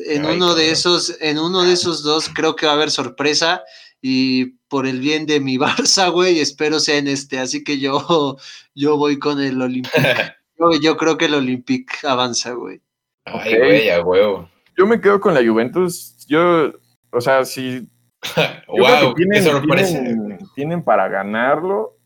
en 0.07 0.27
Ay, 0.27 0.37
uno 0.37 0.55
de 0.55 0.71
esos, 0.71 1.17
en 1.21 1.39
uno 1.39 1.63
de 1.63 1.73
esos 1.73 2.03
dos 2.03 2.29
creo 2.29 2.57
que 2.57 2.67
va 2.67 2.73
a 2.73 2.75
haber 2.77 2.91
sorpresa 2.91 3.63
y 4.03 4.57
por 4.69 4.87
el 4.87 5.01
bien 5.01 5.25
de 5.25 5.41
mi 5.41 5.57
Barça, 5.59 6.13
güey, 6.13 6.41
espero 6.41 6.81
sea 6.81 6.99
en 6.99 7.09
este, 7.09 7.39
así 7.39 7.65
que 7.65 7.79
yo, 7.79 8.37
yo 8.75 8.99
voy 8.99 9.19
con 9.19 9.41
el 9.41 9.63
Olympique. 9.63 9.97
Yo, 10.59 10.79
yo 10.81 10.97
creo 10.97 11.19
que 11.19 11.25
el 11.25 11.35
Olympique 11.35 11.93
avanza, 12.05 12.53
güey. 12.53 12.81
Ay, 13.25 13.59
güey, 13.59 13.91
a 13.91 14.01
huevo. 14.01 14.49
yo 14.79 14.87
me 14.87 15.01
quedo 15.01 15.19
con 15.19 15.35
la 15.35 15.45
Juventus. 15.45 16.25
Yo, 16.29 16.71
o 17.11 17.21
sea, 17.21 17.45
si. 17.45 17.89
wow, 18.69 19.13
tienen. 19.15 19.43
Tienen, 19.43 20.39
tienen 20.55 20.85
para 20.85 21.09
ganarlo 21.09 21.97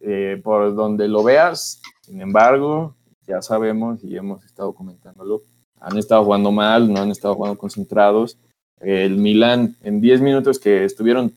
eh, 0.00 0.40
por 0.44 0.76
donde 0.76 1.08
lo 1.08 1.24
veas. 1.24 1.82
Sin 2.02 2.20
embargo, 2.20 2.94
ya 3.26 3.42
sabemos 3.42 4.04
y 4.04 4.16
hemos 4.16 4.44
estado 4.44 4.72
comentándolo. 4.72 5.42
Han 5.80 5.98
estado 5.98 6.24
jugando 6.24 6.52
mal, 6.52 6.92
no 6.92 7.00
han 7.00 7.10
estado 7.10 7.34
jugando 7.34 7.58
concentrados. 7.58 8.38
El 8.80 9.16
Milan, 9.16 9.76
en 9.82 10.00
10 10.00 10.20
minutos 10.20 10.58
que 10.58 10.84
estuvieron 10.84 11.32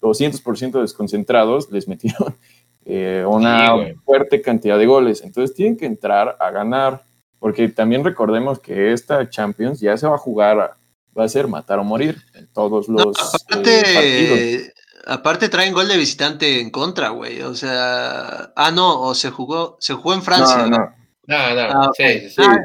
200% 0.00 0.80
desconcentrados, 0.80 1.70
les 1.70 1.86
metieron 1.88 2.34
eh, 2.84 3.24
una 3.26 3.74
Sí, 3.76 3.94
fuerte 4.04 4.42
cantidad 4.42 4.78
de 4.78 4.86
goles. 4.86 5.22
Entonces 5.22 5.54
tienen 5.54 5.76
que 5.76 5.86
entrar 5.86 6.36
a 6.40 6.50
ganar, 6.50 7.02
porque 7.38 7.68
también 7.68 8.04
recordemos 8.04 8.58
que 8.58 8.92
esta 8.92 9.28
Champions 9.28 9.80
ya 9.80 9.96
se 9.96 10.06
va 10.06 10.14
a 10.16 10.18
jugar, 10.18 10.74
va 11.16 11.24
a 11.24 11.28
ser 11.28 11.46
matar 11.48 11.78
o 11.78 11.84
morir 11.84 12.16
en 12.34 12.46
todos 12.48 12.88
los 12.88 13.04
No, 13.04 13.12
eh, 13.12 13.14
partidos. 13.48 13.66
aparte, 13.66 14.72
aparte 15.06 15.48
traen 15.48 15.72
gol 15.74 15.88
de 15.88 15.96
visitante 15.96 16.60
en 16.60 16.70
contra, 16.70 17.10
güey. 17.10 17.42
O 17.42 17.54
sea, 17.54 18.52
ah, 18.56 18.70
no, 18.72 19.00
o 19.02 19.14
se 19.14 19.30
jugó, 19.30 19.76
se 19.80 19.94
jugó 19.94 20.14
en 20.14 20.22
Francia. 20.22 20.66
No, 20.66 20.68
no, 20.68 20.94
No, 21.26 21.54
no, 21.54 21.60
Ah, 21.82 21.90
sí, 21.96 22.28
sí. 22.28 22.36
Ah, 22.42 22.58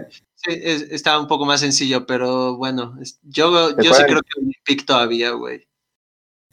sí, 0.47 0.59
es- 0.63 0.83
está 0.91 1.19
un 1.19 1.27
poco 1.27 1.45
más 1.45 1.59
sencillo, 1.59 2.05
pero 2.05 2.55
bueno, 2.57 2.95
yo, 3.23 3.75
yo 3.81 3.93
sí 3.93 4.03
creo 4.03 4.21
que 4.21 4.39
Olympique 4.39 4.85
todavía, 4.85 5.31
güey. 5.31 5.67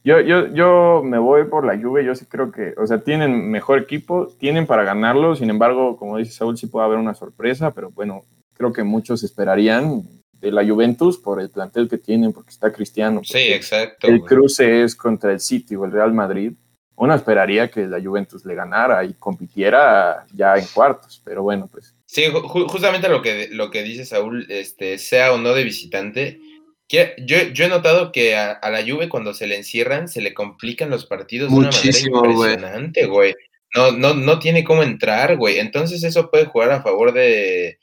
Yo, 0.07 0.20
yo, 0.20 0.49
yo 0.49 1.01
me 1.03 1.18
voy 1.18 1.45
por 1.45 1.64
la 1.64 1.80
Juve, 1.80 2.05
yo 2.05 2.14
sí 2.14 2.26
creo 2.26 2.53
que, 2.53 2.74
o 2.76 2.86
sea, 2.86 2.99
tienen 3.03 3.51
mejor 3.51 3.78
equipo, 3.78 4.28
tienen 4.38 4.66
para 4.66 4.84
ganarlo, 4.84 5.34
sin 5.34 5.49
embargo, 5.49 5.97
como 5.97 6.18
dice 6.18 6.32
Saúl, 6.32 6.59
sí 6.59 6.66
puede 6.66 6.84
haber 6.84 6.99
una 6.99 7.14
sorpresa, 7.14 7.70
pero 7.70 7.90
bueno, 7.90 8.22
creo 8.53 8.70
que 8.70 8.82
muchos 8.82 9.22
esperarían 9.22 10.03
de 10.32 10.53
la 10.53 10.62
Juventus 10.66 11.16
por 11.16 11.40
el 11.40 11.49
plantel 11.49 11.88
que 11.88 11.97
tienen, 11.97 12.34
porque 12.34 12.51
está 12.51 12.70
Cristiano. 12.70 13.22
Sí, 13.24 13.38
exacto. 13.38 14.07
el 14.09 14.18
güey. 14.18 14.28
cruce 14.28 14.82
es 14.82 14.95
contra 14.95 15.32
el 15.32 15.40
City 15.40 15.74
o 15.74 15.86
el 15.86 15.92
Real 15.92 16.12
Madrid. 16.12 16.53
Uno 16.97 17.14
esperaría 17.14 17.70
que 17.70 17.86
la 17.86 17.99
Juventus 17.99 18.45
le 18.45 18.55
ganara 18.55 19.03
y 19.05 19.14
compitiera 19.14 20.26
ya 20.34 20.55
en 20.57 20.66
cuartos, 20.66 21.20
pero 21.24 21.42
bueno, 21.42 21.66
pues 21.72 21.93
Sí, 22.07 22.25
ju- 22.27 22.69
justamente 22.69 23.09
lo 23.09 23.23
que, 23.23 23.49
lo 23.51 23.71
que 23.71 23.83
dice 23.83 24.05
Saúl, 24.05 24.47
este, 24.51 24.99
sea 24.99 25.33
o 25.33 25.39
no 25.39 25.55
de 25.55 25.65
visitante, 25.65 26.41
que 26.87 27.15
yo, 27.19 27.39
yo 27.53 27.65
he 27.65 27.69
notado 27.69 28.13
que 28.13 28.37
a, 28.37 28.53
a 28.53 28.71
la 28.71 28.83
Juve 28.83 29.09
cuando 29.09 29.33
se 29.33 29.47
le 29.47 29.57
encierran 29.57 30.07
se 30.07 30.21
le 30.21 30.35
complican 30.35 30.91
los 30.91 31.07
partidos 31.07 31.51
Muchísimo, 31.51 32.21
de 32.23 32.29
una 32.29 32.39
manera 32.39 32.53
impresionante, 32.53 33.07
güey. 33.07 33.35
No, 33.75 33.91
no, 33.91 34.15
no 34.15 34.39
tiene 34.39 34.63
cómo 34.65 34.83
entrar, 34.83 35.37
güey. 35.37 35.59
Entonces 35.59 36.05
eso 36.05 36.31
puede 36.31 36.45
jugar 36.45 36.71
a 36.73 36.83
favor 36.83 37.13
de, 37.13 37.79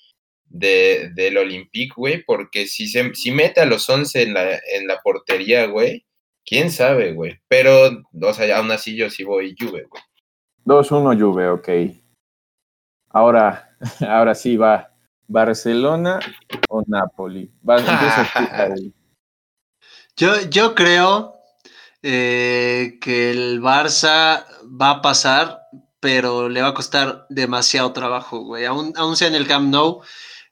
de, 0.46 1.10
del 1.16 1.38
Olympique, 1.38 1.94
güey, 1.98 2.24
porque 2.24 2.68
si, 2.68 2.88
se, 2.88 3.14
si 3.16 3.32
mete 3.32 3.60
a 3.60 3.66
los 3.66 3.90
11 3.90 4.22
en 4.22 4.34
la, 4.36 4.54
en 4.54 4.88
la 4.88 5.02
portería, 5.02 5.66
güey, 5.66 6.06
quién 6.46 6.72
sabe, 6.72 7.12
güey. 7.14 7.40
Pero, 7.48 8.04
o 8.22 8.34
sea, 8.34 8.58
aún 8.58 8.72
así 8.72 8.96
yo 8.96 9.10
sí 9.10 9.24
voy 9.24 9.56
Juve, 9.60 9.88
güey. 9.90 10.04
2-1 10.66 11.20
Juve, 11.20 11.50
ok. 11.50 11.70
Ahora, 13.10 13.71
ahora 14.08 14.36
sí 14.36 14.58
va 14.58 14.92
Barcelona 15.28 16.20
o 16.70 16.84
Napoli. 16.88 17.52
Va, 17.68 17.78
empieza 17.80 18.28
tú, 18.36 18.46
Saúl. 18.56 18.94
Yo, 20.18 20.50
yo 20.50 20.76
creo 20.76 21.36
eh, 22.04 22.98
que 23.02 23.32
el 23.32 23.62
Barça 23.62 24.46
va 24.64 24.90
a 24.92 25.02
pasar, 25.02 25.62
pero 26.00 26.50
le 26.50 26.62
va 26.62 26.70
a 26.70 26.74
costar 26.74 27.26
demasiado 27.30 27.94
trabajo, 27.94 28.44
güey. 28.44 28.66
Aún, 28.66 28.94
aún 28.98 29.16
sea 29.16 29.30
en 29.30 29.36
el 29.36 29.48
Camp 29.48 29.70
Nou, 29.70 30.02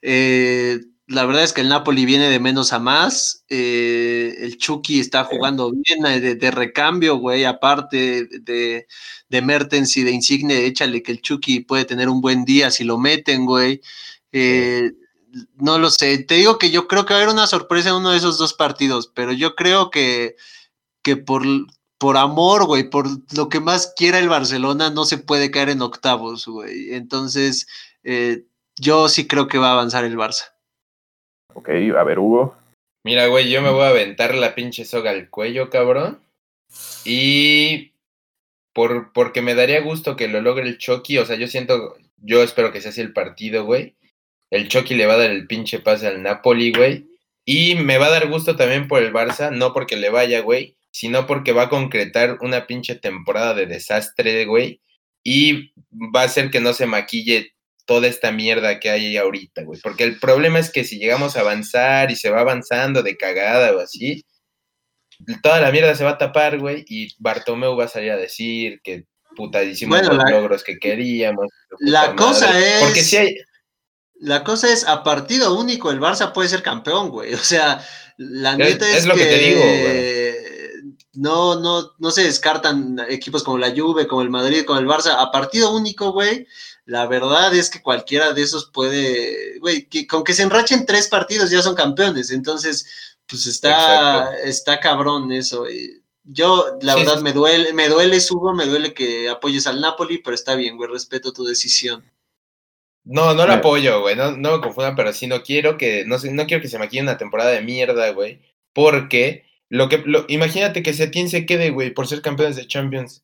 eh, 0.02 0.80
la 1.10 1.26
verdad 1.26 1.42
es 1.44 1.52
que 1.52 1.60
el 1.62 1.68
Napoli 1.68 2.04
viene 2.06 2.30
de 2.30 2.38
menos 2.40 2.72
a 2.72 2.78
más. 2.78 3.44
eh, 3.48 4.36
el 4.38 4.56
Chucky 4.58 5.00
está 5.00 5.24
jugando 5.24 5.72
bien 5.72 6.06
eh, 6.06 6.20
de, 6.20 6.34
de 6.36 6.50
recambio, 6.52 7.16
güey. 7.16 7.44
Aparte 7.44 8.26
de, 8.26 8.86
de 9.28 9.42
Mertens 9.42 9.96
y 9.96 10.04
de 10.04 10.12
Insigne, 10.12 10.66
échale 10.66 11.02
que 11.02 11.12
el 11.12 11.20
Chucky 11.20 11.60
puede 11.60 11.84
tener 11.84 12.08
un 12.08 12.20
buen 12.20 12.44
día 12.44 12.70
si 12.70 12.84
lo 12.84 12.96
meten, 12.98 13.44
güey. 13.46 13.80
Eh, 14.32 14.92
no 15.56 15.78
lo 15.78 15.90
sé. 15.90 16.18
Te 16.18 16.36
digo 16.36 16.58
que 16.58 16.70
yo 16.70 16.86
creo 16.88 17.04
que 17.06 17.14
va 17.14 17.20
a 17.20 17.22
haber 17.24 17.34
una 17.34 17.46
sorpresa 17.48 17.90
en 17.90 17.96
uno 17.96 18.10
de 18.12 18.18
esos 18.18 18.38
dos 18.38 18.54
partidos, 18.54 19.10
pero 19.14 19.32
yo 19.32 19.54
creo 19.56 19.90
que, 19.90 20.36
que 21.02 21.16
por, 21.16 21.44
por 21.98 22.16
amor, 22.16 22.66
güey, 22.66 22.90
por 22.90 23.08
lo 23.36 23.48
que 23.48 23.60
más 23.60 23.92
quiera 23.96 24.18
el 24.18 24.28
Barcelona, 24.28 24.90
no 24.90 25.04
se 25.04 25.18
puede 25.18 25.50
caer 25.50 25.70
en 25.70 25.82
octavos, 25.82 26.46
güey. 26.46 26.94
Entonces, 26.94 27.66
eh, 28.04 28.44
yo 28.78 29.08
sí 29.08 29.26
creo 29.26 29.48
que 29.48 29.58
va 29.58 29.70
a 29.70 29.72
avanzar 29.72 30.04
el 30.04 30.16
Barça. 30.16 30.44
Ok, 31.54 31.68
a 31.68 32.04
ver, 32.04 32.18
Hugo. 32.18 32.56
Mira, 33.04 33.26
güey, 33.26 33.50
yo 33.50 33.62
me 33.62 33.70
voy 33.70 33.84
a 33.84 33.88
aventar 33.88 34.34
la 34.34 34.54
pinche 34.54 34.84
soga 34.84 35.10
al 35.10 35.30
cuello, 35.30 35.70
cabrón. 35.70 36.20
Y 37.04 37.92
por, 38.72 39.12
porque 39.12 39.42
me 39.42 39.54
daría 39.54 39.80
gusto 39.80 40.16
que 40.16 40.28
lo 40.28 40.40
logre 40.40 40.68
el 40.68 40.78
Chucky. 40.78 41.18
O 41.18 41.26
sea, 41.26 41.36
yo 41.36 41.48
siento, 41.48 41.96
yo 42.18 42.42
espero 42.42 42.72
que 42.72 42.80
sea 42.80 42.90
así 42.90 43.00
el 43.00 43.12
partido, 43.12 43.64
güey. 43.64 43.96
El 44.50 44.68
Chucky 44.68 44.94
le 44.94 45.06
va 45.06 45.14
a 45.14 45.18
dar 45.18 45.30
el 45.30 45.46
pinche 45.46 45.78
pase 45.78 46.06
al 46.06 46.22
Napoli, 46.22 46.72
güey. 46.72 47.06
Y 47.44 47.74
me 47.76 47.98
va 47.98 48.06
a 48.06 48.10
dar 48.10 48.28
gusto 48.28 48.56
también 48.56 48.86
por 48.86 49.02
el 49.02 49.12
Barça, 49.12 49.50
no 49.50 49.72
porque 49.72 49.96
le 49.96 50.10
vaya, 50.10 50.40
güey, 50.40 50.76
sino 50.90 51.26
porque 51.26 51.52
va 51.52 51.64
a 51.64 51.68
concretar 51.68 52.38
una 52.42 52.66
pinche 52.66 52.96
temporada 52.96 53.54
de 53.54 53.66
desastre, 53.66 54.44
güey. 54.44 54.80
Y 55.24 55.72
va 55.92 56.22
a 56.22 56.24
hacer 56.24 56.50
que 56.50 56.60
no 56.60 56.72
se 56.72 56.86
maquille 56.86 57.52
toda 57.90 58.06
esta 58.06 58.30
mierda 58.30 58.78
que 58.78 58.88
hay 58.88 59.16
ahorita, 59.16 59.64
güey. 59.64 59.80
Porque 59.82 60.04
el 60.04 60.20
problema 60.20 60.60
es 60.60 60.70
que 60.70 60.84
si 60.84 60.98
llegamos 61.00 61.36
a 61.36 61.40
avanzar 61.40 62.12
y 62.12 62.14
se 62.14 62.30
va 62.30 62.38
avanzando 62.40 63.02
de 63.02 63.16
cagada 63.16 63.74
o 63.74 63.80
así, 63.80 64.24
toda 65.42 65.60
la 65.60 65.72
mierda 65.72 65.96
se 65.96 66.04
va 66.04 66.10
a 66.10 66.18
tapar, 66.18 66.60
güey, 66.60 66.84
y 66.86 67.12
Bartomeu 67.18 67.74
va 67.76 67.86
a 67.86 67.88
salir 67.88 68.12
a 68.12 68.16
decir 68.16 68.80
que 68.84 69.06
puta 69.34 69.64
hicimos 69.64 69.98
Bueno, 69.98 70.14
los 70.14 70.24
la- 70.24 70.30
logros 70.30 70.62
que 70.62 70.78
queríamos. 70.78 71.48
la 71.80 72.14
cosa 72.14 72.46
madre. 72.46 72.76
es- 72.76 72.84
Porque 72.84 73.02
si 73.02 73.16
hay... 73.16 73.36
La 74.20 74.44
cosa 74.44 74.72
es, 74.72 74.86
a 74.86 75.02
partido 75.02 75.58
único, 75.58 75.90
el 75.90 75.98
Barça 75.98 76.32
puede 76.32 76.48
ser 76.48 76.62
campeón, 76.62 77.08
güey. 77.10 77.32
O 77.34 77.38
sea, 77.38 77.84
la 78.18 78.56
neta 78.56 78.88
es, 78.88 78.98
es 78.98 79.06
lo 79.06 79.14
que 79.16 79.24
te 79.24 79.38
digo, 79.38 79.62
no, 81.14 81.58
no, 81.58 81.90
no 81.98 82.10
se 82.12 82.22
descartan 82.22 82.98
equipos 83.08 83.42
como 83.42 83.58
la 83.58 83.72
Juve, 83.74 84.06
como 84.06 84.22
el 84.22 84.30
Madrid, 84.30 84.64
como 84.64 84.78
el 84.78 84.86
Barça. 84.86 85.16
A 85.18 85.32
partido 85.32 85.74
único, 85.74 86.12
güey, 86.12 86.46
la 86.90 87.06
verdad 87.06 87.54
es 87.54 87.70
que 87.70 87.80
cualquiera 87.80 88.32
de 88.32 88.42
esos 88.42 88.68
puede, 88.72 89.60
güey, 89.60 89.86
que, 89.88 90.08
con 90.08 90.24
que 90.24 90.32
se 90.34 90.42
enrachen 90.42 90.86
tres 90.86 91.06
partidos 91.06 91.48
ya 91.48 91.62
son 91.62 91.76
campeones. 91.76 92.32
Entonces, 92.32 92.84
pues 93.26 93.46
está, 93.46 93.70
Exacto. 94.32 94.48
está 94.48 94.80
cabrón 94.80 95.30
eso. 95.30 95.70
y 95.70 96.02
Yo, 96.24 96.78
la 96.82 96.94
Sí, 96.94 97.00
verdad, 97.00 97.18
sí. 97.18 97.22
me 97.22 97.32
duele, 97.32 97.72
me 97.74 97.88
duele, 97.88 98.18
Hugo, 98.28 98.52
me 98.54 98.66
duele 98.66 98.92
que 98.92 99.28
apoyes 99.28 99.68
al 99.68 99.80
Napoli, 99.80 100.18
pero 100.18 100.34
está 100.34 100.56
bien, 100.56 100.76
güey, 100.76 100.90
respeto 100.90 101.32
tu 101.32 101.44
decisión. 101.44 102.04
No, 103.04 103.34
no 103.34 103.46
lo 103.46 103.52
apoyo, 103.52 104.00
güey, 104.00 104.16
no, 104.16 104.32
no 104.32 104.56
me 104.56 104.60
confundan, 104.60 104.96
pero 104.96 105.12
sí 105.12 105.28
no 105.28 105.42
quiero 105.44 105.78
que, 105.78 106.04
no, 106.06 106.18
sé, 106.18 106.32
no 106.32 106.44
quiero 106.46 106.60
que 106.60 106.68
se 106.68 106.78
maquille 106.80 107.02
una 107.02 107.18
temporada 107.18 107.50
de 107.50 107.62
mierda, 107.62 108.10
güey, 108.10 108.40
porque 108.74 109.44
lo 109.68 109.88
que, 109.88 109.98
lo, 109.98 110.24
imagínate 110.28 110.82
que 110.82 110.92
Setién 110.92 111.28
se 111.28 111.46
quede, 111.46 111.70
güey, 111.70 111.90
por 111.94 112.08
ser 112.08 112.20
campeones 112.20 112.56
de 112.56 112.66
Champions. 112.66 113.22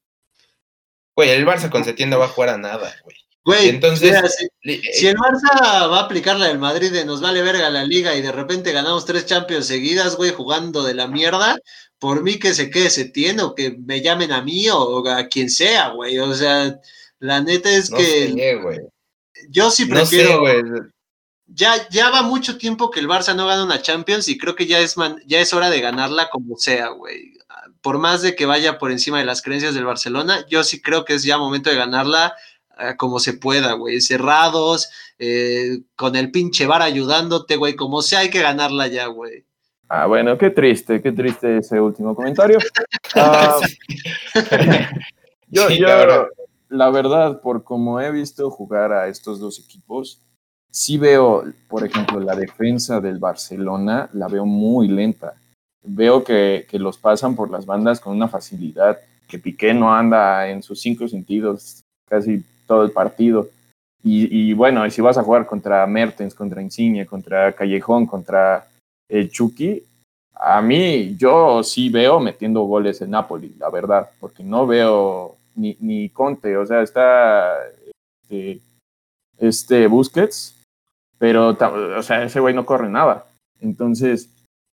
Güey, 1.16 1.30
el 1.30 1.44
Barça 1.44 1.68
con 1.68 1.84
Setién 1.84 2.10
no 2.10 2.18
va 2.20 2.26
a 2.26 2.28
jugar 2.28 2.50
a 2.50 2.58
nada, 2.58 2.94
güey. 3.02 3.16
Güey, 3.46 3.68
Entonces- 3.68 4.02
mira, 4.10 4.28
si- 4.28 5.06
el 5.06 5.14
Barça 5.16 5.88
va 5.88 6.00
a 6.00 6.02
aplicar 6.02 6.36
la 6.36 6.48
del 6.48 6.58
Madrid 6.58 6.90
de 6.90 7.04
nos 7.04 7.20
vale 7.20 7.42
verga 7.42 7.70
la 7.70 7.84
liga 7.84 8.12
y 8.16 8.20
de 8.20 8.32
repente 8.32 8.72
ganamos 8.72 9.04
tres 9.06 9.24
Champions 9.24 9.66
seguidas, 9.68 10.16
güey, 10.16 10.32
jugando 10.32 10.82
de 10.82 10.94
la 10.94 11.06
mierda, 11.06 11.56
por 12.00 12.24
mí 12.24 12.40
que 12.40 12.54
se 12.54 12.70
quede 12.70 12.90
Setién 12.90 13.38
o 13.38 13.54
que 13.54 13.70
me 13.78 14.02
llamen 14.02 14.32
a 14.32 14.42
mí 14.42 14.68
o 14.68 15.08
a 15.08 15.28
quien 15.28 15.48
sea, 15.48 15.90
güey. 15.90 16.18
O 16.18 16.34
sea, 16.34 16.76
la 17.20 17.40
neta 17.40 17.70
es 17.70 17.88
No 17.92 17.98
que 17.98 18.32
sé, 18.34 18.54
güey. 18.56 18.80
yo 19.48 19.70
sí 19.70 19.86
No 19.86 20.04
sé, 20.04 20.16
prefiero. 20.16 20.40
güey. 20.40 20.62
ya, 21.46 21.88
ya 21.90 22.10
va 22.10 22.22
mucho 22.22 22.58
tiempo 22.58 22.90
que 22.90 22.98
el 22.98 23.06
Barça 23.06 23.32
no 23.36 23.46
gana 23.46 23.62
una 23.62 23.80
Champions 23.80 24.26
y 24.26 24.36
creo 24.36 24.56
que 24.56 24.66
ya 24.66 24.80
es, 24.80 24.96
man- 24.96 25.22
ya 25.24 25.38
es 25.40 25.54
hora 25.54 25.70
de 25.70 25.80
ganarla 25.80 26.28
como 26.30 26.56
sea, 26.56 26.88
güey. 26.88 27.34
Por 27.80 27.98
más 27.98 28.22
de 28.22 28.34
que 28.34 28.46
vaya 28.46 28.78
por 28.78 28.90
encima 28.90 29.20
de 29.20 29.24
las 29.24 29.42
creencias 29.42 29.72
del 29.76 29.84
Barcelona, 29.84 30.44
yo 30.48 30.64
sí 30.64 30.82
creo 30.82 31.04
que 31.04 31.14
es 31.14 31.22
ya 31.22 31.38
momento 31.38 31.70
de 31.70 31.76
ganarla 31.76 32.34
como 32.96 33.18
se 33.18 33.34
pueda, 33.34 33.72
güey. 33.72 34.00
Cerrados, 34.00 34.88
eh, 35.18 35.80
con 35.96 36.16
el 36.16 36.30
pinche 36.30 36.66
bar 36.66 36.82
ayudándote, 36.82 37.56
güey. 37.56 37.74
Como 37.74 38.02
sea, 38.02 38.20
hay 38.20 38.30
que 38.30 38.42
ganarla 38.42 38.86
ya, 38.86 39.06
güey. 39.06 39.44
Ah, 39.88 40.06
bueno, 40.06 40.36
qué 40.36 40.50
triste, 40.50 41.00
qué 41.00 41.12
triste 41.12 41.58
ese 41.58 41.80
último 41.80 42.14
comentario. 42.14 42.58
Ah, 43.14 43.58
yo, 45.48 45.70
yo, 45.70 45.86
la 46.68 46.90
verdad, 46.90 47.40
por 47.40 47.64
como 47.64 47.98
he 47.98 48.10
visto 48.10 48.50
jugar 48.50 48.92
a 48.92 49.08
estos 49.08 49.40
dos 49.40 49.58
equipos, 49.58 50.20
sí 50.70 50.98
veo, 50.98 51.44
por 51.68 51.86
ejemplo, 51.86 52.20
la 52.20 52.36
defensa 52.36 53.00
del 53.00 53.18
Barcelona, 53.18 54.10
la 54.12 54.28
veo 54.28 54.44
muy 54.44 54.88
lenta. 54.88 55.34
Veo 55.82 56.24
que, 56.24 56.66
que 56.68 56.78
los 56.78 56.98
pasan 56.98 57.36
por 57.36 57.50
las 57.50 57.64
bandas 57.64 58.00
con 58.00 58.14
una 58.14 58.28
facilidad, 58.28 58.98
que 59.28 59.38
Piqué 59.38 59.72
no 59.72 59.94
anda 59.94 60.48
en 60.50 60.62
sus 60.62 60.80
cinco 60.80 61.08
sentidos 61.08 61.82
casi 62.06 62.44
todo 62.66 62.84
el 62.84 62.90
partido. 62.90 63.48
Y, 64.02 64.50
y 64.50 64.52
bueno, 64.52 64.88
si 64.90 65.00
vas 65.00 65.18
a 65.18 65.22
jugar 65.22 65.46
contra 65.46 65.86
Mertens, 65.86 66.34
contra 66.34 66.62
Insigne, 66.62 67.06
contra 67.06 67.52
Callejón, 67.52 68.06
contra 68.06 68.66
el 69.08 69.30
Chucky, 69.30 69.82
a 70.38 70.60
mí 70.60 71.16
yo 71.16 71.62
sí 71.62 71.88
veo 71.88 72.20
metiendo 72.20 72.62
goles 72.62 73.00
en 73.00 73.10
Napoli, 73.10 73.54
la 73.58 73.70
verdad, 73.70 74.10
porque 74.20 74.44
no 74.44 74.66
veo 74.66 75.36
ni, 75.54 75.76
ni 75.80 76.10
Conte, 76.10 76.56
o 76.56 76.66
sea, 76.66 76.82
está 76.82 77.56
este, 78.22 78.60
este 79.38 79.86
Busquets, 79.86 80.62
pero, 81.18 81.56
o 81.96 82.02
sea, 82.02 82.24
ese 82.24 82.40
güey 82.40 82.54
no 82.54 82.66
corre 82.66 82.90
nada. 82.90 83.26
Entonces, 83.60 84.28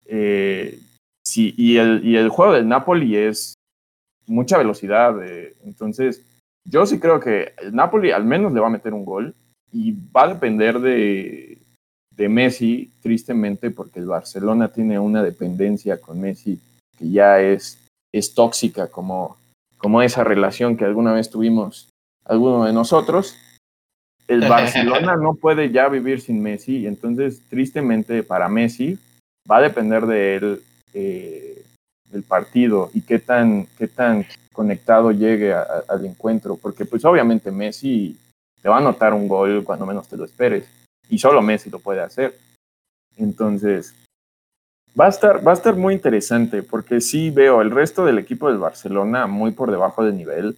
eh, 0.05 0.79
sí, 1.27 1.55
y 1.57 1.79
el, 1.79 2.05
y 2.05 2.17
el 2.17 2.29
juego 2.29 2.53
del 2.53 2.69
Napoli 2.69 3.17
es 3.17 3.55
mucha 4.27 4.59
velocidad, 4.59 5.25
eh, 5.25 5.55
entonces 5.65 6.23
yo 6.69 6.87
sí 6.87 6.99
creo 6.99 7.21
que 7.21 7.53
el 7.63 7.75
Napoli 7.75 8.11
al 8.11 8.25
menos 8.25 8.53
le 8.53 8.61
va 8.61 8.67
a 8.67 8.71
meter 8.71 8.93
un 8.93 9.05
gol 9.05 9.35
y 9.73 9.93
va 9.93 10.25
a 10.25 10.29
depender 10.29 10.81
de, 10.81 11.59
de 12.17 12.29
Messi, 12.29 12.91
tristemente, 13.03 13.71
porque 13.71 14.01
el 14.01 14.07
Barcelona 14.07 14.69
tiene 14.69 14.99
una 14.99 15.23
dependencia 15.23 16.01
con 16.01 16.21
Messi 16.21 16.59
que 16.99 17.11
ya 17.11 17.41
es, 17.41 17.87
es 18.13 18.35
tóxica, 18.35 18.89
como, 18.89 19.37
como 19.77 20.01
esa 20.03 20.25
relación 20.25 20.77
que 20.77 20.85
alguna 20.85 21.13
vez 21.13 21.31
tuvimos 21.31 21.89
alguno 22.25 22.65
de 22.65 22.73
nosotros. 22.73 23.37
El 24.27 24.41
Barcelona 24.49 25.17
no 25.17 25.35
puede 25.35 25.71
ya 25.71 25.89
vivir 25.89 26.21
sin 26.21 26.43
Messi, 26.43 26.79
y 26.79 26.87
entonces, 26.87 27.43
tristemente, 27.51 28.23
para 28.23 28.49
Messi 28.49 28.99
va 29.51 29.59
a 29.59 29.63
depender 29.63 30.07
de 30.07 30.37
él 30.37 30.63
eh, 30.95 31.56
el 32.17 32.25
partido 32.25 32.91
y 32.95 33.03
qué 33.03 33.19
tan, 33.19 33.67
qué 33.79 33.87
tan 33.87 34.27
conectado 34.53 35.13
llegue 35.13 35.53
al 35.55 36.05
encuentro, 36.05 36.57
porque 36.57 36.85
pues 36.85 37.05
obviamente 37.05 37.51
Messi 37.51 38.19
te 38.61 38.69
va 38.69 38.77
a 38.77 38.81
anotar 38.81 39.15
un 39.15 39.29
gol 39.29 39.63
cuando 39.65 39.87
menos 39.87 40.09
te 40.09 40.17
lo 40.17 40.25
esperes 40.25 40.67
y 41.09 41.19
solo 41.19 41.43
Messi 41.43 41.71
lo 41.71 41.79
puede 41.79 42.01
hacer. 42.01 42.35
Entonces, 43.17 43.95
va 44.99 45.07
a 45.07 45.11
estar, 45.11 45.47
va 45.47 45.53
a 45.53 45.55
estar 45.55 45.77
muy 45.77 45.95
interesante 45.95 46.63
porque 46.63 47.01
sí 47.01 47.31
veo 47.31 47.61
el 47.61 47.71
resto 47.71 48.05
del 48.05 48.19
equipo 48.19 48.49
del 48.49 48.59
Barcelona 48.59 49.27
muy 49.27 49.53
por 49.53 49.71
debajo 49.71 50.05
del 50.05 50.17
nivel. 50.17 50.57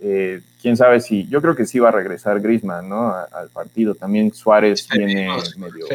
Eh, 0.00 0.42
quién 0.60 0.76
sabe 0.76 1.00
si, 1.00 1.26
yo 1.28 1.40
creo 1.40 1.56
que 1.56 1.64
sí 1.64 1.78
va 1.78 1.88
a 1.88 1.92
regresar 1.92 2.40
Griezmann, 2.40 2.88
¿no? 2.88 3.12
al 3.12 3.48
partido. 3.50 3.94
También 3.94 4.32
Suárez 4.32 4.86
tiene 4.88 5.28
medio, 5.56 5.86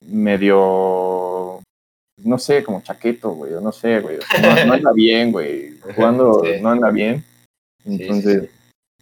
medio, 0.00 1.23
no 2.24 2.38
sé, 2.38 2.64
como 2.64 2.80
chaqueto, 2.80 3.30
güey, 3.30 3.52
no 3.62 3.70
sé, 3.70 4.00
güey. 4.00 4.18
No, 4.66 4.72
anda 4.72 4.92
bien, 4.92 5.30
güey. 5.30 5.78
Jugando 5.94 6.42
no 6.60 6.70
anda 6.70 6.90
bien. 6.90 7.24
Entonces, 7.84 8.50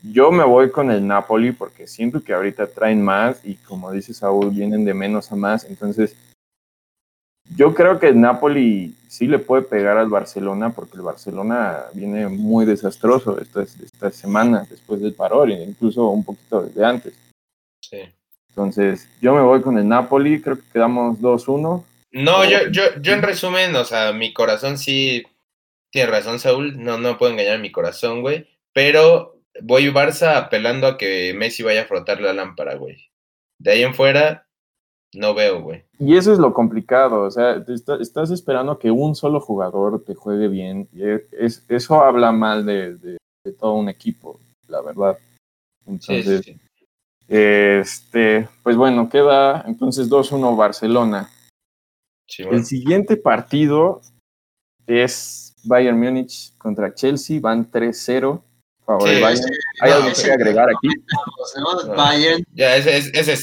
yo 0.03 0.33
me 0.33 0.45
voy 0.45 0.71
con 0.71 0.91
el 0.91 1.07
Napoli 1.07 1.53
porque 1.53 1.87
siento 1.87 2.23
que 2.23 2.35
ahorita 2.35 2.67
traen 2.67 3.03
más 3.03 3.45
y 3.45 3.55
como 3.55 3.93
dice 3.93 4.13
Saúl, 4.13 4.51
vienen 4.51 4.85
de 4.85 4.95
menos 4.95 5.31
a 5.31 5.37
más. 5.37 5.65
Entonces, 5.65 6.17
yo 7.57 7.75
creo 7.75 7.99
que 7.99 8.09
el 8.09 8.21
Napoli 8.21 8.97
sí 9.09 9.27
le 9.27 9.39
puede 9.39 9.63
pegar 9.63 9.99
al 9.99 10.09
Barcelona 10.09 10.71
porque 10.71 10.97
el 10.97 11.03
Barcelona 11.03 11.85
viene 11.95 12.29
muy 12.29 12.65
desastroso 12.65 13.39
estas, 13.39 13.79
estas 13.79 14.17
semanas 14.17 14.69
después 14.69 15.01
del 15.01 15.15
parón, 15.15 15.53
incluso 15.53 16.09
un 16.09 16.25
poquito 16.25 16.63
desde 16.63 16.85
antes. 16.85 17.15
Sí. 17.81 17.99
Entonces, 18.49 19.09
yo 19.21 19.35
me 19.35 19.43
voy 19.43 19.63
con 19.63 19.79
el 19.79 19.89
Napoli, 19.89 20.41
creo 20.41 20.57
que 20.57 20.69
quedamos 20.73 21.19
2-1. 21.21 21.85
No, 22.13 22.45
yo, 22.45 22.69
yo, 22.71 22.83
yo 23.01 23.13
en 23.15 23.23
resumen, 23.23 23.75
o 23.75 23.85
sea, 23.85 24.13
mi 24.13 24.33
corazón 24.35 24.79
sí 24.79 25.25
tiene 25.91 26.11
razón, 26.11 26.39
Saúl, 26.39 26.83
no, 26.83 26.99
no 26.99 27.19
puedo 27.19 27.33
engañar 27.33 27.59
mi 27.59 27.73
corazón, 27.73 28.21
güey, 28.21 28.49
pero 28.73 29.41
voy 29.61 29.89
Barça 29.89 30.37
apelando 30.37 30.87
a 30.87 30.99
que 30.99 31.35
Messi 31.35 31.63
vaya 31.63 31.83
a 31.83 31.87
frotar 31.87 32.21
la 32.21 32.33
lámpara, 32.33 32.75
güey. 32.77 33.11
De 33.59 33.73
ahí 33.73 33.83
en 33.83 33.95
fuera, 33.95 34.47
no 35.15 35.35
veo, 35.35 35.63
güey. 35.63 35.85
Y 35.99 36.17
eso 36.17 36.33
es 36.33 36.39
lo 36.39 36.55
complicado, 36.55 37.23
o 37.23 37.31
sea, 37.31 37.63
estás 38.01 38.31
esperando 38.31 38.79
que 38.79 38.91
un 38.91 39.15
solo 39.15 39.41
jugador 39.41 40.03
te 40.05 40.15
juegue 40.15 40.49
bien. 40.49 40.89
Y 40.93 41.03
es, 41.39 41.65
eso 41.69 42.03
habla 42.03 42.33
mal 42.33 42.65
de, 42.65 43.19
todo 43.59 43.75
un 43.75 43.89
equipo, 43.89 44.41
la 44.69 44.81
verdad. 44.81 45.19
Entonces, 45.87 46.55
este, 47.29 48.49
pues 48.63 48.77
bueno, 48.77 49.09
queda 49.09 49.65
entonces 49.67 50.09
2-1 50.09 50.57
Barcelona. 50.57 51.31
El 52.39 52.65
siguiente 52.65 53.17
partido 53.17 54.01
es 54.87 55.55
Bayern 55.65 55.99
Múnich 55.99 56.57
contra 56.59 56.95
Chelsea, 56.95 57.41
van 57.41 57.71
3-0 57.71 58.43
favor 58.85 59.09
¿Hay 59.09 59.91
algo 59.91 60.09
que 60.13 60.33
agregar 60.33 60.69
aquí? 60.69 60.89
Ya, 62.55 62.77
ese, 62.77 63.11
ese, 63.19 63.39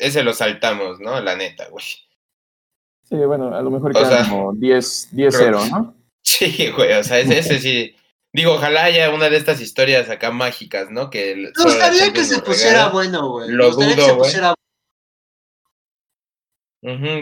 ese, 0.00 0.22
lo 0.22 0.32
saltamos, 0.32 1.00
¿no? 1.00 1.20
La 1.20 1.36
neta, 1.36 1.68
güey. 1.68 1.84
Sí, 3.08 3.16
bueno, 3.16 3.54
a 3.54 3.62
lo 3.62 3.70
mejor 3.70 3.92
queda 3.92 4.28
como 4.28 4.52
10-0, 4.54 5.70
¿no? 5.70 5.94
Sí, 6.22 6.70
güey, 6.70 6.94
o 6.94 7.04
sea, 7.04 7.18
ese, 7.18 7.38
ese 7.38 7.58
sí. 7.58 7.94
Digo, 8.32 8.54
ojalá 8.54 8.84
haya 8.84 9.10
una 9.10 9.28
de 9.28 9.36
estas 9.36 9.60
historias 9.60 10.08
acá 10.08 10.30
mágicas, 10.30 10.90
¿no? 10.90 11.10
Que 11.10 11.36
Me 11.36 11.64
gustaría 11.64 12.12
que 12.12 12.24
se 12.24 12.40
pusiera 12.40 12.88
bueno, 12.88 13.30
güey. 13.30 13.50
Lo 13.50 13.70
dudo, 13.70 14.16
güey. 14.16 14.32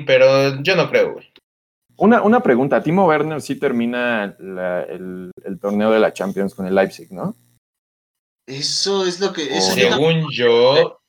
Pero 0.07 0.63
yo 0.63 0.77
no 0.77 0.91
creo, 0.91 1.13
güey. 1.13 1.33
Una, 1.97 2.23
una 2.23 2.41
pregunta, 2.41 2.83
Timo 2.83 3.07
Werner 3.07 3.41
sí 3.41 3.57
termina 3.57 4.37
el, 4.39 5.31
el, 5.45 5.61
torneo 5.61 5.91
de 5.91 6.01
la 6.01 6.13
Champions 6.13 6.55
con 6.55 6.67
el 6.67 6.75
Leipzig, 6.75 7.13
¿no? 7.13 7.37
Eso 8.47 9.07
es 9.07 9.21
lo 9.21 9.33
que. 9.33 9.61
según 9.61 10.31
yo. 10.33 11.01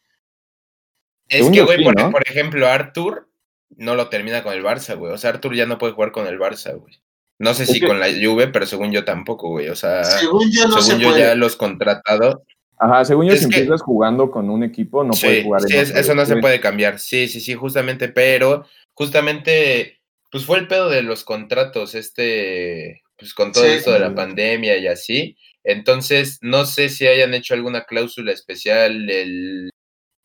Es 1.30 1.49
que, 1.49 1.62
güey, 1.64 1.84
por, 1.84 2.28
ejemplo, 2.28 2.68
Arthur 2.68 3.28
no 3.70 3.95
lo 3.95 4.10
termina 4.10 4.43
con 4.43 4.54
el 4.54 4.64
Barça, 4.64 4.95
güey. 4.95 5.14
O 5.14 5.18
sea, 5.18 5.32
Arthur 5.32 5.56
ya 5.56 5.66
no 5.66 5.80
puede 5.80 5.93
jugar 5.93 6.12
con 6.12 6.28
el 6.28 6.38
Barça, 6.38 6.78
güey. 6.78 7.01
No 7.39 7.54
sé 7.56 7.66
si 7.66 7.82
con 7.82 7.99
la 7.99 8.08
Juve, 8.08 8.49
pero 8.49 8.68
según 8.68 8.91
yo 8.91 9.04
tampoco, 9.04 9.49
güey. 9.49 9.70
O 9.70 9.76
sea, 9.76 10.04
según 10.04 10.51
yo, 10.51 10.68
no 10.68 10.82
según 10.82 11.01
yo 11.01 11.18
ya 11.18 11.34
los 11.34 11.56
contratados. 11.56 12.36
Ajá, 12.78 13.05
según 13.05 13.28
yo, 13.28 13.36
si 13.36 13.45
empiezas 13.45 13.82
jugando 13.82 14.30
con 14.30 14.49
un 14.49 14.63
equipo, 14.63 15.03
no 15.03 15.13
puedes 15.13 15.43
jugar. 15.43 15.61
Sí, 15.61 15.76
eso 15.76 16.15
no 16.15 16.26
se 16.26 16.38
puede 16.38 16.59
cambiar. 16.59 16.99
Sí, 16.99 17.28
sí, 17.28 17.39
sí, 17.39 17.53
justamente, 17.53 18.09
pero 18.09 18.65
justamente, 18.93 19.99
pues 20.32 20.45
fue 20.45 20.59
el 20.59 20.67
pedo 20.67 20.89
de 20.89 21.01
los 21.01 21.24
contratos, 21.24 21.95
este, 21.95 23.03
pues 23.17 23.34
con 23.34 23.51
todo 23.51 23.65
esto 23.65 23.91
de 23.91 23.99
la 23.99 24.13
pandemia 24.13 24.78
y 24.78 24.88
así. 24.88 25.38
Entonces, 25.63 26.39
no 26.41 26.65
sé 26.65 26.89
si 26.89 27.07
hayan 27.07 27.34
hecho 27.34 27.53
alguna 27.53 27.86
cláusula 27.86 28.32
especial 28.32 29.09
el, 29.09 29.69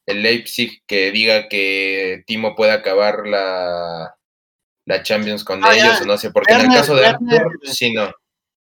el 0.06 0.22
Leipzig 0.22 0.82
que 0.86 1.12
diga 1.12 1.48
que 1.48 2.24
Timo 2.26 2.56
puede 2.56 2.72
acabar 2.72 3.26
la, 3.26 4.16
la 4.86 5.02
Champions 5.02 5.44
con 5.44 5.62
ah, 5.62 5.76
ellos, 5.76 6.00
o 6.00 6.06
no 6.06 6.16
sé, 6.16 6.30
porque 6.30 6.54
en 6.54 6.62
el 6.62 6.68
caso 6.68 6.96
de 6.96 7.06
Arthur, 7.06 7.60
sí, 7.62 7.92
no. 7.92 8.10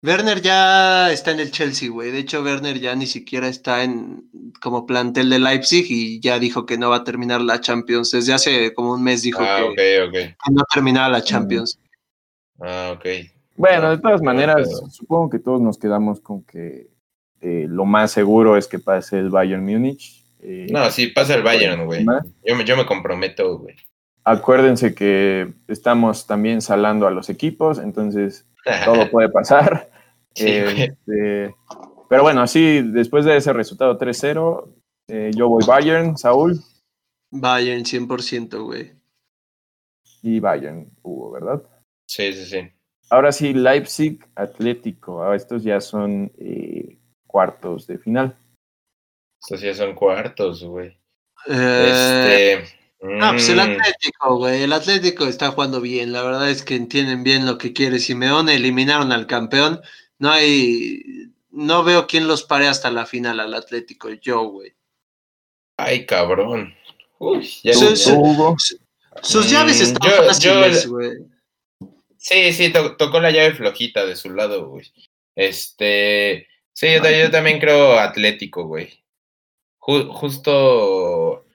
Werner 0.02 0.40
ya 0.40 1.12
está 1.12 1.30
en 1.30 1.40
el 1.40 1.50
Chelsea, 1.50 1.90
güey. 1.90 2.10
De 2.10 2.20
hecho, 2.20 2.42
Werner 2.42 2.78
ya 2.80 2.94
ni 2.94 3.06
siquiera 3.06 3.48
está 3.48 3.84
en 3.84 4.30
como 4.62 4.86
plantel 4.86 5.28
de 5.28 5.38
Leipzig 5.38 5.84
y 5.90 6.20
ya 6.20 6.38
dijo 6.38 6.64
que 6.64 6.78
no 6.78 6.88
va 6.88 6.96
a 6.96 7.04
terminar 7.04 7.42
la 7.42 7.60
Champions. 7.60 8.10
Desde 8.10 8.32
hace 8.32 8.72
como 8.72 8.94
un 8.94 9.02
mes 9.02 9.22
dijo 9.22 9.42
ah, 9.42 9.60
que, 9.76 10.08
que, 10.10 10.34
no 10.50 10.62
terminaba 10.72 11.10
la 11.10 11.22
Champions. 11.22 11.78
Ah, 12.60 12.94
ok. 12.96 13.04
Bueno, 13.56 13.90
de 13.90 13.98
todas 13.98 14.22
maneras, 14.22 14.70
supongo 14.90 15.28
que 15.28 15.38
todos 15.38 15.60
nos 15.60 15.76
quedamos 15.76 16.20
con 16.20 16.44
que 16.44 16.88
eh, 17.42 17.66
lo 17.68 17.84
más 17.84 18.10
seguro 18.10 18.56
es 18.56 18.66
que 18.68 18.78
pase 18.78 19.18
el 19.18 19.28
Bayern 19.28 19.64
Múnich. 19.64 20.24
Eh, 20.42 20.66
no, 20.70 20.90
sí, 20.90 21.08
pasa 21.08 21.34
el 21.34 21.42
Bayern, 21.42 21.84
güey. 21.84 22.06
Yo 22.46 22.56
me, 22.56 22.64
yo 22.64 22.76
me 22.76 22.86
comprometo, 22.86 23.58
güey. 23.58 23.76
Acuérdense 24.24 24.94
que 24.94 25.52
estamos 25.68 26.26
también 26.26 26.62
salando 26.62 27.06
a 27.06 27.10
los 27.10 27.28
equipos, 27.28 27.78
entonces 27.78 28.46
todo 28.84 29.10
puede 29.10 29.28
pasar. 29.28 29.90
Este, 30.32 31.52
pero 32.08 32.22
bueno, 32.22 32.46
sí, 32.46 32.82
después 32.82 33.24
de 33.24 33.36
ese 33.36 33.52
resultado 33.52 33.98
3-0, 33.98 34.72
eh, 35.08 35.32
yo 35.34 35.48
voy 35.48 35.64
Bayern, 35.66 36.16
Saúl. 36.16 36.60
Bayern, 37.32 37.84
100%, 37.84 38.64
güey. 38.64 38.92
Y 40.22 40.38
Bayern 40.38 40.88
hubo, 41.02 41.32
¿verdad? 41.32 41.62
Sí, 42.06 42.32
sí, 42.32 42.44
sí. 42.46 42.72
Ahora 43.10 43.32
sí, 43.32 43.52
Leipzig 43.52 44.24
Atlético. 44.36 45.22
Ah, 45.22 45.34
estos 45.34 45.64
ya 45.64 45.80
son 45.80 46.30
eh, 46.38 46.96
cuartos 47.26 47.88
de 47.88 47.98
final. 47.98 48.36
Estos 49.42 49.60
ya 49.60 49.74
son 49.74 49.94
cuartos, 49.94 50.62
güey. 50.62 50.96
Eh, 51.48 52.58
este. 52.58 52.79
Ah, 53.02 53.30
pues 53.32 53.48
el 53.48 53.56
mm. 53.56 53.60
Atlético, 53.60 54.36
güey. 54.36 54.62
El 54.62 54.72
Atlético 54.72 55.26
está 55.26 55.50
jugando 55.50 55.80
bien. 55.80 56.12
La 56.12 56.22
verdad 56.22 56.50
es 56.50 56.62
que 56.62 56.76
entienden 56.76 57.24
bien 57.24 57.46
lo 57.46 57.56
que 57.56 57.72
quiere 57.72 57.98
Simeone. 57.98 58.54
Eliminaron 58.54 59.10
al 59.12 59.26
campeón. 59.26 59.80
No 60.18 60.30
hay. 60.30 61.32
No 61.50 61.82
veo 61.82 62.06
quién 62.06 62.28
los 62.28 62.42
pare 62.42 62.68
hasta 62.68 62.90
la 62.90 63.06
final 63.06 63.40
al 63.40 63.54
Atlético. 63.54 64.10
Yo, 64.10 64.42
güey. 64.44 64.74
Ay, 65.78 66.04
cabrón. 66.04 66.74
Uy, 67.18 67.50
ya 67.62 67.74
sus, 67.74 68.02
sus, 69.22 69.50
llaves 69.50 69.80
mm, 69.80 69.82
están 69.82 70.10
fáciles, 70.26 70.86
güey. 70.86 71.18
Sí, 72.16 72.52
sí, 72.52 72.72
tocó 72.98 73.20
la 73.20 73.30
llave 73.30 73.52
flojita 73.54 74.04
de 74.04 74.16
su 74.16 74.30
lado, 74.30 74.68
güey. 74.68 74.90
Este. 75.34 76.48
Sí, 76.72 76.86
yo, 76.94 77.30
también 77.30 77.58
creo 77.58 77.98
Atlético, 77.98 78.64
güey. 78.64 79.02
justo. 79.78 81.46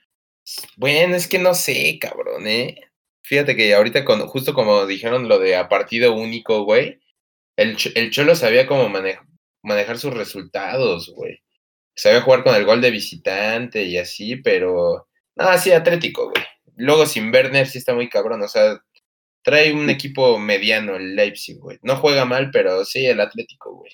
Bueno, 0.77 1.15
es 1.15 1.27
que 1.27 1.39
no 1.39 1.53
sé, 1.53 1.97
cabrón, 1.99 2.47
¿eh? 2.47 2.85
fíjate 3.25 3.55
que 3.55 3.73
ahorita, 3.73 4.05
con, 4.05 4.21
justo 4.27 4.53
como 4.53 4.85
dijeron 4.85 5.27
lo 5.27 5.39
de 5.39 5.55
a 5.55 5.67
partido 5.67 6.13
único, 6.13 6.63
güey, 6.63 6.99
el, 7.57 7.77
el 7.95 8.11
Cholo 8.11 8.35
sabía 8.35 8.67
cómo 8.67 8.89
manejar 8.89 9.97
sus 9.97 10.13
resultados, 10.13 11.11
güey. 11.15 11.41
Sabía 11.95 12.21
jugar 12.21 12.43
con 12.43 12.55
el 12.55 12.65
gol 12.65 12.81
de 12.81 12.91
visitante 12.91 13.83
y 13.83 13.97
así, 13.97 14.35
pero. 14.37 15.07
No, 15.35 15.57
sí, 15.57 15.71
Atlético, 15.71 16.29
güey. 16.29 16.43
Luego 16.75 17.05
sin 17.05 17.33
Werner 17.33 17.67
sí 17.67 17.77
está 17.77 17.93
muy 17.95 18.09
cabrón, 18.09 18.41
o 18.41 18.47
sea, 18.49 18.81
trae 19.41 19.73
un 19.73 19.89
equipo 19.89 20.37
mediano 20.37 20.95
el 20.97 21.15
Leipzig, 21.15 21.57
güey. 21.57 21.79
No 21.81 21.95
juega 21.95 22.25
mal, 22.25 22.51
pero 22.51 22.83
sí 22.83 23.05
el 23.05 23.21
Atlético, 23.21 23.75
güey. 23.77 23.91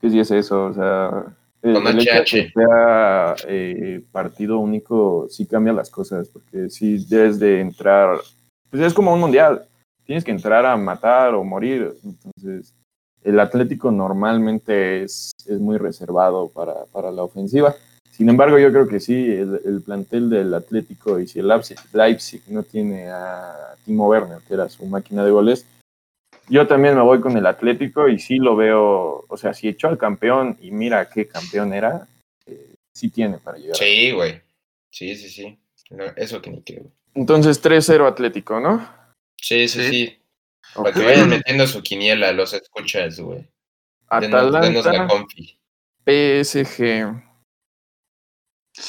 ¿Qué 0.00 0.10
sí 0.10 0.18
es 0.18 0.30
eso? 0.32 0.66
O 0.66 0.74
sea, 0.74 1.36
Con 1.62 1.86
el 1.86 2.00
hecho 2.00 2.14
de 2.14 2.24
que 2.24 2.48
HH. 2.48 2.52
sea 2.54 3.34
eh, 3.46 4.02
partido 4.10 4.58
único 4.58 5.26
sí 5.28 5.46
cambia 5.46 5.72
las 5.72 5.90
cosas, 5.90 6.28
porque 6.28 6.70
sí 6.70 7.04
debes 7.08 7.38
de 7.38 7.60
entrar, 7.60 8.18
pues 8.70 8.82
es 8.82 8.94
como 8.94 9.12
un 9.12 9.20
mundial, 9.20 9.66
tienes 10.04 10.24
que 10.24 10.30
entrar 10.30 10.64
a 10.64 10.76
matar 10.76 11.34
o 11.34 11.44
morir, 11.44 11.92
entonces 12.02 12.74
el 13.22 13.38
Atlético 13.38 13.90
normalmente 13.90 15.02
es, 15.02 15.32
es 15.46 15.58
muy 15.58 15.76
reservado 15.76 16.48
para, 16.48 16.86
para 16.86 17.10
la 17.10 17.22
ofensiva. 17.22 17.74
Sin 18.10 18.28
embargo, 18.28 18.58
yo 18.58 18.70
creo 18.70 18.88
que 18.88 19.00
sí, 19.00 19.30
el, 19.30 19.60
el 19.64 19.82
plantel 19.82 20.30
del 20.30 20.52
Atlético 20.54 21.18
y 21.18 21.26
si 21.26 21.38
el 21.38 21.48
Leipzig, 21.48 21.78
Leipzig 21.92 22.42
no 22.48 22.62
tiene 22.62 23.08
a 23.08 23.74
Timo 23.84 24.08
Werner, 24.08 24.38
que 24.46 24.54
era 24.54 24.68
su 24.68 24.86
máquina 24.86 25.24
de 25.24 25.30
goles, 25.30 25.66
yo 26.50 26.66
también 26.66 26.96
me 26.96 27.02
voy 27.02 27.20
con 27.20 27.36
el 27.36 27.46
Atlético 27.46 28.08
y 28.08 28.18
sí 28.18 28.36
lo 28.36 28.56
veo, 28.56 29.24
o 29.28 29.36
sea, 29.36 29.54
si 29.54 29.68
echó 29.68 29.88
al 29.88 29.96
campeón 29.96 30.58
y 30.60 30.70
mira 30.72 31.08
qué 31.08 31.26
campeón 31.26 31.72
era, 31.72 32.06
eh, 32.46 32.74
sí 32.92 33.08
tiene 33.08 33.38
para 33.38 33.56
llegar. 33.56 33.76
Sí, 33.76 34.10
güey. 34.10 34.42
Sí, 34.90 35.14
sí, 35.16 35.30
sí. 35.30 35.58
No, 35.90 36.04
eso 36.16 36.42
que 36.42 36.50
ni 36.50 36.62
qué, 36.62 36.76
güey. 36.76 36.92
Entonces 37.14 37.62
3-0 37.62 38.06
Atlético, 38.06 38.60
¿no? 38.60 38.86
Sí, 39.36 39.68
sí, 39.68 39.88
Sí. 39.88 40.16
Para 40.74 40.92
que 40.92 41.04
vayan 41.04 41.28
metiendo 41.28 41.66
su 41.66 41.82
quiniela, 41.82 42.30
los 42.32 42.52
escuchas, 42.52 43.18
güey. 43.18 43.48
Denos, 44.20 44.52
denos 44.52 44.84
la 44.84 44.90
Atalanta, 44.90 45.08
confi. 45.08 45.58
PSG. 46.04 47.29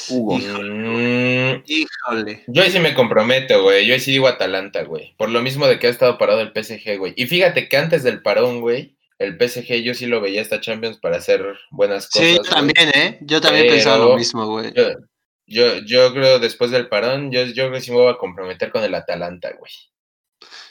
Hugo. 0.08 0.38
Mm, 0.38 1.62
Híjole. 1.66 2.44
yo 2.46 2.62
ahí 2.62 2.70
sí 2.70 2.80
me 2.80 2.94
comprometo, 2.94 3.62
güey. 3.62 3.86
Yo 3.86 3.94
ahí 3.94 4.00
sí 4.00 4.12
digo 4.12 4.28
Atalanta, 4.28 4.84
güey. 4.84 5.14
Por 5.16 5.30
lo 5.30 5.42
mismo 5.42 5.66
de 5.66 5.78
que 5.78 5.86
ha 5.86 5.90
estado 5.90 6.18
parado 6.18 6.40
el 6.40 6.52
PSG, 6.52 6.98
güey. 6.98 7.12
Y 7.16 7.26
fíjate 7.26 7.68
que 7.68 7.76
antes 7.76 8.02
del 8.02 8.22
parón, 8.22 8.60
güey, 8.60 8.96
el 9.18 9.36
PSG 9.38 9.82
yo 9.82 9.94
sí 9.94 10.06
lo 10.06 10.20
veía 10.20 10.40
esta 10.42 10.60
Champions 10.60 10.98
para 10.98 11.16
hacer 11.18 11.44
buenas 11.70 12.08
cosas. 12.08 12.28
Sí, 12.28 12.34
yo 12.36 12.40
güey. 12.40 12.50
también, 12.50 12.88
¿eh? 12.94 13.18
Yo 13.22 13.40
también 13.40 13.64
Pero- 13.66 13.74
pensaba 13.76 13.98
lo 14.04 14.16
mismo, 14.16 14.46
güey. 14.46 14.72
Yo, 14.74 14.84
yo, 15.46 15.78
yo 15.84 16.12
creo 16.12 16.38
después 16.38 16.70
del 16.70 16.88
parón, 16.88 17.30
yo, 17.30 17.44
yo 17.44 17.52
creo 17.54 17.72
que 17.72 17.80
sí 17.80 17.90
me 17.90 17.98
voy 17.98 18.12
a 18.12 18.16
comprometer 18.18 18.70
con 18.70 18.82
el 18.84 18.94
Atalanta, 18.94 19.52
güey. 19.58 19.72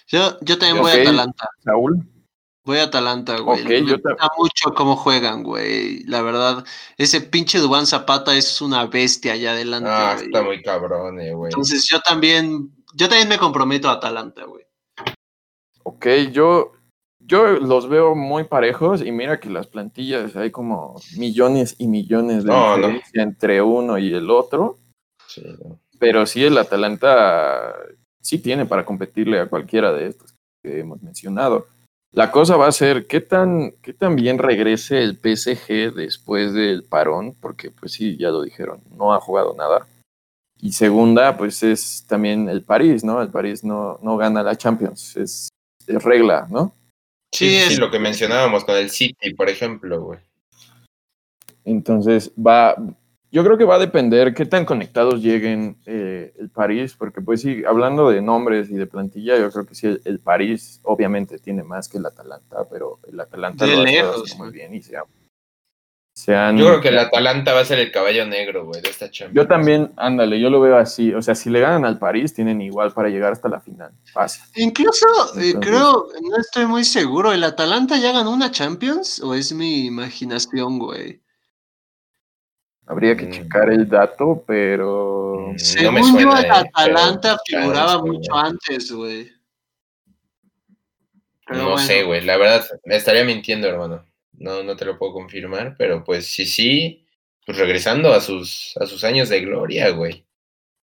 Yo, 0.07 0.37
yo 0.41 0.57
también 0.57 0.81
voy 0.81 0.91
a 0.91 0.95
Atalanta. 1.01 1.47
Saúl. 1.63 2.05
Voy 2.63 2.77
a 2.77 2.83
Atalanta, 2.83 3.39
güey. 3.39 3.63
Me 3.65 3.81
gusta 3.81 4.29
mucho 4.37 4.73
cómo 4.75 4.95
juegan, 4.95 5.41
güey. 5.41 6.03
La 6.03 6.21
verdad, 6.21 6.63
ese 6.97 7.21
pinche 7.21 7.57
Dubán 7.57 7.87
Zapata 7.87 8.35
es 8.35 8.61
una 8.61 8.85
bestia 8.85 9.33
allá 9.33 9.53
adelante, 9.53 9.89
Ah, 9.91 10.13
güey. 10.15 10.25
está 10.27 10.43
muy 10.43 10.61
cabrón, 10.61 11.19
eh, 11.19 11.33
güey. 11.33 11.49
Entonces 11.49 11.87
yo 11.89 11.99
también, 12.01 12.71
yo 12.93 13.09
también 13.09 13.29
me 13.29 13.39
comprometo 13.39 13.89
a 13.89 13.93
Atalanta, 13.93 14.43
güey. 14.45 14.63
Ok, 15.83 16.05
yo, 16.31 16.73
yo 17.19 17.47
los 17.47 17.89
veo 17.89 18.13
muy 18.13 18.43
parejos 18.43 19.01
y 19.01 19.11
mira 19.11 19.39
que 19.39 19.49
las 19.49 19.65
plantillas 19.65 20.35
hay 20.35 20.51
como 20.51 21.01
millones 21.17 21.75
y 21.79 21.87
millones 21.87 22.43
de 22.43 22.51
No, 22.51 22.77
no. 22.77 22.87
diferencia 22.87 23.23
entre 23.23 23.61
uno 23.63 23.97
y 23.97 24.13
el 24.13 24.29
otro, 24.29 24.77
Sí, 25.25 25.41
no. 25.63 25.79
pero 25.97 26.27
sí 26.27 26.43
el 26.43 26.59
Atalanta 26.59 27.73
sí 28.21 28.37
tiene 28.37 28.67
para 28.67 28.85
competirle 28.85 29.39
a 29.39 29.47
cualquiera 29.49 29.91
de 29.91 30.09
estos 30.09 30.35
que 30.63 30.81
hemos 30.81 31.01
mencionado. 31.01 31.65
La 32.13 32.29
cosa 32.29 32.57
va 32.57 32.67
a 32.67 32.71
ser 32.73 33.07
qué 33.07 33.21
tan, 33.21 33.71
qué 33.81 33.93
tan 33.93 34.15
bien 34.17 34.37
regrese 34.37 35.01
el 35.01 35.17
PSG 35.17 35.93
después 35.95 36.53
del 36.53 36.83
parón, 36.83 37.35
porque 37.39 37.71
pues 37.71 37.93
sí, 37.93 38.17
ya 38.17 38.29
lo 38.29 38.41
dijeron, 38.41 38.81
no 38.97 39.13
ha 39.13 39.21
jugado 39.21 39.55
nada. 39.57 39.87
Y 40.59 40.73
segunda, 40.73 41.37
pues 41.37 41.63
es 41.63 42.05
también 42.07 42.49
el 42.49 42.63
París, 42.63 43.03
¿no? 43.03 43.21
El 43.21 43.29
París 43.29 43.63
no, 43.63 43.97
no 44.03 44.17
gana 44.17 44.43
la 44.43 44.55
Champions, 44.57 45.15
es, 45.15 45.49
es 45.87 46.03
regla, 46.03 46.47
¿no? 46.49 46.75
Sí, 47.33 47.47
Sí, 47.49 47.55
sí, 47.55 47.65
sí, 47.67 47.73
es- 47.73 47.79
lo 47.79 47.89
que 47.89 47.99
mencionábamos 47.99 48.65
con 48.65 48.75
el 48.75 48.89
City, 48.89 49.33
por 49.33 49.49
ejemplo, 49.49 50.01
güey. 50.03 50.19
Entonces 51.63 52.31
va, 52.35 52.75
yo 53.31 53.43
creo 53.43 53.57
que 53.57 53.63
va 53.65 53.75
a 53.75 53.79
depender 53.79 54.33
qué 54.33 54.45
tan 54.45 54.65
conectados 54.65 55.21
lleguen 55.21 55.77
eh, 55.85 56.33
el 56.37 56.49
París, 56.49 56.95
porque 56.97 57.21
pues 57.21 57.41
sí, 57.41 57.63
hablando 57.65 58.09
de 58.09 58.21
nombres 58.21 58.69
y 58.69 58.73
de 58.75 58.87
plantilla, 58.87 59.37
yo 59.37 59.49
creo 59.51 59.65
que 59.65 59.73
sí, 59.75 59.87
el, 59.87 60.01
el 60.05 60.19
París 60.19 60.79
obviamente 60.83 61.39
tiene 61.39 61.63
más 61.63 61.87
que 61.87 61.97
el 61.97 62.05
Atalanta, 62.05 62.67
pero 62.69 62.99
el 63.07 63.19
Atalanta 63.19 63.65
De 63.65 63.75
lo 63.77 63.83
lejos, 63.83 64.23
haciendo 64.23 64.43
muy 64.45 64.53
bien 64.53 64.73
y 64.75 64.81
se, 64.81 64.97
ha- 64.97 65.05
se 66.13 66.35
han... 66.35 66.57
Yo 66.57 66.65
creo 66.67 66.81
que 66.81 66.89
el 66.89 66.99
Atalanta 66.99 67.53
va 67.53 67.61
a 67.61 67.65
ser 67.65 67.79
el 67.79 67.89
caballo 67.91 68.25
negro, 68.25 68.65
güey, 68.65 68.81
de 68.81 68.89
esta 68.89 69.09
Champions. 69.09 69.33
Yo 69.33 69.47
también, 69.47 69.93
ándale, 69.95 70.39
yo 70.41 70.49
lo 70.49 70.59
veo 70.59 70.75
así, 70.77 71.13
o 71.13 71.21
sea, 71.21 71.33
si 71.33 71.49
le 71.49 71.61
ganan 71.61 71.85
al 71.85 71.97
París, 71.99 72.33
tienen 72.33 72.61
igual 72.61 72.91
para 72.93 73.07
llegar 73.07 73.31
hasta 73.31 73.47
la 73.47 73.61
final, 73.61 73.91
fácil. 74.13 74.43
Incluso, 74.57 75.05
eh, 75.37 75.51
Entonces- 75.51 75.55
creo, 75.71 76.07
no 76.21 76.37
estoy 76.37 76.65
muy 76.65 76.83
seguro, 76.83 77.31
¿el 77.31 77.43
Atalanta 77.45 77.97
ya 77.97 78.11
ganó 78.11 78.31
una 78.33 78.51
Champions 78.51 79.21
o 79.23 79.33
es 79.33 79.53
mi 79.53 79.85
imaginación, 79.85 80.79
güey? 80.79 81.20
Habría 82.87 83.15
que 83.15 83.25
Mm. 83.27 83.31
checar 83.31 83.69
el 83.71 83.87
dato, 83.87 84.43
pero... 84.45 85.53
Me 85.53 85.57
yo, 85.57 86.03
suena, 86.03 86.39
el 86.39 86.45
eh, 86.45 86.49
Atalanta 86.51 87.37
pero- 87.47 87.61
figuraba 87.63 88.01
mucho 88.03 88.35
antes, 88.35 88.91
güey. 88.91 89.31
No 91.49 91.71
bueno. 91.71 91.77
sé, 91.79 92.03
güey, 92.03 92.21
la 92.23 92.37
verdad, 92.37 92.65
me 92.85 92.95
estaría 92.95 93.25
mintiendo, 93.25 93.67
hermano. 93.67 94.05
No, 94.33 94.63
no 94.63 94.75
te 94.75 94.85
lo 94.85 94.97
puedo 94.97 95.13
confirmar, 95.13 95.75
pero 95.77 96.03
pues 96.03 96.27
sí, 96.33 96.45
sí, 96.45 97.05
pues 97.45 97.57
regresando 97.57 98.13
a 98.13 98.21
sus, 98.21 98.75
a 98.79 98.85
sus 98.85 99.03
años 99.03 99.29
de 99.29 99.41
gloria, 99.41 99.89
güey. 99.89 100.25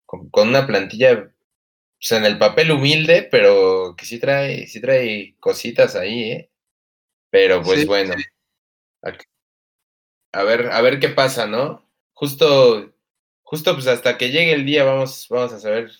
Con, 0.06 0.30
con 0.30 0.50
una 0.50 0.68
plantilla, 0.68 1.32
pues 2.00 2.12
en 2.12 2.26
el 2.26 2.38
papel 2.38 2.72
humilde, 2.72 3.28
pero 3.32 3.96
que 3.98 4.06
sí 4.06 4.20
trae, 4.20 4.68
sí 4.68 4.82
trae 4.82 5.36
cositas 5.40 5.96
ahí, 5.96 6.32
¿eh? 6.32 6.50
Pero 7.30 7.62
pues 7.62 7.82
Sí, 7.82 7.86
bueno. 7.86 8.14
A, 9.04 9.14
a 10.34 10.44
ver, 10.44 10.70
a 10.72 10.82
ver 10.82 11.00
qué 11.00 11.10
pasa, 11.10 11.48
¿no? 11.48 11.87
Justo, 12.20 12.96
justo 13.44 13.76
pues 13.76 13.86
hasta 13.86 14.18
que 14.18 14.32
llegue 14.32 14.52
el 14.54 14.66
día 14.66 14.84
vamos, 14.84 15.28
vamos 15.30 15.54
a 15.54 15.60
saber 15.60 15.92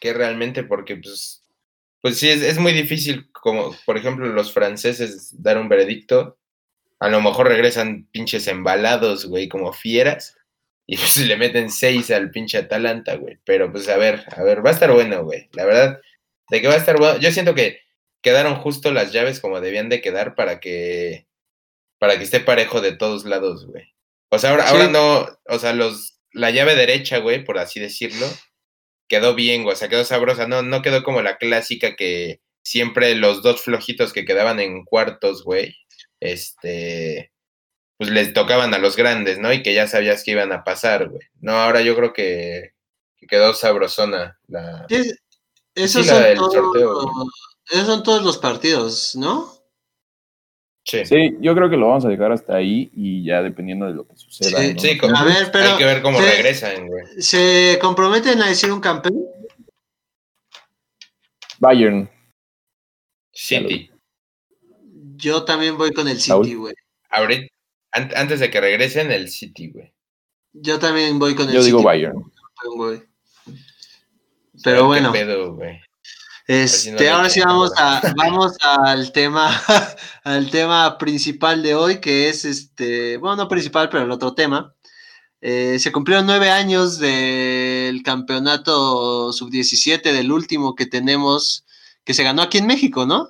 qué 0.00 0.14
realmente, 0.14 0.64
porque 0.64 0.96
pues, 0.96 1.44
pues 2.00 2.18
sí, 2.18 2.30
es, 2.30 2.40
es 2.40 2.58
muy 2.58 2.72
difícil, 2.72 3.30
como 3.30 3.76
por 3.84 3.98
ejemplo 3.98 4.26
los 4.28 4.52
franceses 4.52 5.42
dar 5.42 5.58
un 5.58 5.68
veredicto. 5.68 6.38
A 6.98 7.10
lo 7.10 7.20
mejor 7.20 7.48
regresan 7.48 8.08
pinches 8.10 8.46
embalados, 8.48 9.26
güey, 9.26 9.50
como 9.50 9.74
fieras. 9.74 10.38
Y 10.86 10.96
pues 10.96 11.18
le 11.18 11.36
meten 11.36 11.70
seis 11.70 12.10
al 12.10 12.30
pinche 12.30 12.56
Atalanta, 12.56 13.16
güey. 13.16 13.38
Pero 13.44 13.70
pues 13.70 13.86
a 13.90 13.98
ver, 13.98 14.24
a 14.34 14.42
ver, 14.44 14.64
va 14.64 14.70
a 14.70 14.72
estar 14.72 14.90
bueno, 14.90 15.24
güey. 15.24 15.50
La 15.52 15.66
verdad, 15.66 16.00
de 16.48 16.62
que 16.62 16.68
va 16.68 16.74
a 16.74 16.78
estar 16.78 16.96
bueno. 16.96 17.18
Yo 17.18 17.30
siento 17.32 17.54
que 17.54 17.80
quedaron 18.22 18.56
justo 18.56 18.92
las 18.92 19.12
llaves 19.12 19.40
como 19.40 19.60
debían 19.60 19.90
de 19.90 20.00
quedar 20.00 20.34
para 20.34 20.58
que 20.58 21.26
para 21.98 22.16
que 22.16 22.24
esté 22.24 22.40
parejo 22.40 22.80
de 22.80 22.96
todos 22.96 23.26
lados, 23.26 23.66
güey. 23.66 23.95
O 24.30 24.38
sea, 24.38 24.50
ahora, 24.50 24.64
Sí. 24.68 24.74
ahora 24.76 24.88
no, 24.88 25.26
o 25.48 25.58
sea, 25.58 25.72
los 25.72 26.14
la 26.32 26.50
llave 26.50 26.74
derecha, 26.74 27.18
güey, 27.18 27.44
por 27.44 27.58
así 27.58 27.80
decirlo, 27.80 28.26
quedó 29.08 29.34
bien, 29.34 29.62
güey, 29.62 29.74
o 29.74 29.76
sea, 29.78 29.88
quedó 29.88 30.04
sabrosa, 30.04 30.46
no 30.46 30.62
no 30.62 30.82
quedó 30.82 31.02
como 31.02 31.22
la 31.22 31.38
clásica 31.38 31.96
que 31.96 32.40
siempre 32.62 33.14
los 33.14 33.42
dos 33.42 33.62
flojitos 33.62 34.12
que 34.12 34.24
quedaban 34.24 34.60
en 34.60 34.84
cuartos, 34.84 35.44
güey, 35.44 35.76
este 36.20 37.32
pues 37.98 38.10
les 38.10 38.34
tocaban 38.34 38.74
a 38.74 38.78
los 38.78 38.94
grandes, 38.96 39.38
¿no? 39.38 39.52
Y 39.54 39.62
que 39.62 39.72
ya 39.72 39.86
sabías 39.86 40.22
que 40.22 40.32
iban 40.32 40.52
a 40.52 40.64
pasar, 40.64 41.08
güey. 41.08 41.22
No, 41.40 41.52
ahora 41.52 41.80
yo 41.80 41.96
creo 41.96 42.12
que, 42.12 42.74
que 43.16 43.26
quedó 43.26 43.54
sabrosona 43.54 44.38
la 44.48 44.84
Esos, 45.74 46.04
Sí, 46.04 46.10
la 46.10 46.14
son 46.16 46.22
del 46.24 46.36
todos, 46.36 46.52
sorteo, 46.54 46.94
güey. 47.10 47.26
esos 47.70 47.86
son 47.86 48.02
todos 48.02 48.22
los 48.22 48.36
partidos, 48.36 49.14
¿no? 49.16 49.55
Sí. 50.88 51.04
Sí, 51.04 51.36
yo 51.40 51.52
creo 51.56 51.68
que 51.68 51.76
lo 51.76 51.88
vamos 51.88 52.04
a 52.04 52.08
dejar 52.08 52.30
hasta 52.30 52.54
ahí 52.54 52.90
y 52.94 53.24
ya 53.24 53.42
dependiendo 53.42 53.86
de 53.86 53.94
lo 53.94 54.06
que 54.06 54.16
suceda. 54.16 54.60
Sí, 54.60 54.74
¿no? 54.74 54.80
Sí, 54.80 54.96
como- 54.96 55.16
A 55.16 55.24
ver, 55.24 55.50
pero 55.52 55.72
hay 55.72 55.78
que 55.78 55.84
ver 55.84 56.00
cómo 56.00 56.18
sí. 56.18 56.24
regresan, 56.24 56.86
güey. 56.86 57.04
¿Se 57.18 57.76
comprometen 57.80 58.40
a 58.40 58.48
decir 58.48 58.70
un 58.70 58.80
campeón? 58.80 59.16
Bayern. 61.58 62.08
City. 63.32 63.90
Yo 65.16 65.44
también 65.44 65.76
voy 65.76 65.92
con 65.92 66.06
el 66.06 66.20
City, 66.20 66.54
güey. 66.54 66.74
Antes 67.90 68.40
de 68.40 68.50
que 68.50 68.60
regresen, 68.60 69.10
el 69.10 69.28
City, 69.28 69.70
güey. 69.70 69.92
Yo 70.52 70.78
también 70.78 71.18
voy 71.18 71.34
con 71.34 71.48
el 71.48 71.54
Yo 71.54 71.60
City. 71.62 71.70
digo 71.72 71.82
Bayern. 71.82 72.22
Pero 74.62 74.86
bueno. 74.86 75.12
pedo, 75.12 75.58
Este, 76.46 77.10
ahora 77.10 77.28
sí 77.28 77.40
vamos 77.40 77.72
a, 77.76 78.00
vamos 78.16 78.56
al 78.60 79.10
tema, 79.10 79.50
al 80.24 80.48
tema 80.50 80.96
principal 80.96 81.62
de 81.62 81.74
hoy, 81.74 82.00
que 82.00 82.28
es 82.28 82.44
este, 82.44 83.16
bueno, 83.16 83.36
no 83.36 83.48
principal, 83.48 83.88
pero 83.88 84.04
el 84.04 84.10
otro 84.12 84.34
tema. 84.34 84.72
Eh, 85.40 85.78
se 85.78 85.92
cumplieron 85.92 86.26
nueve 86.26 86.50
años 86.50 86.98
del 86.98 88.02
campeonato 88.02 89.32
sub-17, 89.32 90.02
del 90.02 90.32
último 90.32 90.74
que 90.74 90.86
tenemos, 90.86 91.64
que 92.04 92.14
se 92.14 92.22
ganó 92.22 92.42
aquí 92.42 92.58
en 92.58 92.66
México, 92.66 93.06
¿no? 93.06 93.28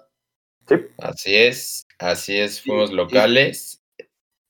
Sí. 0.69 0.77
Así 0.99 1.35
es, 1.35 1.87
así 1.99 2.37
es, 2.37 2.61
fuimos 2.61 2.93
locales. 2.93 3.83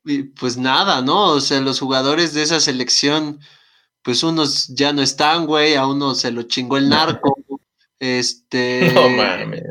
Y 0.05 0.25
pues 0.25 0.57
nada, 0.57 1.03
¿no? 1.03 1.31
O 1.31 1.41
sea, 1.41 1.61
los 1.61 1.81
jugadores 1.81 2.35
de 2.35 2.43
esa 2.43 2.61
selección, 2.61 3.41
pues 4.03 4.23
unos 4.23 4.69
ya 4.69 4.93
no 4.93 5.03
están, 5.03 5.47
güey, 5.47 5.75
a 5.75 5.87
uno 5.87 6.15
se 6.15 6.31
lo 6.33 6.43
chingó 6.43 6.77
el 6.77 6.89
narco, 6.89 7.39
este... 7.99 8.91
No 8.93 9.09
mames. 9.09 9.63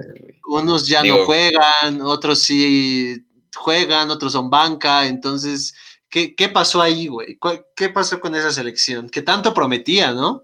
Unos 0.48 0.88
ya 0.88 1.02
Digo- 1.02 1.20
no 1.20 1.26
juegan, 1.26 2.02
otros 2.02 2.40
sí 2.44 3.26
juegan, 3.56 4.12
otros 4.12 4.34
son 4.34 4.50
banca, 4.50 5.08
entonces, 5.08 5.74
¿qué, 6.10 6.36
qué 6.36 6.50
pasó 6.50 6.82
ahí, 6.82 7.08
güey? 7.08 7.38
¿Cuál- 7.38 7.66
¿Qué 7.76 7.90
pasó 7.90 8.20
con 8.20 8.36
esa 8.36 8.52
selección? 8.52 9.10
Que 9.10 9.22
tanto 9.22 9.54
prometía, 9.54 10.12
¿no? 10.12 10.44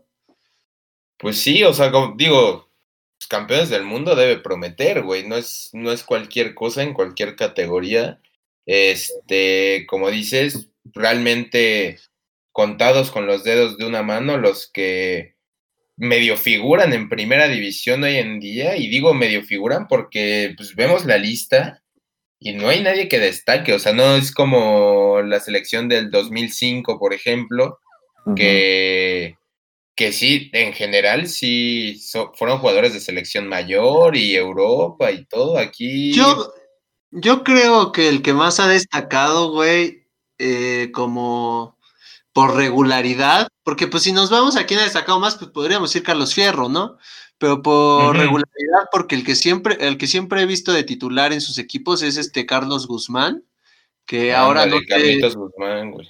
Pues 1.18 1.38
sí, 1.38 1.64
o 1.64 1.74
sea, 1.74 1.92
como 1.92 2.16
digo, 2.18 2.72
los 3.20 3.28
campeones 3.28 3.70
del 3.70 3.84
mundo 3.84 4.16
debe 4.16 4.38
prometer, 4.40 5.04
güey. 5.04 5.28
No 5.28 5.36
es, 5.36 5.70
no 5.74 5.92
es 5.92 6.04
cualquier 6.04 6.56
cosa 6.56 6.82
en 6.82 6.94
cualquier 6.94 7.36
categoría. 7.36 8.20
Este, 8.66 9.86
como 9.88 10.10
dices, 10.10 10.70
realmente 10.86 12.00
contados 12.52 13.12
con 13.12 13.28
los 13.28 13.44
dedos 13.44 13.78
de 13.78 13.86
una 13.86 14.02
mano 14.02 14.38
los 14.38 14.68
que 14.68 15.36
medio 16.02 16.36
figuran 16.36 16.94
en 16.94 17.08
primera 17.10 17.48
división 17.48 18.04
hoy 18.04 18.18
en 18.18 18.40
día. 18.40 18.76
Y 18.76 18.88
digo 18.88 19.14
medio 19.14 19.44
figuran 19.44 19.88
porque 19.88 20.54
pues, 20.58 20.76
vemos 20.76 21.06
la 21.06 21.18
lista 21.18 21.84
y 22.40 22.54
no 22.54 22.70
hay 22.70 22.82
nadie 22.82 23.08
que 23.08 23.20
destaque. 23.20 23.72
O 23.74 23.78
sea, 23.80 23.94
no 23.94 24.16
es 24.16 24.34
como 24.34 25.22
la 25.22 25.40
selección 25.40 25.88
del 25.88 26.10
2005, 26.10 26.98
por 26.98 27.14
ejemplo, 27.14 27.78
que, 28.36 29.36
que 29.96 30.12
sí, 30.12 30.50
en 30.54 30.74
general 30.74 31.28
sí 31.28 32.00
so- 32.00 32.34
fueron 32.36 32.58
jugadores 32.58 32.94
de 32.94 33.00
selección 33.00 33.48
mayor 33.48 34.18
y 34.18 34.34
Europa 34.36 35.12
y 35.12 35.26
todo. 35.26 35.58
Aquí 35.60 36.14
Yo, 36.14 36.52
yo 37.12 37.44
creo 37.44 37.92
que 37.92 38.10
el 38.10 38.24
que 38.24 38.34
más 38.34 38.60
ha 38.60 38.68
destacado, 38.68 39.52
güey, 39.52 40.08
eh, 40.40 40.90
como 40.94 41.78
por 42.34 42.56
regularidad, 42.56 43.48
porque 43.64 43.88
pues 43.88 44.04
si 44.04 44.12
nos 44.12 44.30
vamos 44.30 44.56
a 44.56 44.66
quién 44.66 44.80
ha 44.80 44.84
destacado 44.84 45.20
más, 45.20 45.36
pues 45.36 45.52
podríamos 45.52 45.96
ir 45.96 46.04
Carlos 46.04 46.34
Fierro, 46.34 46.70
¿no? 46.70 46.98
Pero 47.38 47.62
por 47.62 48.16
regularidad, 48.16 48.88
porque 48.92 49.16
el 49.16 49.26
que 49.26 49.36
siempre, 49.36 49.78
el 49.80 49.98
que 49.98 50.08
siempre 50.08 50.42
he 50.42 50.46
visto 50.46 50.72
de 50.72 50.84
titular 50.84 51.34
en 51.34 51.42
sus 51.42 51.58
equipos 51.58 52.04
es 52.04 52.18
este 52.18 52.46
Carlos 52.46 52.88
Guzmán, 52.88 53.44
que 54.06 54.34
ahora 54.34 54.66
no 54.66 54.78
Carlitos 54.88 55.36
Guzmán, 55.36 55.92
güey. 55.92 56.08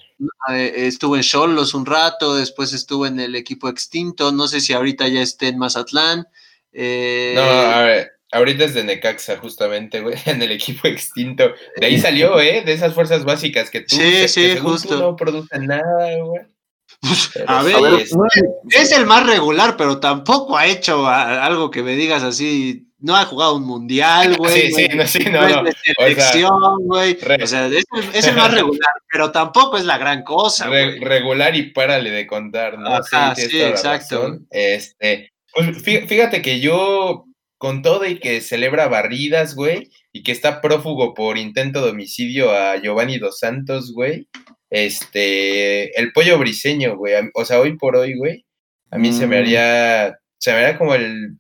eh, 0.50 0.88
estuvo 0.88 1.16
en 1.16 1.24
Cholos 1.24 1.74
un 1.74 1.86
rato, 1.86 2.36
después 2.36 2.74
estuvo 2.74 3.06
en 3.06 3.20
el 3.20 3.36
equipo 3.36 3.70
extinto, 3.70 4.32
no 4.32 4.48
sé 4.48 4.60
si 4.60 4.74
ahorita 4.74 5.08
ya 5.08 5.22
esté 5.22 5.48
en 5.48 5.58
Mazatlán. 5.58 6.28
eh, 6.74 7.34
No, 7.36 7.42
a 7.42 7.82
ver, 7.84 8.12
ahorita 8.32 8.66
es 8.66 8.74
de 8.74 8.84
Necaxa, 8.84 9.38
justamente, 9.38 10.02
güey, 10.02 10.16
en 10.26 10.42
el 10.42 10.52
equipo 10.52 10.88
extinto. 10.88 11.52
De 11.78 11.86
ahí 11.86 12.00
salió, 12.00 12.40
¿eh? 12.40 12.64
De 12.66 12.74
esas 12.74 12.94
fuerzas 12.94 13.24
básicas 13.24 13.70
que 13.70 13.82
tú, 13.82 13.96
Sí, 13.96 14.02
que 14.02 14.28
sí, 14.28 14.42
según 14.54 14.64
tú 14.64 14.70
justo. 14.72 15.00
no 15.00 15.16
producen 15.16 15.68
nada, 15.68 16.18
güey. 16.24 16.42
Pero 17.34 17.46
A 17.50 17.64
sí, 17.64 17.74
ver, 17.74 18.02
es- 18.02 18.12
Es 18.70 18.92
el 18.92 19.06
más 19.06 19.26
regular, 19.26 19.76
pero 19.78 20.00
tampoco 20.00 20.58
ha 20.58 20.68
hecho 20.68 21.08
a- 21.08 21.44
algo 21.46 21.72
que 21.72 21.82
me 21.84 21.96
digas 21.96 22.22
así. 22.24 22.88
No 23.00 23.16
ha 23.16 23.26
jugado 23.26 23.56
un 23.56 23.64
mundial, 23.64 24.36
güey. 24.38 24.72
Sí, 24.72 24.74
sí, 24.74 24.88
no 24.90 24.96
no, 24.98 25.08
sí, 25.08 25.20
no, 25.32 25.48
es 25.48 25.56
no. 25.56 25.64
de 25.64 25.74
selección, 25.98 26.78
güey. 26.86 27.18
O 27.42 27.48
sea, 27.48 27.66
es, 27.68 27.86
el- 27.94 28.10
es 28.14 28.28
el 28.28 28.36
más 28.36 28.54
regular, 28.54 28.94
pero 29.12 29.32
tampoco 29.32 29.78
es 29.78 29.86
la 29.86 29.98
gran 29.98 30.24
cosa, 30.24 30.68
Re- 30.68 31.00
regular 31.00 31.56
y 31.56 31.72
párale 31.72 32.12
de 32.12 32.28
contar, 32.28 32.78
¿no? 32.78 32.94
Ajá, 32.94 33.34
sí, 33.36 33.58
la 33.58 33.70
exacto. 33.70 34.38
Este, 34.52 35.32
pues 35.54 35.84
fí- 35.84 36.06
fíjate 36.08 36.42
que 36.44 36.60
yo, 36.60 37.26
con 37.62 37.84
todo 37.84 38.08
y 38.08 38.18
que 38.18 38.42
celebra 38.42 38.88
barridas, 38.88 39.54
güey, 39.54 39.92
y 40.12 40.24
que 40.24 40.32
está 40.32 40.62
prófugo 40.62 41.14
por 41.14 41.38
intento 41.38 41.86
de 41.86 41.92
homicidio 41.92 42.50
a 42.52 42.78
Giovanni 42.82 43.20
Dos 43.20 43.38
Santos, 43.38 43.94
güey, 43.94 44.28
este, 44.72 45.96
el 46.00 46.12
pollo 46.12 46.40
briseño, 46.40 46.98
güey, 46.98 47.14
o 47.36 47.46
sea, 47.46 47.60
hoy 47.60 47.78
por 47.78 47.96
hoy, 47.96 48.18
güey, 48.18 48.46
a 48.90 48.98
mí 48.98 49.14
se 49.14 49.28
me 49.28 49.36
Mm. 49.36 49.40
haría, 49.40 50.18
se 50.40 50.52
me 50.54 50.58
haría 50.58 50.78
como 50.80 50.96
el, 50.96 51.38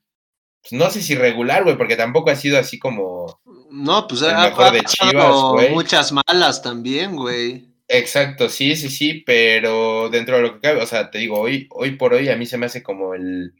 pues, 0.62 0.74
no 0.74 0.92
sé 0.92 1.02
si 1.02 1.16
regular, 1.16 1.64
güey, 1.64 1.76
porque 1.76 1.96
tampoco 1.96 2.30
ha 2.30 2.36
sido 2.36 2.60
así 2.60 2.78
como, 2.78 3.42
No, 3.72 4.06
pues 4.08 4.22
El 4.22 4.30
ha, 4.32 4.44
mejor 4.50 4.66
ha 4.68 4.72
de 4.72 4.82
Chivas, 4.84 5.36
güey. 5.54 5.70
muchas 5.72 6.12
malas 6.12 6.62
también, 6.62 7.16
güey. 7.16 7.66
Exacto, 7.88 8.48
sí, 8.48 8.76
sí, 8.76 8.90
sí, 8.90 9.24
pero 9.26 10.10
dentro 10.10 10.36
de 10.38 10.42
lo 10.44 10.54
que 10.54 10.60
cabe, 10.62 10.84
o 10.84 10.86
sea, 10.86 11.10
te 11.10 11.18
digo, 11.18 11.40
hoy, 11.40 11.68
hoy 11.72 11.96
por 11.96 12.14
hoy 12.14 12.30
a 12.30 12.36
mí 12.38 12.46
se 12.46 12.60
me 12.60 12.68
hace 12.68 12.84
como 12.84 13.16
el, 13.16 13.54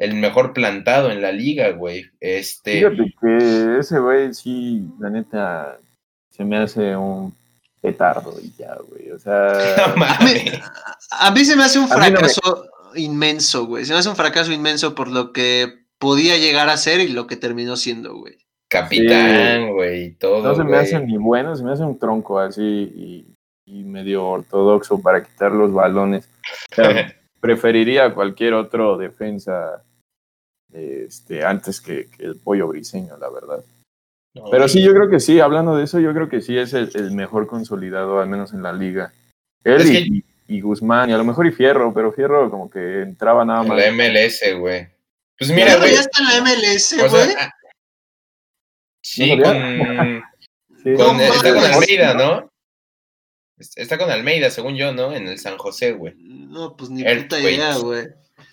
el 0.00 0.14
mejor 0.14 0.52
plantado 0.52 1.10
en 1.10 1.20
la 1.22 1.32
liga, 1.32 1.70
güey. 1.70 2.06
Este, 2.20 2.78
Fíjate 2.78 3.14
que 3.20 3.78
ese 3.80 3.98
güey 3.98 4.32
sí, 4.34 4.84
la 4.98 5.10
neta, 5.10 5.78
se 6.30 6.44
me 6.44 6.56
hace 6.58 6.96
un 6.96 7.34
petardo 7.80 8.34
y 8.42 8.52
ya, 8.58 8.76
güey. 8.88 9.10
O 9.10 9.18
sea, 9.18 9.52
no 9.96 10.04
A 10.04 10.18
mí, 10.20 10.30
mames. 10.34 10.60
a 11.10 11.30
mí 11.30 11.44
se 11.44 11.56
me 11.56 11.64
hace 11.64 11.78
un 11.78 11.92
A 11.92 11.96
mí 11.96 12.00
no 12.10 12.20
me- 12.20 12.28
fracaso 12.28 12.66
inmenso, 12.94 13.66
güey. 13.66 13.84
Se 13.84 13.92
me 13.92 13.98
hace 13.98 14.08
un 14.08 14.16
fracaso 14.16 14.52
inmenso 14.52 14.94
por 14.94 15.08
lo 15.08 15.32
que 15.32 15.78
podía 15.98 16.36
llegar 16.36 16.68
a 16.68 16.76
ser 16.76 17.00
y 17.00 17.08
lo 17.08 17.26
que 17.26 17.36
terminó 17.36 17.76
siendo, 17.76 18.14
güey. 18.16 18.38
Capitán, 18.70 19.72
güey, 19.72 20.04
y 20.04 20.10
todo. 20.12 20.42
no 20.42 20.54
se 20.54 20.62
me 20.64 20.76
hace 20.76 21.00
ni 21.00 21.16
bueno, 21.16 21.56
se 21.56 21.64
me 21.64 21.72
hace 21.72 21.82
un 21.84 21.98
tronco 21.98 22.38
así 22.38 22.62
y, 22.62 23.26
y 23.64 23.82
medio 23.84 24.26
ortodoxo 24.26 25.00
para 25.00 25.22
quitar 25.24 25.52
los 25.52 25.72
balones. 25.72 26.28
O 26.72 26.74
sea, 26.74 27.14
preferiría 27.40 28.12
cualquier 28.12 28.52
otro 28.54 28.98
defensa 28.98 29.82
este, 30.72 31.44
antes 31.44 31.80
que, 31.80 32.08
que 32.10 32.24
el 32.24 32.36
pollo 32.36 32.68
briseño, 32.68 33.16
la 33.18 33.28
verdad. 33.30 33.64
No, 34.34 34.50
Pero 34.50 34.68
sí, 34.68 34.82
yo 34.82 34.92
creo 34.94 35.08
que 35.08 35.20
sí, 35.20 35.40
hablando 35.40 35.76
de 35.76 35.84
eso, 35.84 35.98
yo 36.00 36.12
creo 36.12 36.28
que 36.28 36.40
sí 36.42 36.56
es 36.56 36.72
el, 36.74 36.90
el 36.94 37.10
mejor 37.12 37.46
consolidado, 37.46 38.20
al 38.20 38.28
menos 38.28 38.52
en 38.52 38.62
la 38.62 38.72
liga. 38.72 39.12
Él 39.64 39.86
y, 39.86 39.92
que- 39.92 39.98
y- 40.00 40.24
y 40.56 40.60
Guzmán, 40.62 41.10
y 41.10 41.12
a 41.12 41.18
lo 41.18 41.24
mejor 41.24 41.46
y 41.46 41.50
Fierro, 41.52 41.92
pero 41.92 42.12
Fierro 42.12 42.50
como 42.50 42.70
que 42.70 43.02
entraba 43.02 43.44
nada 43.44 43.62
más. 43.64 43.76
la 43.76 43.90
MLS, 43.92 44.40
güey. 44.58 44.88
Pues 45.38 45.50
mira, 45.50 45.76
güey. 45.76 45.92
ya 45.94 46.00
está 46.00 46.20
en 46.22 46.28
la 46.28 46.50
MLS, 46.50 46.92
o 46.94 47.08
güey. 47.10 47.26
sea, 47.26 47.36
ah, 47.46 47.52
sí, 49.02 49.36
¿No 49.36 49.42
con, 49.44 49.56
Sí. 50.82 50.94
con- 50.94 51.16
No 51.16 51.22
está 51.22 51.54
con. 51.54 51.64
Almeida, 51.64 52.14
¿no? 52.14 52.50
Está 53.76 53.98
con 53.98 54.10
Almeida, 54.10 54.50
según 54.50 54.76
yo, 54.76 54.92
¿no? 54.92 55.12
En 55.12 55.26
el 55.28 55.38
San 55.38 55.58
José, 55.58 55.92
güey. 55.92 56.14
No, 56.16 56.76
pues 56.76 56.90
ni 56.90 57.02
puta 57.02 57.40
idea, 57.40 57.76
güey. 57.78 58.06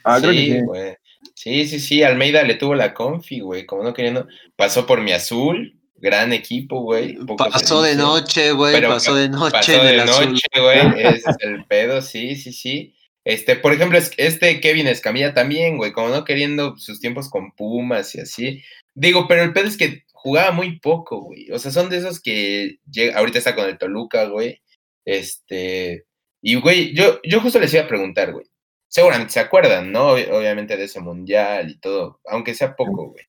Ah, 0.04 0.18
creo 0.20 0.32
que 0.32 0.38
sí, 0.38 0.52
sí. 0.54 0.62
güey. 0.64 0.98
Sí, 1.34 1.68
sí, 1.68 1.80
sí, 1.80 2.04
Almeida 2.04 2.44
le 2.44 2.56
tuvo 2.56 2.76
la 2.76 2.94
confi, 2.94 3.40
güey, 3.40 3.66
como 3.66 3.84
no 3.84 3.94
queriendo. 3.94 4.28
Pasó 4.56 4.86
por 4.86 5.02
mi 5.02 5.12
azul, 5.12 5.80
gran 5.96 6.34
equipo, 6.34 6.82
güey. 6.82 7.16
Pasó 7.52 7.82
de 7.82 7.96
noche, 7.96 8.52
güey. 8.52 8.74
Pasó 8.90 9.12
pa- 9.14 9.18
de 9.20 9.30
noche 9.30 9.52
Pasó 9.52 9.72
de 9.84 9.98
noche, 10.32 10.48
güey. 10.62 10.80
Es 11.18 11.24
el 11.40 11.66
pedo, 11.66 12.02
sí, 12.02 12.36
sí, 12.36 12.52
sí. 12.54 12.96
Este, 13.24 13.56
por 13.56 13.74
ejemplo, 13.74 13.98
es- 13.98 14.12
este 14.18 14.60
Kevin 14.62 14.88
Escamilla 14.88 15.34
también, 15.34 15.78
güey, 15.78 15.92
como 15.94 16.10
no 16.10 16.24
queriendo 16.26 16.78
sus 16.78 17.00
tiempos 17.00 17.30
con 17.30 17.52
Pumas 17.54 18.14
y 18.16 18.20
así. 18.22 18.62
Digo, 18.94 19.28
pero 19.28 19.44
el 19.44 19.52
pedo 19.54 19.68
es 19.68 19.78
que 19.78 20.04
jugaba 20.14 20.52
muy 20.52 20.80
poco, 20.80 21.22
güey. 21.22 21.52
O 21.52 21.60
sea, 21.60 21.72
son 21.72 21.90
de 21.90 21.98
esos 21.98 22.22
que 22.22 22.78
llega, 22.92 23.18
ahorita 23.18 23.38
está 23.40 23.56
con 23.56 23.66
el 23.66 23.78
Toluca, 23.78 24.26
güey. 24.26 24.62
Este, 25.06 26.06
y 26.42 26.56
güey, 26.56 26.94
yo, 26.94 27.20
yo 27.24 27.40
justo 27.42 27.60
les 27.60 27.74
iba 27.74 27.84
a 27.84 27.88
preguntar, 27.88 28.32
güey. 28.34 28.46
Seguramente 28.88 29.34
se 29.34 29.40
acuerdan, 29.40 29.92
¿no? 29.92 30.16
Ob- 30.18 30.32
Obviamente 30.32 30.78
de 30.78 30.86
ese 30.86 31.00
mundial 31.02 31.70
y 31.70 31.78
todo, 31.80 32.20
aunque 32.26 32.54
sea 32.54 32.76
poco, 32.76 33.10
güey. 33.12 33.26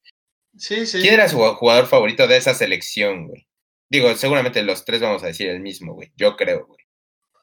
Sí, 0.56 0.86
sí. 0.86 1.00
¿Quién 1.00 1.14
era 1.14 1.28
su 1.28 1.38
jugador 1.38 1.86
favorito 1.86 2.26
de 2.26 2.36
esa 2.36 2.54
selección, 2.54 3.28
güey? 3.28 3.46
Digo, 3.90 4.14
seguramente 4.16 4.62
los 4.62 4.84
tres 4.84 5.00
vamos 5.00 5.22
a 5.22 5.26
decir 5.28 5.48
el 5.48 5.60
mismo, 5.60 5.94
güey. 5.94 6.12
Yo 6.16 6.36
creo, 6.36 6.66
güey. 6.66 6.78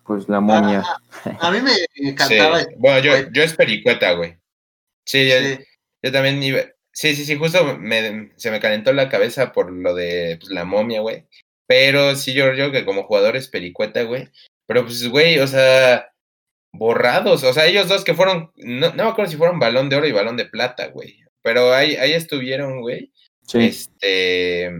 Pues 0.06 0.28
la 0.28 0.40
momia. 0.42 0.84
A 1.40 1.52
mí 1.52 1.60
me 1.62 1.72
encantaba. 2.10 2.60
Sí. 2.62 2.68
Bueno, 2.78 3.00
yo, 3.00 3.12
güey. 3.12 3.28
yo 3.34 3.44
es 3.44 3.54
Pericueta, 3.54 4.12
güey. 4.14 4.38
Sí, 5.06 5.28
yo, 5.30 5.36
Sí. 5.40 5.60
yo 6.02 6.12
también 6.12 6.42
iba. 6.44 6.62
Sí, 6.92 7.16
sí, 7.16 7.26
sí, 7.26 7.36
justo 7.38 7.78
me- 7.78 8.32
se 8.36 8.52
me 8.52 8.60
calentó 8.60 8.94
la 8.94 9.10
cabeza 9.10 9.52
por 9.52 9.72
lo 9.72 9.94
de 9.96 10.38
pues, 10.40 10.52
la 10.52 10.66
momia, 10.66 11.02
güey. 11.02 11.26
Pero 11.68 12.16
sí, 12.16 12.34
yo 12.34 12.52
creo 12.52 12.72
que 12.72 12.84
como 12.86 13.04
jugador 13.04 13.36
es 13.38 13.48
Pericueta, 13.48 14.04
güey. 14.04 14.30
Pero 14.68 14.84
pues, 14.84 15.08
güey, 15.08 15.40
o 15.40 15.48
sea, 15.48 16.13
borrados. 16.74 17.44
O 17.44 17.54
sea, 17.54 17.66
ellos 17.68 17.88
dos 17.88 18.04
que 18.04 18.14
fueron, 18.14 18.52
no, 18.58 18.90
no 18.94 19.04
me 19.06 19.10
acuerdo 19.10 19.32
si 19.32 19.38
fueron 19.38 19.60
balón 19.60 19.90
de 19.90 19.96
oro 19.96 20.08
y 20.08 20.12
balón 20.12 20.36
de 20.38 20.46
plata, 20.46 20.88
güey. 20.88 21.20
Pero 21.42 21.74
ahí, 21.74 21.96
ahí 21.96 22.14
estuvieron, 22.14 22.82
güey. 22.82 23.12
Sí. 23.48 23.60
Este. 23.60 24.72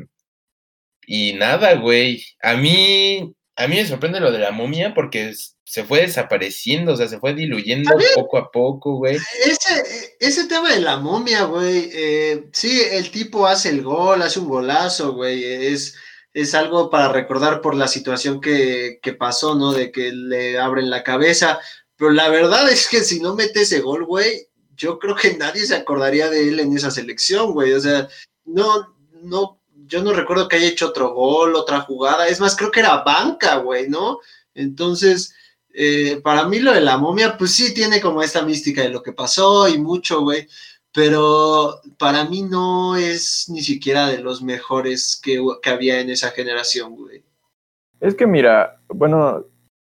Y 1.06 1.34
nada, 1.34 1.76
güey. 1.76 2.26
A 2.42 2.56
mí. 2.56 3.34
A 3.56 3.68
mí 3.68 3.76
me 3.76 3.86
sorprende 3.86 4.20
lo 4.20 4.32
de 4.32 4.40
la 4.40 4.52
momia 4.52 4.96
porque 4.96 5.32
se 5.64 5.84
fue 5.84 6.02
desapareciendo, 6.02 6.94
o 6.94 6.98
sea, 6.98 7.08
se 7.08 7.20
fue 7.20 7.36
diluyendo 7.36 7.92
poco 8.16 8.38
a 8.40 8.50
poco, 8.52 8.96
güey. 8.96 9.18
Ese, 9.46 10.16
ese 10.20 10.48
tema 10.48 10.72
de 10.74 10.82
la 10.82 10.98
momia, 10.98 11.44
güey. 11.44 11.90
eh, 11.94 12.46
sí, 12.52 12.82
el 12.92 13.12
tipo 13.12 13.46
hace 13.46 13.70
el 13.70 13.84
gol, 13.84 14.24
hace 14.24 14.40
un 14.40 14.48
golazo, 14.48 15.14
güey. 15.14 15.44
Es, 15.44 15.96
es 16.34 16.56
algo 16.56 16.90
para 16.90 17.10
recordar 17.10 17.62
por 17.62 17.76
la 17.76 17.88
situación 17.88 18.42
que, 18.42 18.98
que 19.04 19.14
pasó, 19.14 19.54
¿no? 19.54 19.72
De 19.72 19.92
que 19.92 20.12
le 20.12 20.58
abren 20.58 20.90
la 20.90 21.04
cabeza. 21.04 21.60
Pero 21.98 22.12
la 22.12 22.30
verdad 22.30 22.70
es 22.70 22.88
que 22.88 23.02
si 23.02 23.20
no 23.20 23.36
mete 23.36 23.62
ese 23.62 23.80
gol, 23.82 24.06
güey, 24.06 24.48
yo 24.76 25.00
creo 25.00 25.16
que 25.16 25.38
nadie 25.38 25.66
se 25.66 25.76
acordaría 25.76 26.30
de 26.30 26.50
él 26.50 26.60
en 26.60 26.76
esa 26.76 26.92
selección, 26.92 27.54
güey. 27.54 27.74
O 27.74 27.80
sea, 27.80 28.08
no, 28.46 28.96
no, 29.22 29.62
yo 29.88 30.04
no 30.04 30.14
recuerdo 30.14 30.48
que 30.48 30.58
haya 30.58 30.68
hecho 30.68 30.88
otro 30.88 31.14
gol, 31.14 31.56
otra 31.56 31.82
jugada. 31.82 32.28
Es 32.28 32.40
más, 32.40 32.56
creo 32.56 32.72
que 32.72 32.80
era 32.80 33.04
banca, 33.04 33.58
güey, 33.58 33.90
¿no? 33.90 34.20
Entonces, 34.56 35.34
eh, 35.74 36.20
para 36.24 36.48
mí 36.48 36.60
lo 36.60 36.74
de 36.74 36.82
la 36.82 36.98
momia, 36.98 37.38
pues 37.38 37.52
sí 37.52 37.74
tiene 37.74 38.02
como 38.02 38.22
esta 38.22 38.44
mística 38.44 38.82
de 38.82 38.90
lo 38.90 39.02
que 39.02 39.14
pasó 39.14 39.68
y 39.68 39.78
mucho, 39.78 40.22
güey. 40.22 40.48
Pero 40.92 41.82
para 41.98 42.26
mí 42.26 42.44
no 42.44 42.96
es 42.96 43.46
ni 43.50 43.64
siquiera 43.64 44.08
de 44.08 44.20
los 44.20 44.44
mejores 44.44 45.20
que, 45.22 45.44
que 45.62 45.70
había 45.70 46.00
en 46.00 46.12
esa 46.12 46.30
generación, 46.32 46.96
güey. 46.96 47.24
Es 48.00 48.16
que 48.16 48.28
mira, 48.28 48.80
bueno, 48.90 49.46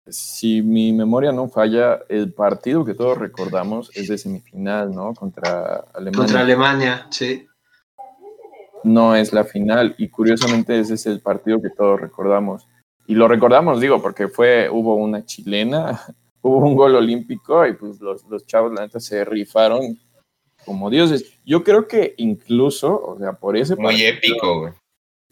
si 0.08 0.62
mi 0.62 0.92
memoria 0.92 1.32
no 1.32 1.48
falla, 1.48 2.00
el 2.10 2.34
partido 2.34 2.84
que 2.84 2.94
todos 2.94 3.18
recordamos 3.18 3.90
es 3.96 4.10
de 4.10 4.18
semifinal, 4.18 4.94
¿no? 4.94 5.14
Contra 5.14 5.86
Alemania. 5.94 6.18
Contra 6.18 6.40
Alemania, 6.42 7.08
sí. 7.10 7.48
No 8.84 9.16
es 9.16 9.32
la 9.32 9.46
final 9.46 9.96
y 9.98 10.10
curiosamente 10.10 10.78
ese 10.78 10.96
es 10.96 11.06
el 11.06 11.22
partido 11.22 11.62
que 11.62 11.70
todos 11.70 12.02
recordamos. 12.02 12.68
Y 13.08 13.16
lo 13.16 13.28
recordamos, 13.28 13.80
digo, 13.80 14.02
porque 14.02 14.28
fue, 14.28 14.70
hubo 14.70 14.96
una 14.96 15.26
chilena, 15.26 16.02
hubo 16.42 16.58
un 16.58 16.76
gol 16.76 16.96
olímpico 16.96 17.66
y 17.66 17.74
pues 17.74 18.02
los, 18.02 18.26
los 18.26 18.46
chavos, 18.46 18.74
la 18.74 18.82
neta, 18.82 19.00
se 19.00 19.24
rifaron 19.24 19.98
como 20.66 20.90
dioses. 20.90 21.40
Yo 21.46 21.64
creo 21.64 21.88
que 21.88 22.14
incluso, 22.18 23.02
o 23.02 23.18
sea, 23.18 23.34
por 23.34 23.56
ese 23.56 23.76
Muy 23.76 23.86
partido, 23.86 24.10
épico, 24.10 24.60
güey. 24.60 24.74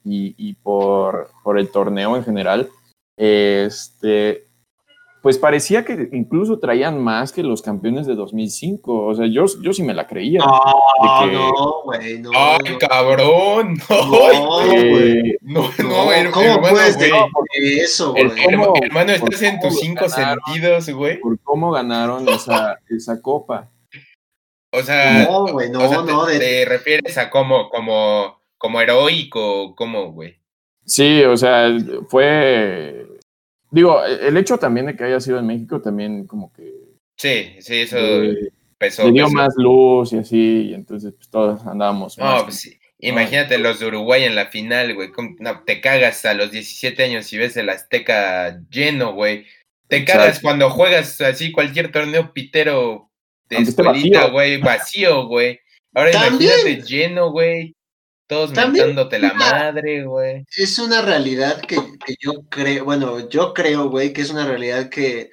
Y, 0.03 0.33
y 0.37 0.53
por, 0.53 1.29
por 1.43 1.59
el 1.59 1.69
torneo 1.69 2.15
en 2.15 2.23
general, 2.23 2.69
este, 3.17 4.47
pues 5.21 5.37
parecía 5.37 5.85
que 5.85 6.09
incluso 6.13 6.57
traían 6.59 6.99
más 7.03 7.31
que 7.31 7.43
los 7.43 7.61
campeones 7.61 8.07
de 8.07 8.15
2005. 8.15 9.05
O 9.05 9.13
sea, 9.13 9.27
yo, 9.27 9.45
yo 9.61 9.71
sí 9.73 9.83
me 9.83 9.93
la 9.93 10.07
creía. 10.07 10.39
No, 10.39 10.59
que... 11.25 11.31
no, 11.31 11.81
güey, 11.83 12.19
no. 12.19 12.31
¡Ay, 12.33 12.57
no. 12.71 12.77
cabrón! 12.79 13.77
No, 13.89 14.91
güey. 14.91 15.37
No, 15.41 15.61
no, 15.61 15.67
No, 15.83 16.31
¿Cómo 16.31 16.45
hermano, 16.45 16.61
puedes 16.61 16.97
güey. 16.97 17.11
decir 17.11 17.79
eso, 17.83 18.15
El 18.15 18.29
güey? 18.29 18.45
cómo- 18.45 18.73
Herma- 18.73 18.79
Hermano, 18.85 19.11
estás 19.11 19.41
en 19.43 19.57
cómo 19.57 19.69
tus 19.69 19.79
cinco 19.79 20.05
ganaron. 20.09 20.39
sentidos, 20.45 20.89
güey. 20.89 21.19
Por 21.19 21.39
cómo 21.41 21.71
ganaron 21.71 22.27
esa, 22.27 22.79
esa 22.89 23.21
copa. 23.21 23.69
O 24.73 24.81
sea, 24.81 25.25
No, 25.29 25.47
güey, 25.47 25.69
no, 25.69 25.83
o 25.85 25.89
sea, 25.89 26.03
te, 26.05 26.11
no. 26.11 26.25
de- 26.25 26.39
te 26.39 26.65
refieres 26.65 27.17
a 27.17 27.29
como, 27.29 27.69
como, 27.69 28.39
como 28.57 28.79
heroico, 28.81 29.75
como, 29.75 30.11
güey. 30.13 30.37
Sí, 30.85 31.23
o 31.23 31.37
sea, 31.37 31.67
fue. 32.07 33.05
Digo, 33.71 34.03
el 34.03 34.35
hecho 34.37 34.57
también 34.57 34.85
de 34.87 34.95
que 34.95 35.05
haya 35.05 35.19
sido 35.19 35.39
en 35.39 35.47
México 35.47 35.81
también 35.81 36.27
como 36.27 36.51
que 36.53 36.73
Sí, 37.17 37.55
sí, 37.59 37.75
eso 37.81 37.97
eh, 37.97 38.51
pesó. 38.77 39.05
le 39.05 39.11
dio 39.13 39.25
pesó. 39.25 39.35
más 39.35 39.53
luz 39.57 40.13
y 40.13 40.17
así, 40.17 40.67
y 40.69 40.73
entonces 40.73 41.13
pues, 41.13 41.29
todos 41.29 41.65
andábamos 41.65 42.17
más. 42.17 42.37
No, 42.39 42.43
pues 42.45 42.59
sí. 42.59 42.77
Imagínate 43.03 43.57
los 43.57 43.79
de 43.79 43.87
Uruguay 43.87 44.23
en 44.25 44.35
la 44.35 44.47
final, 44.47 44.93
güey. 44.93 45.11
¿cómo- 45.11 45.35
No, 45.39 45.63
te 45.63 45.81
cagas 45.81 46.23
a 46.25 46.33
los 46.35 46.51
17 46.51 47.03
años 47.03 47.31
y 47.33 47.37
ves 47.39 47.57
el 47.57 47.69
Azteca 47.69 48.59
lleno, 48.69 49.13
güey. 49.13 49.45
Te 49.87 49.97
Exacto. 49.97 50.19
cagas 50.21 50.39
cuando 50.39 50.69
juegas 50.69 51.19
así 51.21 51.51
cualquier 51.51 51.91
torneo 51.91 52.31
pitero 52.33 53.09
de 53.49 53.55
Aunque 53.57 53.71
escuelita, 53.71 54.19
vacío. 54.19 54.31
güey, 54.33 54.57
vacío, 54.61 55.27
güey. 55.27 55.59
Ahora 55.95 56.11
También. 56.11 56.51
imagínate 56.61 56.87
lleno, 56.87 57.31
güey. 57.31 57.73
Todos 58.31 58.51
mentándote 58.51 59.19
la 59.19 59.33
madre, 59.33 60.05
güey. 60.05 60.45
es 60.55 60.79
una 60.79 61.01
realidad 61.01 61.59
que, 61.59 61.75
que 61.75 62.15
yo 62.17 62.45
creo, 62.47 62.85
bueno, 62.85 63.27
yo 63.27 63.53
creo, 63.53 63.89
güey, 63.89 64.13
que 64.13 64.21
es 64.21 64.29
una 64.29 64.45
realidad 64.45 64.87
que, 64.87 65.31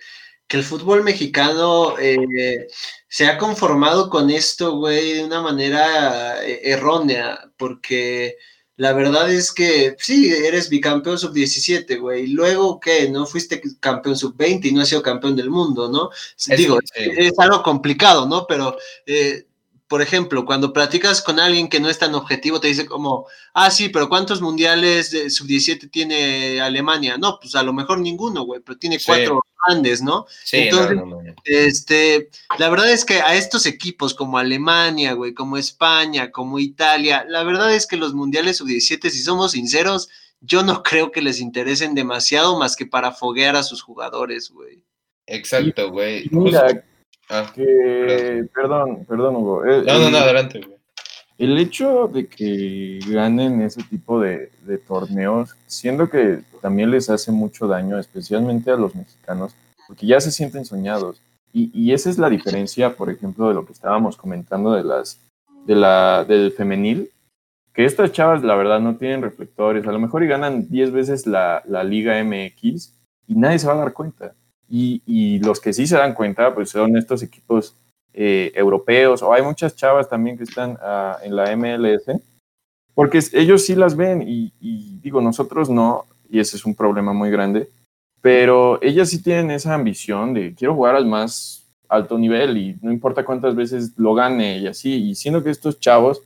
que 0.49 0.57
el 0.57 0.65
fútbol 0.65 1.05
mexicano 1.05 1.97
eh, 2.01 2.67
se 3.07 3.29
ha 3.29 3.39
conformado 3.39 4.11
con 4.11 4.31
esto, 4.31 4.79
güey, 4.79 5.13
de 5.13 5.25
una 5.25 5.41
manera 5.41 6.45
eh, 6.45 6.61
errónea, 6.65 7.39
porque 7.57 8.37
la 8.75 8.93
verdad 8.93 9.33
es 9.33 9.53
que 9.53 9.95
sí, 10.01 10.35
eres 10.35 10.69
bicampeón 10.69 11.21
sub-17, 11.21 12.01
güey, 12.01 12.27
luego, 12.27 12.81
¿qué? 12.81 13.09
¿No 13.09 13.27
fuiste 13.27 13.63
campeón 13.79 14.17
sub-20 14.17 14.65
y 14.65 14.73
no 14.73 14.81
has 14.81 14.89
sido 14.89 15.03
campeón 15.03 15.37
del 15.37 15.51
mundo, 15.51 15.89
¿no? 15.89 16.11
Digo, 16.57 16.81
sí. 16.83 17.13
es 17.17 17.39
algo 17.39 17.63
complicado, 17.63 18.27
¿no? 18.27 18.45
Pero, 18.49 18.77
eh, 19.07 19.45
por 19.89 20.03
ejemplo, 20.03 20.45
cuando 20.45 20.73
platicas 20.73 21.23
con 21.23 21.41
alguien 21.41 21.69
que 21.69 21.81
no 21.81 21.89
es 21.89 21.99
tan 21.99 22.15
objetivo, 22.15 22.61
te 22.61 22.69
dice 22.69 22.87
como, 22.87 23.27
ah, 23.55 23.71
sí, 23.71 23.89
pero 23.89 24.09
¿cuántos 24.09 24.41
mundiales 24.43 25.11
de 25.11 25.31
sub-17 25.31 25.91
tiene 25.91 26.61
Alemania? 26.61 27.17
No, 27.19 27.39
pues 27.41 27.55
a 27.55 27.63
lo 27.63 27.73
mejor 27.73 27.99
ninguno, 27.99 28.43
güey, 28.43 28.61
pero 28.61 28.79
tiene 28.79 28.99
Sí. 28.99 29.07
cuatro 29.07 29.41
grandes, 29.67 30.03
¿no? 30.03 30.27
Sí, 30.45 30.59
entonces- 30.59 30.95
no, 30.97 31.07
no, 31.07 31.23
no. 31.23 31.35
Este, 31.45 32.29
la 32.59 32.69
verdad 32.69 32.91
es 32.93 33.05
que 33.05 33.21
a 33.23 33.35
estos 33.35 33.65
equipos 33.67 34.13
como 34.15 34.39
Alemania, 34.39 35.15
güey, 35.15 35.33
como 35.35 35.57
España, 35.57 36.31
como 36.31 36.59
Italia, 36.59 37.25
la 37.29 37.43
verdad 37.43 37.75
es 37.75 37.87
que 37.87 37.97
los 37.97 38.13
mundiales 38.15 38.59
sub-17, 38.59 39.11
si 39.11 39.23
somos 39.23 39.53
sinceros, 39.53 40.09
yo 40.41 40.63
no 40.63 40.83
creo 40.85 41.11
que 41.11 41.23
les 41.23 41.41
interesen 41.41 41.95
demasiado 41.95 42.59
más 42.59 42.77
que 42.77 42.87
para 42.87 43.13
foguear 43.13 43.57
a 43.57 43.63
sus 43.63 43.83
jugadores, 43.83 44.51
güey. 44.51 44.85
Exacto, 45.27 45.91
güey. 45.91 46.29
Mira, 46.31 46.61
Justo- 46.63 46.83
ah, 47.31 47.51
que, 47.55 48.47
perdón, 48.55 49.05
perdón, 49.07 49.37
Hugo. 49.37 49.65
El, 49.65 49.85
No, 49.87 49.95
no, 49.99 50.11
no, 50.11 50.17
el- 50.19 50.23
adelante, 50.23 50.61
güey. 50.61 50.79
el 51.39 51.59
hecho 51.59 52.09
de 52.09 52.27
que 52.27 52.99
ganen 53.09 53.63
ese 53.63 53.83
tipo 53.85 54.21
de, 54.21 54.51
de 54.67 54.79
torneos, 54.79 55.55
siendo 55.67 56.09
que 56.11 56.41
también 56.61 56.91
les 56.91 57.09
hace 57.11 57.31
mucho 57.33 57.67
daño, 57.69 57.99
especialmente 57.99 58.71
a 58.71 58.77
los 58.77 58.95
mexicanos, 58.95 59.55
porque 59.87 60.07
ya 60.07 60.21
se 60.21 60.31
sienten 60.31 60.65
soñados. 60.65 61.21
Y, 61.53 61.71
y 61.73 61.93
esa 61.93 62.11
es 62.11 62.19
la 62.19 62.29
diferencia, 62.29 62.95
por 62.95 63.09
ejemplo, 63.11 63.49
de 63.49 63.55
lo 63.55 63.65
que 63.65 63.73
estábamos 63.73 64.17
comentando 64.17 64.73
de 64.73 64.85
las, 64.85 65.19
de 65.67 65.75
la, 65.75 66.25
del 66.25 66.53
femenil, 66.53 67.11
que 67.73 67.85
estas 67.85 68.11
chavas, 68.13 68.43
la 68.43 68.55
verdad, 68.57 68.81
no 68.81 68.97
tienen 68.97 69.23
reflectores. 69.23 69.87
A 69.87 69.93
lo 69.93 69.99
mejor 70.01 70.23
y 70.25 70.27
ganan 70.27 70.69
10 70.69 70.91
veces 70.91 71.27
la, 71.27 71.63
la 71.67 71.85
Liga 71.85 72.23
MX 72.23 72.93
y 73.29 73.35
nadie 73.37 73.59
se 73.61 73.69
va 73.69 73.75
a 73.75 73.77
dar 73.77 73.93
cuenta. 73.93 74.35
Y, 74.71 75.03
y 75.07 75.39
los 75.39 75.61
que 75.61 75.73
sí 75.73 75.87
se 75.87 75.97
dan 75.97 76.15
cuenta, 76.15 76.55
pues 76.55 76.71
son 76.71 76.97
estos 76.97 77.23
equipos 77.23 77.75
eh, 78.13 78.53
europeos, 78.55 79.23
o 79.23 79.33
hay 79.33 79.43
muchas 79.43 79.75
chavas 79.77 80.09
también 80.09 80.37
que 80.37 80.45
están 80.45 80.77
ah, 80.83 81.19
en 81.23 81.35
la 81.37 81.51
MLS, 81.57 82.05
porque 82.95 83.21
ellos 83.33 83.65
sí 83.65 83.75
las 83.75 83.97
ven 83.97 84.23
y, 84.27 84.53
y 84.61 84.99
digo, 85.01 85.21
nosotros 85.21 85.71
no, 85.71 86.05
y 86.29 86.39
ese 86.41 86.57
es 86.57 86.65
un 86.67 86.75
problema 86.75 87.13
muy 87.13 87.31
grande, 87.31 87.69
pero 88.21 88.83
ellas 88.83 89.09
sí 89.09 89.23
tienen 89.23 89.51
esa 89.53 89.75
ambición 89.75 90.35
de 90.35 90.55
quiero 90.55 90.75
jugar 90.75 90.97
al 90.97 91.07
más 91.07 91.65
alto 91.89 92.19
nivel 92.19 92.59
y 92.59 92.77
no 92.83 92.93
importa 92.93 93.25
cuántas 93.25 93.55
veces 93.55 93.93
lo 93.97 94.15
gane 94.15 94.59
y 94.59 94.67
así, 94.67 94.93
y 95.11 95.15
siendo 95.15 95.43
que 95.43 95.51
estos 95.51 95.81
chavos, 95.81 96.21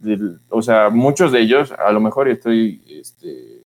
del- 0.00 0.40
o 0.48 0.62
sea, 0.62 0.90
muchos 0.90 1.30
de 1.32 1.40
ellos, 1.40 1.70
a 1.72 1.92
lo 1.92 2.00
mejor 2.00 2.28
estoy 2.28 2.82
este, 2.88 3.62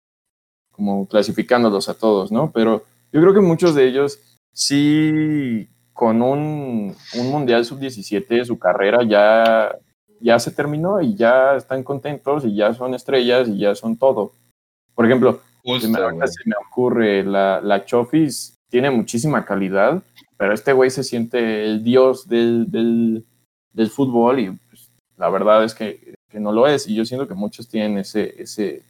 como 0.73 1.07
clasificándolos 1.09 1.89
a 1.89 1.95
todos, 1.95 2.31
¿no? 2.33 2.51
Pero 2.53 2.85
yo 3.17 3.23
creo 3.23 3.33
que 3.33 3.41
muchos 3.41 3.75
de 3.75 3.89
ellos 3.89 4.19
sí 4.53 5.67
con 5.95 6.21
un, 6.21 6.95
un 7.19 7.31
Mundial 7.31 7.65
Sub-17 7.65 8.45
su 8.45 8.59
carrera 8.59 9.05
ya, 9.05 9.75
ya 10.21 10.39
se 10.39 10.51
terminó 10.51 11.01
y 11.01 11.15
ya 11.17 11.57
están 11.57 11.83
contentos 11.83 12.45
y 12.45 12.55
ya 12.55 12.75
son 12.75 12.93
estrellas 12.93 13.49
y 13.49 13.57
ya 13.57 13.75
son 13.75 13.97
todo. 13.97 14.33
Por 14.95 15.07
ejemplo, 15.07 15.41
se 15.81 15.89
me, 15.89 15.97
se 16.27 16.43
ocurre, 16.69 17.25
la, 17.25 17.63
la 17.63 17.87
Chofis 17.87 18.55
tiene 18.69 18.91
muchísima 18.91 19.47
calidad, 19.47 20.03
pero 20.37 20.53
este 20.53 20.75
güey 20.75 20.91
se 20.91 21.03
siente 21.03 21.65
el 21.65 21.83
dios 21.83 22.29
del, 22.29 22.71
del, 22.71 23.25
del 23.73 23.89
fútbol 23.89 24.41
y 24.41 24.51
pues, 24.51 24.91
la 25.17 25.31
verdad 25.31 25.65
es 25.65 25.75
que, 25.75 26.17
que 26.29 26.39
no 26.39 26.53
lo 26.53 26.67
es. 26.67 26.87
Y 26.87 26.95
yo 26.95 27.07
siento 27.07 27.27
que 27.27 27.33
muchos 27.35 27.67
tienen 27.67 27.97
ese, 27.97 28.35
ese 28.43 28.83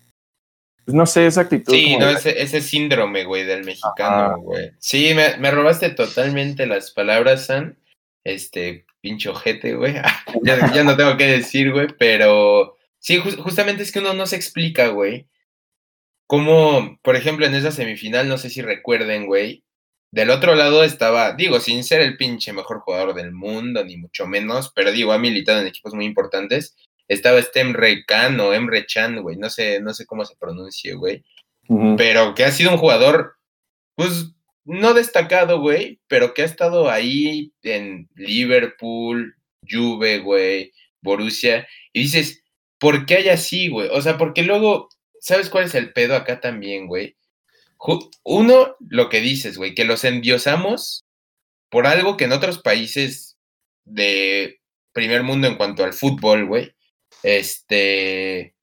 no 0.86 1.06
sé, 1.06 1.26
esa 1.26 1.42
actitud. 1.42 1.72
Sí, 1.72 1.84
como 1.94 2.00
no, 2.00 2.06
de- 2.06 2.12
ese, 2.14 2.42
ese 2.42 2.60
síndrome, 2.60 3.24
güey, 3.24 3.44
del 3.44 3.60
Ajá. 3.60 3.66
mexicano, 3.66 4.38
güey. 4.40 4.70
Sí, 4.78 5.12
me, 5.14 5.36
me 5.38 5.50
robaste 5.50 5.90
totalmente 5.90 6.66
las 6.66 6.90
palabras, 6.92 7.46
San. 7.46 7.78
Este, 8.24 8.86
pinche 9.00 9.28
ojete, 9.28 9.74
güey. 9.74 9.94
ya, 10.42 10.72
ya 10.72 10.84
no 10.84 10.96
tengo 10.96 11.16
que 11.16 11.26
decir, 11.26 11.72
güey, 11.72 11.88
pero 11.98 12.76
sí, 12.98 13.18
jus- 13.20 13.36
justamente 13.36 13.82
es 13.82 13.92
que 13.92 13.98
uno 14.00 14.14
no 14.14 14.26
se 14.26 14.36
explica, 14.36 14.88
güey. 14.88 15.26
Cómo, 16.28 16.98
por 17.02 17.14
ejemplo, 17.16 17.46
en 17.46 17.54
esa 17.54 17.70
semifinal, 17.70 18.28
no 18.28 18.36
sé 18.38 18.50
si 18.50 18.60
recuerden, 18.62 19.26
güey. 19.26 19.62
Del 20.12 20.30
otro 20.30 20.54
lado 20.54 20.82
estaba, 20.82 21.32
digo, 21.34 21.60
sin 21.60 21.84
ser 21.84 22.00
el 22.00 22.16
pinche 22.16 22.52
mejor 22.52 22.80
jugador 22.80 23.14
del 23.14 23.32
mundo, 23.32 23.84
ni 23.84 23.96
mucho 23.96 24.26
menos, 24.26 24.72
pero 24.74 24.90
digo, 24.90 25.12
ha 25.12 25.18
militado 25.18 25.60
en 25.60 25.66
equipos 25.66 25.94
muy 25.94 26.04
importantes. 26.06 26.76
Estaba 27.08 27.38
este 27.38 27.60
Emre 27.60 28.04
Can 28.04 28.38
o 28.40 28.52
Emre 28.52 28.86
Chan, 28.86 29.22
güey, 29.22 29.36
no 29.36 29.50
sé, 29.50 29.80
no 29.80 29.94
sé 29.94 30.06
cómo 30.06 30.24
se 30.24 30.36
pronuncie, 30.36 30.94
güey 30.94 31.22
pero 31.96 32.34
que 32.34 32.44
ha 32.44 32.52
sido 32.52 32.70
un 32.70 32.78
jugador, 32.78 33.36
pues, 33.94 34.32
no 34.64 34.94
destacado, 34.94 35.60
güey, 35.60 36.00
pero 36.06 36.34
que 36.34 36.42
ha 36.42 36.44
estado 36.44 36.90
ahí 36.90 37.52
en 37.62 38.08
Liverpool, 38.14 39.36
Juve, 39.68 40.18
güey, 40.20 40.72
Borussia, 41.00 41.66
y 41.92 42.02
dices, 42.02 42.44
¿por 42.78 43.06
qué 43.06 43.16
hay 43.16 43.28
así, 43.28 43.68
güey? 43.68 43.88
O 43.92 44.00
sea, 44.00 44.18
porque 44.18 44.42
luego 44.42 44.88
¿sabes 45.20 45.50
cuál 45.50 45.64
es 45.64 45.74
el 45.74 45.92
pedo 45.92 46.14
acá 46.14 46.40
también, 46.40 46.86
güey? 46.86 47.16
Uno, 48.24 48.76
lo 48.88 49.08
que 49.08 49.20
dices, 49.20 49.58
güey, 49.58 49.74
que 49.74 49.84
los 49.84 50.04
endiosamos 50.04 51.04
por 51.68 51.86
algo 51.86 52.16
que 52.16 52.24
en 52.24 52.32
otros 52.32 52.60
países 52.60 53.36
de 53.84 54.60
primer 54.92 55.24
mundo 55.24 55.48
en 55.48 55.56
cuanto 55.56 55.84
al 55.84 55.92
fútbol, 55.92 56.46
güey, 56.46 56.75
este, 57.26 58.54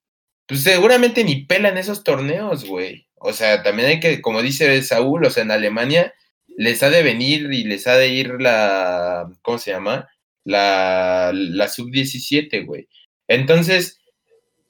pues 0.47 0.63
seguramente 0.63 1.25
ni 1.25 1.45
pelan 1.45 1.77
esos 1.77 2.03
torneos, 2.03 2.63
güey. 2.63 3.07
O 3.15 3.33
sea, 3.33 3.61
también 3.61 3.89
hay 3.89 3.99
que, 3.99 4.21
como 4.21 4.41
dice 4.41 4.81
Saúl, 4.83 5.25
o 5.25 5.29
sea, 5.29 5.43
en 5.43 5.51
Alemania 5.51 6.13
les 6.55 6.81
ha 6.81 6.89
de 6.89 7.03
venir 7.03 7.51
y 7.51 7.65
les 7.65 7.87
ha 7.87 7.97
de 7.97 8.07
ir 8.07 8.39
la, 8.39 9.29
¿cómo 9.41 9.57
se 9.57 9.71
llama? 9.71 10.07
La, 10.45 11.31
la 11.33 11.67
sub-17, 11.67 12.65
güey. 12.65 12.87
Entonces, 13.27 13.99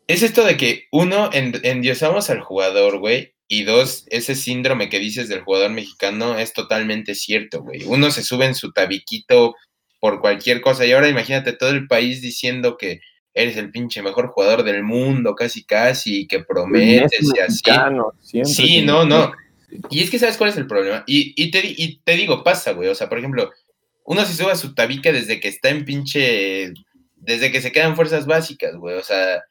es 0.07 0.23
esto 0.23 0.43
de 0.43 0.57
que, 0.57 0.87
uno, 0.91 1.29
endiosamos 1.31 2.31
al 2.31 2.41
jugador, 2.41 2.97
güey, 2.97 3.35
y 3.47 3.63
dos, 3.63 4.05
ese 4.09 4.33
síndrome 4.33 4.89
que 4.89 4.99
dices 4.99 5.29
del 5.29 5.41
jugador 5.41 5.69
mexicano 5.69 6.39
es 6.39 6.53
totalmente 6.53 7.13
cierto, 7.13 7.61
güey. 7.61 7.83
Uno 7.85 8.09
se 8.09 8.23
sube 8.23 8.45
en 8.45 8.55
su 8.55 8.71
tabiquito 8.71 9.53
por 9.99 10.19
cualquier 10.19 10.61
cosa, 10.61 10.83
y 10.85 10.93
ahora 10.93 11.09
imagínate 11.09 11.53
todo 11.53 11.69
el 11.69 11.85
país 11.85 12.21
diciendo 12.21 12.75
que 12.77 13.01
eres 13.33 13.57
el 13.57 13.71
pinche 13.71 14.01
mejor 14.01 14.27
jugador 14.27 14.63
del 14.63 14.83
mundo, 14.83 15.35
casi 15.35 15.63
casi, 15.63 16.27
que 16.27 16.43
prometes 16.43 17.31
y 17.35 17.39
así. 17.39 17.63
Sí, 18.43 18.81
no, 18.83 19.05
no. 19.05 19.33
Y 19.89 20.01
es 20.03 20.09
que 20.09 20.19
sabes 20.19 20.37
cuál 20.37 20.51
es 20.51 20.57
el 20.57 20.67
problema. 20.67 21.03
Y, 21.07 21.33
y, 21.35 21.49
te, 21.49 21.61
y 21.65 21.97
te 22.03 22.15
digo, 22.15 22.43
pasa, 22.43 22.73
güey. 22.73 22.89
O 22.89 22.95
sea, 22.95 23.09
por 23.09 23.17
ejemplo, 23.17 23.51
uno 24.05 24.23
se 24.25 24.35
sube 24.35 24.51
a 24.51 24.55
su 24.55 24.75
tabique 24.75 25.11
desde 25.11 25.39
que 25.39 25.47
está 25.47 25.69
en 25.69 25.85
pinche. 25.85 26.73
Desde 27.15 27.51
que 27.51 27.61
se 27.61 27.71
quedan 27.71 27.95
fuerzas 27.95 28.25
básicas, 28.25 28.75
güey. 28.75 28.95
O 28.97 29.03
sea, 29.03 29.41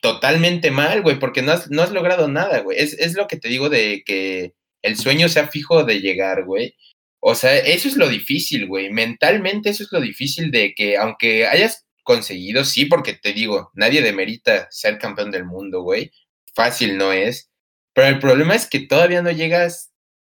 totalmente 0.00 0.70
mal, 0.70 1.02
güey, 1.02 1.18
porque 1.18 1.42
no 1.42 1.52
has, 1.52 1.70
no 1.70 1.82
has 1.82 1.90
logrado 1.90 2.28
nada, 2.28 2.60
güey. 2.60 2.78
Es, 2.78 2.94
es 2.94 3.14
lo 3.14 3.26
que 3.26 3.36
te 3.36 3.48
digo 3.48 3.68
de 3.68 4.02
que 4.04 4.52
el 4.82 4.96
sueño 4.96 5.28
sea 5.28 5.48
fijo 5.48 5.84
de 5.84 6.00
llegar, 6.00 6.44
güey. 6.44 6.74
O 7.20 7.34
sea, 7.34 7.56
eso 7.56 7.88
es 7.88 7.96
lo 7.96 8.08
difícil, 8.08 8.66
güey. 8.66 8.90
Mentalmente 8.90 9.70
eso 9.70 9.82
es 9.82 9.92
lo 9.92 10.00
difícil 10.00 10.50
de 10.50 10.74
que 10.74 10.96
aunque 10.96 11.46
hayas 11.46 11.86
conseguido, 12.10 12.64
sí, 12.64 12.86
porque 12.86 13.12
te 13.12 13.32
digo, 13.32 13.70
nadie 13.74 14.02
demerita 14.02 14.66
ser 14.72 14.98
campeón 14.98 15.30
del 15.30 15.44
mundo, 15.44 15.82
güey. 15.82 16.10
Fácil 16.56 16.98
no 16.98 17.12
es. 17.12 17.50
Pero 17.94 18.08
el 18.08 18.18
problema 18.18 18.56
es 18.56 18.68
que 18.68 18.80
todavía 18.80 19.22
no 19.22 19.30
llegas 19.30 19.92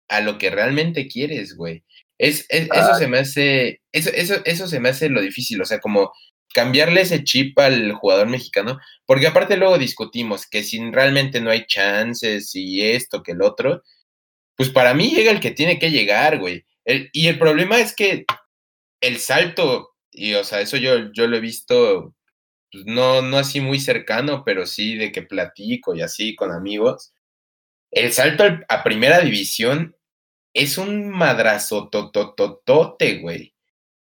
a 0.08 0.20
lo 0.20 0.38
que 0.38 0.50
realmente 0.50 1.08
quieres, 1.08 1.56
güey. 1.56 1.82
Es, 2.16 2.46
eso 2.48 2.94
se 2.94 3.08
me 3.08 3.18
hace, 3.18 3.82
eso, 3.90 4.10
eso, 4.14 4.36
eso 4.44 4.68
se 4.68 4.78
me 4.78 4.90
hace 4.90 5.08
lo 5.08 5.20
difícil, 5.20 5.60
o 5.60 5.64
sea, 5.64 5.80
como 5.80 6.12
cambiarle 6.54 7.00
ese 7.00 7.24
chip 7.24 7.58
al 7.58 7.92
jugador 7.94 8.28
mexicano, 8.28 8.78
porque 9.04 9.26
aparte 9.26 9.56
luego 9.56 9.76
discutimos 9.76 10.46
que 10.46 10.62
si 10.62 10.78
realmente 10.92 11.40
no 11.40 11.50
hay 11.50 11.66
chances 11.66 12.54
y 12.54 12.82
esto 12.82 13.24
que 13.24 13.32
el 13.32 13.42
otro, 13.42 13.82
pues 14.56 14.68
para 14.70 14.94
mí 14.94 15.10
llega 15.10 15.32
el 15.32 15.40
que 15.40 15.50
tiene 15.50 15.80
que 15.80 15.90
llegar, 15.90 16.38
güey. 16.38 16.64
y 16.84 17.26
el 17.26 17.36
problema 17.36 17.80
es 17.80 17.96
que 17.96 18.26
el 19.00 19.18
salto 19.18 19.93
y, 20.14 20.34
o 20.34 20.44
sea, 20.44 20.60
eso 20.60 20.76
yo, 20.76 21.12
yo 21.12 21.26
lo 21.26 21.36
he 21.36 21.40
visto, 21.40 22.14
pues, 22.72 22.84
no, 22.86 23.22
no 23.22 23.38
así 23.38 23.60
muy 23.60 23.80
cercano, 23.80 24.44
pero 24.44 24.66
sí 24.66 24.96
de 24.96 25.12
que 25.12 25.22
platico 25.22 25.94
y 25.94 26.02
así 26.02 26.34
con 26.36 26.52
amigos. 26.52 27.12
El 27.90 28.12
salto 28.12 28.44
a 28.68 28.84
primera 28.84 29.20
división 29.20 29.96
es 30.54 30.78
un 30.78 31.10
madrazo 31.10 31.88
totototote, 31.90 33.18
güey. 33.20 33.54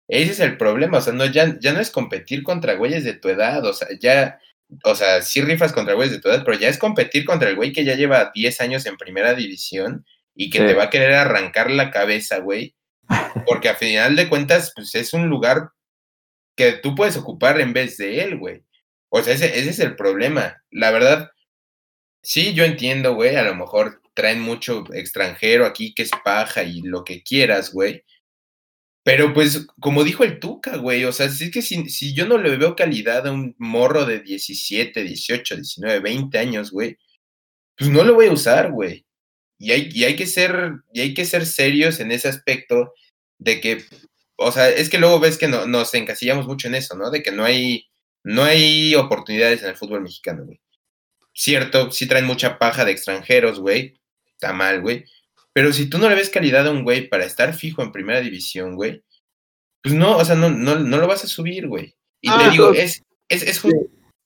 Ese 0.08 0.32
es 0.32 0.40
el 0.40 0.56
problema, 0.58 0.98
o 0.98 1.00
sea, 1.00 1.12
no, 1.12 1.26
ya, 1.26 1.58
ya 1.60 1.72
no 1.72 1.80
es 1.80 1.90
competir 1.90 2.42
contra 2.42 2.74
güeyes 2.74 3.04
de 3.04 3.14
tu 3.14 3.28
edad, 3.28 3.64
o 3.64 3.72
sea, 3.72 3.88
ya, 4.00 4.38
o 4.84 4.94
sea, 4.94 5.22
sí 5.22 5.40
rifas 5.40 5.72
contra 5.72 5.94
güeyes 5.94 6.12
de 6.12 6.20
tu 6.20 6.28
edad, 6.28 6.42
pero 6.44 6.58
ya 6.58 6.68
es 6.68 6.78
competir 6.78 7.24
contra 7.24 7.48
el 7.48 7.56
güey 7.56 7.72
que 7.72 7.84
ya 7.84 7.94
lleva 7.94 8.30
10 8.34 8.60
años 8.60 8.86
en 8.86 8.96
primera 8.96 9.34
división 9.34 10.04
y 10.34 10.50
que 10.50 10.60
te 10.60 10.74
va 10.74 10.84
a 10.84 10.90
querer 10.90 11.14
arrancar 11.14 11.70
la 11.70 11.90
cabeza, 11.90 12.38
güey. 12.38 12.74
Porque 13.46 13.68
a 13.68 13.74
final 13.74 14.16
de 14.16 14.28
cuentas, 14.28 14.72
pues 14.74 14.94
es 14.94 15.12
un 15.12 15.28
lugar 15.28 15.70
que 16.56 16.72
tú 16.72 16.94
puedes 16.94 17.16
ocupar 17.16 17.60
en 17.60 17.72
vez 17.72 17.96
de 17.96 18.22
él, 18.22 18.38
güey. 18.38 18.62
O 19.10 19.22
sea, 19.22 19.34
ese, 19.34 19.58
ese 19.58 19.70
es 19.70 19.78
el 19.80 19.96
problema. 19.96 20.62
La 20.70 20.90
verdad, 20.90 21.30
sí, 22.22 22.54
yo 22.54 22.64
entiendo, 22.64 23.14
güey, 23.14 23.36
a 23.36 23.42
lo 23.44 23.54
mejor 23.54 24.02
traen 24.14 24.40
mucho 24.40 24.84
extranjero 24.94 25.66
aquí 25.66 25.94
que 25.94 26.02
es 26.04 26.10
paja 26.24 26.62
y 26.62 26.80
lo 26.82 27.04
que 27.04 27.22
quieras, 27.22 27.72
güey. 27.72 28.04
Pero 29.04 29.34
pues, 29.34 29.66
como 29.80 30.02
dijo 30.02 30.24
el 30.24 30.40
Tuca, 30.40 30.76
güey, 30.78 31.04
o 31.04 31.12
sea, 31.12 31.26
es 31.26 31.50
que 31.50 31.60
si, 31.60 31.88
si, 31.90 32.14
yo 32.14 32.26
no 32.26 32.38
le 32.38 32.56
veo 32.56 32.74
calidad 32.74 33.26
a 33.26 33.32
un 33.32 33.54
morro 33.58 34.06
de 34.06 34.20
17, 34.20 35.02
18, 35.02 35.56
19, 35.56 36.00
20 36.00 36.38
años, 36.38 36.70
güey, 36.70 36.96
pues 37.76 37.90
no 37.90 38.02
lo 38.04 38.14
voy 38.14 38.26
a 38.26 38.32
usar, 38.32 38.72
güey. 38.72 39.04
Y 39.58 39.72
hay, 39.72 39.90
y 39.92 40.04
hay 40.04 40.16
que 40.16 40.26
ser, 40.26 40.72
y 40.92 41.00
hay 41.00 41.14
que 41.14 41.26
ser 41.26 41.46
serios 41.46 42.00
en 42.00 42.12
ese 42.12 42.28
aspecto 42.28 42.94
de 43.38 43.60
que 43.60 43.84
o 44.36 44.52
sea, 44.52 44.68
es 44.68 44.88
que 44.88 44.98
luego 44.98 45.20
ves 45.20 45.38
que 45.38 45.48
no, 45.48 45.66
nos 45.66 45.94
encasillamos 45.94 46.46
mucho 46.46 46.68
en 46.68 46.74
eso, 46.74 46.96
¿no? 46.96 47.10
De 47.10 47.22
que 47.22 47.32
no 47.32 47.44
hay, 47.44 47.88
no 48.22 48.44
hay 48.44 48.94
oportunidades 48.94 49.62
en 49.62 49.70
el 49.70 49.76
fútbol 49.76 50.02
mexicano, 50.02 50.44
güey. 50.44 50.60
Cierto, 51.32 51.90
sí 51.90 52.06
traen 52.06 52.26
mucha 52.26 52.58
paja 52.58 52.84
de 52.84 52.92
extranjeros, 52.92 53.60
güey. 53.60 54.00
Está 54.26 54.52
mal, 54.52 54.80
güey. 54.80 55.04
Pero 55.52 55.72
si 55.72 55.86
tú 55.86 55.98
no 55.98 56.08
le 56.08 56.14
ves 56.14 56.30
calidad 56.30 56.66
a 56.66 56.70
un 56.70 56.84
güey 56.84 57.08
para 57.08 57.24
estar 57.24 57.54
fijo 57.54 57.82
en 57.82 57.92
primera 57.92 58.20
división, 58.20 58.74
güey, 58.74 59.02
pues 59.82 59.94
no, 59.94 60.16
o 60.16 60.24
sea, 60.24 60.34
no, 60.34 60.50
no, 60.50 60.78
no 60.78 60.98
lo 60.98 61.06
vas 61.06 61.24
a 61.24 61.28
subir, 61.28 61.68
güey. 61.68 61.94
Y 62.20 62.28
te 62.28 62.34
ah, 62.44 62.48
digo, 62.50 62.72
es, 62.72 63.02
es, 63.28 63.42
es, 63.42 63.62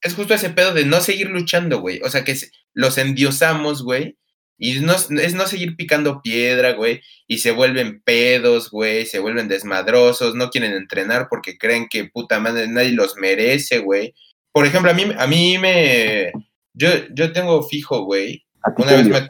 es 0.00 0.14
justo 0.14 0.34
ese 0.34 0.50
pedo 0.50 0.72
de 0.72 0.84
no 0.84 1.00
seguir 1.00 1.30
luchando, 1.30 1.80
güey. 1.80 2.00
O 2.02 2.10
sea, 2.10 2.24
que 2.24 2.38
los 2.74 2.96
endiosamos, 2.96 3.82
güey, 3.82 4.16
y 4.58 4.80
no, 4.80 4.94
es 4.94 5.34
no 5.34 5.46
seguir 5.46 5.76
picando 5.76 6.20
piedra, 6.20 6.72
güey, 6.72 7.00
y 7.28 7.38
se 7.38 7.52
vuelven 7.52 8.02
pedos, 8.02 8.70
güey, 8.70 9.06
se 9.06 9.20
vuelven 9.20 9.46
desmadrosos, 9.46 10.34
no 10.34 10.50
quieren 10.50 10.72
entrenar 10.72 11.28
porque 11.30 11.56
creen 11.56 11.88
que 11.88 12.06
puta 12.06 12.40
madre 12.40 12.66
nadie 12.66 12.90
los 12.90 13.16
merece, 13.16 13.78
güey. 13.78 14.14
Por 14.50 14.66
ejemplo, 14.66 14.90
a 14.90 14.94
mí, 14.94 15.04
a 15.16 15.26
mí 15.28 15.58
me... 15.58 16.32
Yo, 16.74 16.88
yo 17.14 17.32
tengo 17.32 17.62
fijo, 17.62 18.04
güey. 18.04 18.44
Una 18.76 18.92
vez 18.92 19.06
me, 19.06 19.28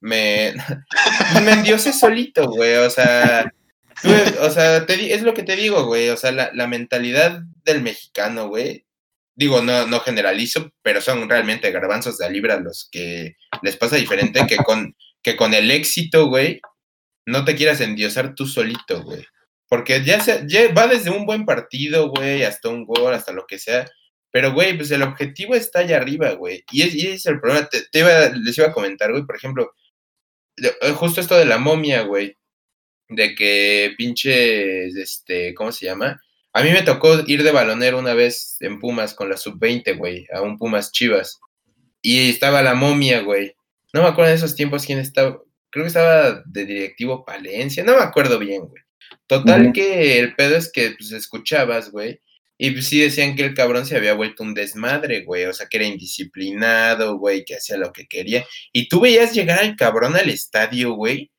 me, 0.00 0.54
me 1.44 1.52
endiosé 1.52 1.92
solito, 1.92 2.48
güey, 2.48 2.76
o 2.76 2.88
sea... 2.88 3.52
o 4.40 4.50
sea, 4.50 4.86
te, 4.86 5.12
es 5.12 5.22
lo 5.22 5.34
que 5.34 5.42
te 5.42 5.54
digo, 5.54 5.84
güey. 5.84 6.08
O 6.08 6.16
sea, 6.16 6.32
la, 6.32 6.50
la 6.54 6.66
mentalidad 6.66 7.42
del 7.64 7.82
mexicano, 7.82 8.48
güey, 8.48 8.86
digo, 9.34 9.62
no, 9.62 9.86
no 9.86 10.00
generalizo, 10.00 10.72
pero 10.82 11.00
son 11.00 11.28
realmente 11.28 11.70
garbanzos 11.70 12.18
de 12.18 12.30
libra 12.30 12.60
los 12.60 12.88
que 12.90 13.36
les 13.62 13.76
pasa 13.76 13.96
diferente 13.96 14.46
que 14.46 14.56
con, 14.56 14.96
que 15.22 15.36
con 15.36 15.54
el 15.54 15.70
éxito, 15.70 16.26
güey, 16.26 16.60
no 17.26 17.44
te 17.44 17.54
quieras 17.54 17.80
endiosar 17.80 18.34
tú 18.34 18.46
solito, 18.46 19.02
güey. 19.02 19.24
Porque 19.68 20.04
ya, 20.04 20.20
se, 20.20 20.44
va 20.74 20.86
desde 20.86 21.10
un 21.10 21.24
buen 21.24 21.46
partido, 21.46 22.08
güey, 22.10 22.42
hasta 22.42 22.68
un 22.68 22.84
gol, 22.84 23.14
hasta 23.14 23.32
lo 23.32 23.46
que 23.46 23.58
sea. 23.58 23.88
Pero, 24.30 24.52
güey, 24.52 24.76
pues 24.76 24.90
el 24.90 25.02
objetivo 25.02 25.54
está 25.54 25.80
allá 25.80 25.96
arriba, 25.96 26.32
güey. 26.32 26.64
Y, 26.70 26.82
ese 26.82 27.12
es 27.14 27.26
el 27.26 27.40
problema. 27.40 27.68
Te, 27.68 28.30
les 28.38 28.58
iba 28.58 28.68
a 28.68 28.72
comentar, 28.72 29.10
güey, 29.12 29.24
por 29.24 29.36
ejemplo, 29.36 29.72
eh, 30.58 30.92
justo 30.92 31.20
esto 31.20 31.38
de 31.38 31.46
la 31.46 31.58
momia, 31.58 32.02
güey. 32.02 32.36
De 33.08 33.34
que 33.34 33.94
pinches, 33.96 34.96
este, 34.96 35.54
¿cómo 35.54 35.72
se 35.72 35.86
llama? 35.86 36.20
A 36.52 36.62
mí 36.62 36.70
me 36.70 36.82
tocó 36.82 37.20
ir 37.26 37.42
de 37.42 37.50
balonero 37.50 37.98
una 37.98 38.14
vez 38.14 38.56
en 38.60 38.78
Pumas 38.78 39.14
con 39.14 39.30
la 39.30 39.36
sub-20, 39.36 39.96
güey, 39.96 40.26
a 40.32 40.42
un 40.42 40.58
Pumas 40.58 40.92
Chivas. 40.92 41.40
Y 42.02 42.30
estaba 42.30 42.62
la 42.62 42.74
momia, 42.74 43.20
güey. 43.20 43.54
No 43.92 44.02
me 44.02 44.08
acuerdo 44.08 44.30
de 44.30 44.36
esos 44.36 44.54
tiempos 44.54 44.84
quién 44.84 44.98
estaba. 44.98 45.40
Creo 45.70 45.84
que 45.84 45.88
estaba 45.88 46.42
de 46.44 46.64
directivo 46.66 47.24
Palencia. 47.24 47.84
No 47.84 47.96
me 47.96 48.02
acuerdo 48.02 48.38
bien, 48.38 48.62
güey. 48.66 48.82
Total 49.26 49.72
que 49.72 50.18
el 50.18 50.34
pedo 50.34 50.56
es 50.56 50.70
que 50.70 50.94
pues 50.98 51.12
escuchabas, 51.12 51.90
güey. 51.90 52.20
Y 52.58 52.70
pues 52.72 52.86
sí 52.86 53.00
decían 53.00 53.34
que 53.34 53.44
el 53.44 53.54
cabrón 53.54 53.86
se 53.86 53.96
había 53.96 54.14
vuelto 54.14 54.42
un 54.42 54.54
desmadre, 54.54 55.22
güey. 55.24 55.46
O 55.46 55.52
sea, 55.52 55.66
que 55.68 55.78
era 55.78 55.86
indisciplinado, 55.86 57.18
güey, 57.18 57.44
que 57.44 57.56
hacía 57.56 57.76
lo 57.76 57.92
que 57.92 58.06
quería. 58.06 58.44
Y 58.72 58.88
tú 58.88 59.00
veías 59.00 59.32
llegar 59.32 59.58
al 59.60 59.74
cabrón 59.74 60.16
al 60.16 60.28
estadio, 60.28 60.92
güey. 60.92 61.30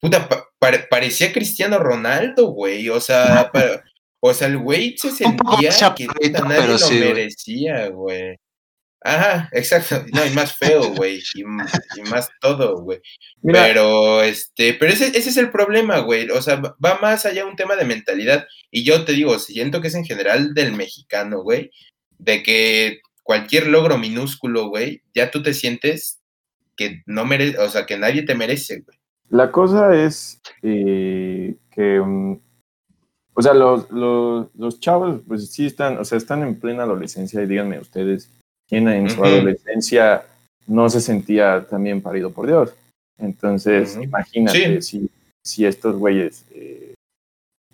Puta, 0.00 0.28
parecía 0.58 1.32
Cristiano 1.32 1.78
Ronaldo, 1.78 2.48
güey. 2.48 2.88
O 2.90 3.00
sea, 3.00 3.50
O 4.20 4.34
sea, 4.34 4.48
el 4.48 4.58
güey 4.58 4.96
se 4.98 5.10
sentía 5.10 5.70
que 5.94 6.06
nadie 6.06 6.66
lo 6.66 6.90
merecía, 6.90 7.88
güey. 7.88 8.36
Ajá, 9.00 9.48
exacto. 9.52 10.04
No, 10.12 10.26
y 10.26 10.30
más 10.30 10.56
feo, 10.56 10.92
güey. 10.94 11.22
Y, 11.34 11.44
más 11.44 12.28
todo, 12.40 12.82
güey. 12.82 13.00
Pero, 13.42 14.22
este, 14.22 14.74
pero 14.74 14.92
ese, 14.92 15.06
ese, 15.16 15.30
es 15.30 15.36
el 15.36 15.50
problema, 15.50 16.00
güey. 16.00 16.28
O 16.30 16.42
sea, 16.42 16.56
va 16.56 16.98
más 17.00 17.24
allá 17.24 17.46
un 17.46 17.56
tema 17.56 17.76
de 17.76 17.84
mentalidad. 17.84 18.46
Y 18.70 18.84
yo 18.84 19.04
te 19.04 19.12
digo, 19.12 19.38
siento 19.38 19.80
que 19.80 19.88
es 19.88 19.94
en 19.94 20.04
general 20.04 20.52
del 20.54 20.72
mexicano, 20.72 21.42
güey. 21.42 21.70
De 22.18 22.42
que 22.42 23.00
cualquier 23.22 23.68
logro 23.68 23.98
minúsculo, 23.98 24.68
güey, 24.68 25.02
ya 25.14 25.30
tú 25.30 25.42
te 25.42 25.54
sientes 25.54 26.20
que 26.76 27.02
no 27.06 27.24
merece, 27.24 27.58
o 27.58 27.68
sea, 27.68 27.86
que 27.86 27.98
nadie 27.98 28.22
te 28.22 28.34
merece, 28.34 28.80
güey. 28.80 28.98
La 29.30 29.52
cosa 29.52 29.94
es 29.94 30.40
eh, 30.62 31.54
que 31.70 32.00
um, 32.00 32.40
o 33.38 33.42
sea, 33.42 33.54
los, 33.54 33.88
los, 33.92 34.48
los, 34.56 34.80
chavos, 34.80 35.20
pues 35.28 35.52
sí 35.52 35.66
están, 35.66 35.96
o 35.98 36.04
sea, 36.04 36.18
están 36.18 36.42
en 36.42 36.58
plena 36.58 36.82
adolescencia 36.82 37.40
y 37.40 37.46
díganme 37.46 37.78
ustedes, 37.78 38.28
¿quién 38.68 38.88
en 38.88 39.08
su 39.08 39.22
adolescencia 39.22 40.24
no 40.66 40.90
se 40.90 41.00
sentía 41.00 41.64
también 41.70 42.02
parido 42.02 42.32
por 42.32 42.48
Dios. 42.48 42.74
Entonces, 43.16 43.96
imagínate 44.02 44.82
si, 44.82 45.08
si 45.40 45.64
estos 45.64 45.96
güeyes 45.96 46.44
eh, 46.50 46.94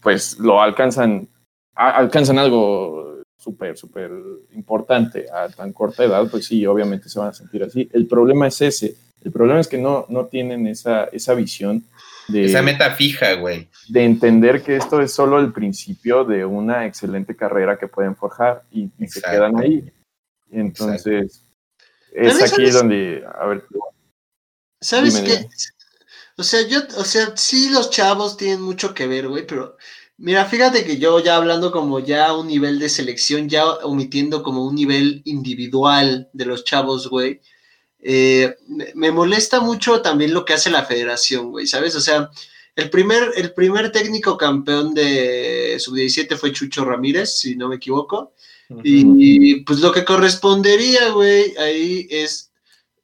pues 0.03 0.39
lo 0.39 0.61
alcanzan, 0.61 1.27
alcanzan 1.75 2.39
algo 2.39 3.23
súper, 3.39 3.79
súper 3.79 4.11
importante 4.55 5.27
a 5.31 5.49
tan 5.49 5.73
corta 5.73 6.05
edad, 6.05 6.31
pues 6.31 6.45
sí, 6.45 6.67
obviamente 6.67 7.09
se 7.09 7.19
van 7.19 7.29
a 7.29 7.35
sentir 7.35 7.65
así. 7.65 7.89
El 7.95 8.07
problema 8.07 8.49
es 8.49 8.61
ese. 8.61 8.97
El 9.25 9.33
problema 9.33 9.61
es 9.61 9.69
que 9.69 9.79
no, 9.79 10.05
no 10.11 10.27
tienen 10.27 10.67
esa, 10.67 11.05
esa 11.05 11.33
visión 11.33 11.85
de... 12.29 12.45
Esa 12.45 12.63
meta 12.63 12.91
fija, 12.93 13.35
güey. 13.35 13.69
De 13.89 14.05
entender 14.05 14.63
que 14.63 14.77
esto 14.77 15.01
es 15.01 15.13
solo 15.13 15.39
el 15.41 15.53
principio 15.53 16.25
de 16.25 16.45
una 16.45 16.87
excelente 16.87 17.37
carrera 17.37 17.79
que 17.79 17.89
pueden 17.89 18.17
forjar 18.17 18.63
y, 18.71 18.91
se 19.07 19.21
quedan 19.21 19.59
ahí. 19.59 19.93
Entonces, 20.51 21.43
es 22.13 22.43
aquí 22.43 22.71
donde... 22.71 23.25
A 23.39 23.47
ver, 23.47 23.65
¿Sabes 24.81 25.21
qué? 25.21 25.49
O 26.37 26.43
sea, 26.43 26.67
yo, 26.67 26.81
o 26.99 27.05
sea, 27.05 27.37
sí 27.37 27.71
los 27.71 27.91
chavos 27.91 28.37
tienen 28.37 28.61
mucho 28.61 28.93
que 28.93 29.07
ver, 29.07 29.29
güey, 29.29 29.47
pero 29.47 29.77
mira, 30.19 30.45
fíjate 30.45 30.85
que 30.85 30.99
yo 30.99 31.21
ya 31.21 31.37
hablando 31.37 31.71
como 31.71 32.01
ya 32.01 32.35
un 32.35 32.49
nivel 32.49 32.79
de 32.79 32.89
selección, 32.89 33.49
ya 33.49 33.65
omitiendo 33.67 34.43
como 34.43 34.67
un 34.67 34.75
nivel 34.75 35.23
individual 35.25 36.29
de 36.33 36.45
los 36.45 36.65
chavos, 36.65 37.09
güey, 37.09 37.41
eh, 38.07 38.57
me 38.95 39.11
molesta 39.11 39.61
mucho 39.61 40.03
también 40.03 40.35
lo 40.35 40.45
que 40.45 40.53
hace 40.53 40.69
la 40.69 40.85
federación, 40.85 41.51
güey, 41.51 41.67
¿sabes? 41.67 41.97
O 41.97 42.01
sea, 42.01 42.31
el 42.77 42.91
primer, 42.91 43.33
el 43.35 43.55
primer 43.55 43.91
técnico 43.93 44.37
campeón 44.37 44.93
de 44.93 45.77
sub-17 45.79 46.37
fue 46.37 46.53
Chucho 46.53 46.85
Ramírez, 46.85 47.39
si 47.39 47.57
no 47.57 47.69
me 47.69 47.77
equivoco. 47.77 48.35
Y 48.83 49.61
pues 49.61 49.81
lo 49.81 49.93
que 49.93 50.05
correspondería, 50.05 51.11
güey, 51.11 51.57
ahí 51.57 52.07
es 52.11 52.51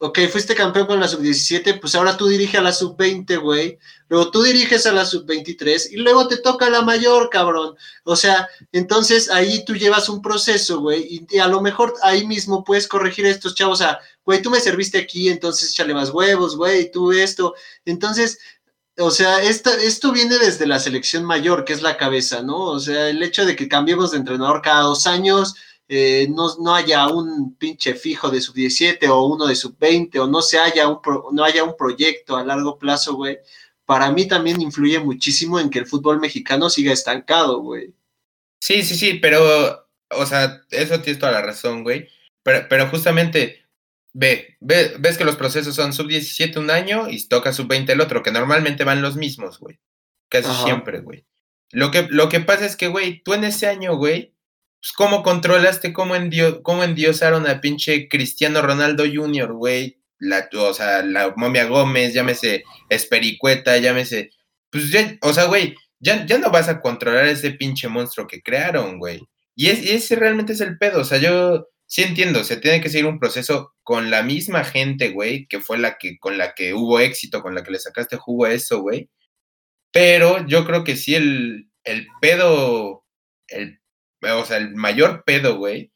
ok, 0.03 0.19
fuiste 0.33 0.55
campeón 0.55 0.87
con 0.87 0.99
la 0.99 1.07
sub-17, 1.07 1.79
pues 1.79 1.95
ahora 1.95 2.17
tú 2.17 2.27
diriges 2.27 2.59
a 2.59 2.63
la 2.63 2.73
sub-20, 2.73 3.39
güey. 3.39 3.79
Luego 4.09 4.31
tú 4.31 4.43
diriges 4.43 4.87
a 4.87 4.93
la 4.93 5.05
sub-23 5.05 5.89
y 5.93 5.97
luego 5.97 6.27
te 6.27 6.39
toca 6.39 6.71
la 6.71 6.81
mayor, 6.81 7.29
cabrón. 7.29 7.77
O 8.05 8.17
sea, 8.17 8.49
entonces 8.73 9.31
ahí 9.31 9.63
tú 9.67 9.75
llevas 9.75 10.09
un 10.09 10.23
proceso, 10.23 10.81
güey, 10.81 11.27
y, 11.31 11.39
a 11.39 11.47
lo 11.49 11.61
mejor 11.61 11.95
ahí 12.03 12.27
mismo 12.27 12.65
puedes 12.65 12.89
corregir 12.89 13.27
a 13.27 13.29
estos 13.29 13.55
chavos. 13.55 13.79
Sea, 13.79 14.01
güey, 14.25 14.41
tú 14.41 14.49
me 14.49 14.61
serviste 14.61 14.97
aquí, 14.97 15.29
entonces 15.29 15.71
échale 15.71 15.93
más 15.93 16.09
huevos, 16.09 16.57
güey, 16.57 16.91
tú 16.91 17.13
esto. 17.13 17.55
Entonces, 17.85 18.39
o 18.97 19.11
sea, 19.11 19.43
esto, 19.43 19.71
esto 19.71 20.13
viene 20.13 20.39
desde 20.39 20.67
la 20.67 20.81
selección 20.81 21.25
mayor, 21.25 21.67
que 21.67 21.75
es 21.75 21.83
la 21.83 21.99
cabeza, 21.99 22.41
¿no? 22.43 22.57
O 22.57 22.81
sea, 22.81 23.11
el 23.11 23.23
hecho 23.23 23.45
de 23.45 23.55
que 23.55 23.69
cambiemos 23.69 24.13
de 24.13 24.19
entrenador 24.19 24.63
cada 24.63 24.81
dos 24.83 25.07
años 25.07 25.57
eh, 25.93 26.29
no, 26.31 26.73
haya 26.73 27.09
un 27.09 27.57
pinche 27.57 27.95
fijo 27.95 28.31
de 28.31 28.41
sub-17 28.41 29.09
o 29.09 29.27
uno 29.27 29.49
de 29.49 29.57
sub-20 29.57 30.21
o 30.21 30.29
no 30.29 30.41
se 30.41 30.57
haya 30.57 30.87
un, 30.87 31.01
no 31.33 31.43
haya 31.43 31.65
un 31.65 31.77
proyecto 31.77 32.37
a 32.37 32.45
largo 32.45 32.79
plazo, 32.79 33.15
güey, 33.15 33.39
para 33.85 34.13
mí 34.13 34.29
también 34.29 34.61
influye 34.61 35.01
muchísimo 35.01 35.59
en 35.59 35.69
que 35.69 35.81
el 35.81 35.87
fútbol 35.87 36.21
mexicano 36.21 36.71
siga 36.71 36.93
estancado, 36.93 37.59
güey. 37.59 37.93
Sí, 38.61 38.85
sí, 38.85 38.95
sí, 38.95 39.15
pero, 39.15 39.89
o 40.11 40.27
sea, 40.27 40.63
eso 40.71 41.01
tienes 41.01 41.19
toda 41.19 41.33
la 41.33 41.43
razón, 41.43 41.83
güey. 41.83 42.09
Pero, 42.45 42.67
pero 42.69 42.89
justamente, 42.89 43.67
ve, 44.13 44.59
ve, 44.61 44.95
ves 45.01 45.19
que 45.19 45.25
los 45.25 45.35
procesos 45.35 45.75
son 45.75 45.93
sub-17 45.93 46.57
un 46.59 46.71
año 46.71 47.09
y 47.11 47.21
toca 47.27 47.53
sub-20 47.53 47.91
el 47.91 48.01
otro, 48.01 48.23
que 48.23 48.31
normalmente 48.31 48.85
van 48.85 49.03
los 49.03 49.17
mismos, 49.17 49.59
güey. 49.59 49.81
Casi 50.29 50.55
siempre, 50.63 51.01
güey. 51.01 51.27
Lo 51.73 51.91
que, 51.91 52.07
lo 52.11 52.29
que 52.29 52.39
pasa 52.39 52.67
es 52.67 52.77
que, 52.77 52.87
güey, 52.87 53.25
tú 53.25 53.35
en 53.35 53.43
ese 53.43 53.67
año, 53.67 53.97
güey, 53.97 54.37
pues, 54.81 54.93
¿cómo 54.93 55.23
controlaste 55.23 55.93
cómo, 55.93 56.15
cómo 56.63 56.85
endiosaron 56.85 57.47
a 57.47 57.61
pinche 57.61 58.09
Cristiano 58.09 58.63
Ronaldo 58.63 59.05
Jr., 59.05 59.53
güey? 59.53 59.99
La, 60.19 60.49
o 60.55 60.75
sea, 60.75 61.03
la 61.03 61.35
momia 61.37 61.67
Gómez, 61.67 62.15
llámese 62.15 62.65
Espericueta, 62.89 63.77
llámese. 63.79 64.31
Pues 64.71 64.91
ya, 64.91 65.19
o 65.23 65.33
sea, 65.33 65.45
güey, 65.45 65.75
ya, 65.99 66.25
ya 66.27 66.39
no 66.39 66.51
vas 66.51 66.69
a 66.69 66.81
controlar 66.81 67.27
ese 67.27 67.53
pinche 67.53 67.89
monstruo 67.89 68.27
que 68.27 68.43
crearon, 68.43 68.99
güey. 68.99 69.21
Y, 69.55 69.69
es, 69.69 69.85
ese 69.87 70.17
realmente 70.17 70.55
es 70.55 70.61
el 70.61 70.79
pedo. 70.79 71.01
O 71.03 71.05
sea, 71.05 71.19
yo 71.19 71.69
sí 71.87 72.03
entiendo, 72.03 72.45
se 72.45 72.57
tiene 72.57 72.81
que 72.81 72.89
seguir 72.89 73.07
un 73.07 73.19
proceso 73.19 73.75
con 73.83 74.11
la 74.11 74.23
misma 74.23 74.65
gente, 74.65 75.11
güey, 75.11 75.47
que 75.47 75.61
fue 75.61 75.79
la 75.79 75.99
que, 75.99 76.19
con 76.19 76.39
la 76.39 76.55
que 76.55 76.75
hubo 76.75 77.01
éxito, 77.01 77.43
con 77.43 77.55
la 77.55 77.63
que 77.63 77.73
le 77.73 77.79
sacaste 77.81 78.17
jugo 78.17 78.47
a 78.47 78.53
eso, 78.53 78.81
güey. 78.81 79.11
Pero 79.93 80.47
yo 80.47 80.65
creo 80.67 80.85
que 80.85 80.97
sí 80.97 81.15
el, 81.15 81.71
el 81.85 82.07
pedo, 82.21 83.05
el 83.49 83.80
o 84.23 84.45
sea, 84.45 84.59
el 84.59 84.75
mayor 84.75 85.25
pedo, 85.25 85.57
güey, 85.57 85.93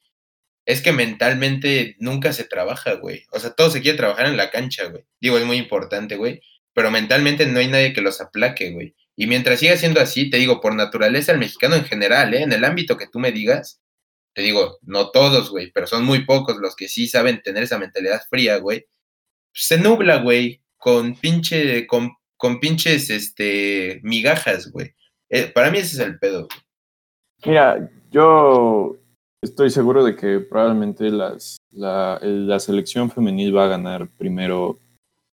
es 0.67 0.81
que 0.81 0.93
mentalmente 0.93 1.97
nunca 1.99 2.33
se 2.33 2.45
trabaja, 2.45 2.95
güey. 2.95 3.27
O 3.33 3.39
sea, 3.39 3.51
todo 3.51 3.71
se 3.71 3.83
quiere 3.83 3.99
trabajar 3.99 4.27
en 4.27 4.37
la 4.37 4.51
cancha, 4.51 4.87
güey. 4.87 5.05
Digo, 5.21 5.39
es 5.39 5.45
muy 5.45 5.59
importante, 5.59 6.17
güey. 6.17 6.41
Pero 6.73 6.91
mentalmente 6.91 7.47
no 7.47 7.61
hay 7.61 7.69
nadie 7.69 7.93
que 7.93 8.01
los 8.01 8.21
aplaque, 8.21 8.73
güey. 8.73 8.95
Y 9.17 9.27
mientras 9.27 9.61
siga 9.61 9.77
siendo 9.77 10.01
así, 10.01 10.31
te 10.31 10.39
digo, 10.39 10.61
por 10.61 10.75
naturaleza, 10.75 11.33
el 11.33 11.39
mexicano 11.39 11.77
en 11.77 11.85
general, 11.85 12.35
¿eh? 12.35 12.43
en 12.43 12.53
el 12.53 12.65
ámbito 12.65 12.97
que 12.97 13.07
tú 13.07 13.19
me 13.19 13.31
digas, 13.31 13.81
te 14.35 14.43
digo, 14.43 14.79
no 14.83 15.11
todos, 15.11 15.51
güey, 15.51 15.71
pero 15.71 15.87
son 15.87 16.05
muy 16.05 16.25
pocos 16.25 16.57
los 16.57 16.75
que 16.75 16.89
sí 16.89 17.07
saben 17.07 17.41
tener 17.43 17.63
esa 17.63 17.79
mentalidad 17.79 18.23
fría, 18.29 18.57
güey. 18.57 18.87
Se 19.53 19.79
nubla, 19.79 20.17
güey, 20.17 20.63
con 20.77 21.15
pinche, 21.15 21.87
con, 21.87 22.11
con 22.37 22.59
pinches, 22.59 23.11
este, 23.11 24.01
migajas, 24.03 24.73
güey. 24.73 24.95
Eh, 25.29 25.47
para 25.47 25.71
mí 25.71 25.79
ese 25.79 25.95
es 25.95 26.01
el 26.01 26.19
pedo. 26.19 26.49
Mira, 27.45 27.89
yo 28.15 28.97
estoy 29.43 29.71
seguro 29.71 30.05
de 30.05 30.15
que 30.15 30.39
probablemente 30.39 31.11
las, 31.11 31.57
la, 31.73 32.21
selección 32.61 33.11
femenil 33.11 33.57
va 33.57 33.65
a 33.65 33.69
ganar 33.77 34.07
primero 34.17 34.79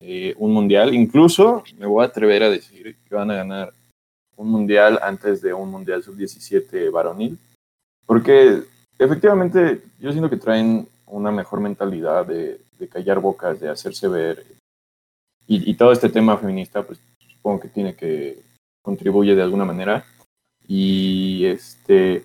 eh, 0.01 0.35
un 0.39 0.53
mundial. 0.53 0.93
Incluso 0.93 1.63
me 1.79 1.87
voy 1.87 2.03
a 2.03 2.09
atrever 2.09 2.43
a 2.43 2.51
decir 2.51 2.97
que 3.09 3.15
van 3.15 3.31
a 3.31 3.37
ganar 3.37 3.73
un 4.37 4.49
mundial 4.51 4.99
antes 5.01 5.41
de 5.41 5.55
un 5.55 5.71
mundial 5.71 6.03
sub-17 6.03 6.91
varonil. 6.91 7.39
Porque 8.05 8.65
efectivamente 8.99 9.81
yo 10.01 10.11
siento 10.11 10.29
que 10.29 10.37
traen 10.37 10.89
una 11.07 11.31
mejor 11.31 11.61
mentalidad 11.61 12.27
de, 12.27 12.61
callar 12.91 13.21
bocas, 13.21 13.61
de 13.61 13.69
hacerse 13.69 14.09
ver. 14.09 14.45
Y, 15.47 15.71
y, 15.71 15.75
todo 15.75 15.93
este 15.93 16.09
tema 16.09 16.37
feminista, 16.37 16.83
pues 16.83 16.99
supongo 17.35 17.61
que 17.61 17.69
tiene 17.69 17.95
que 17.95 18.43
contribuye 18.83 19.35
de 19.37 19.43
alguna 19.43 19.65
manera. 19.65 20.05
Y 20.67 21.45
este 21.47 22.25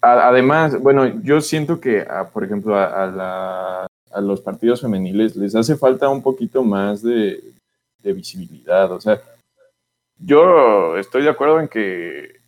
además, 0.00 0.80
bueno, 0.80 1.06
yo 1.22 1.40
siento 1.40 1.80
que, 1.80 2.06
por 2.32 2.44
ejemplo, 2.44 2.76
a, 2.76 3.86
los 4.20 4.40
partidos 4.40 4.80
femeniles 4.80 5.36
les 5.36 5.54
hace 5.54 5.76
falta 5.76 6.08
un 6.08 6.22
poquito 6.22 6.62
más 6.62 7.02
de, 7.02 7.42
visibilidad. 8.02 8.90
O 8.90 9.00
sea, 9.00 9.20
yo 10.18 10.96
estoy 10.96 11.22
de 11.22 11.28
acuerdo 11.28 11.60
en 11.60 11.68
que 11.68 12.38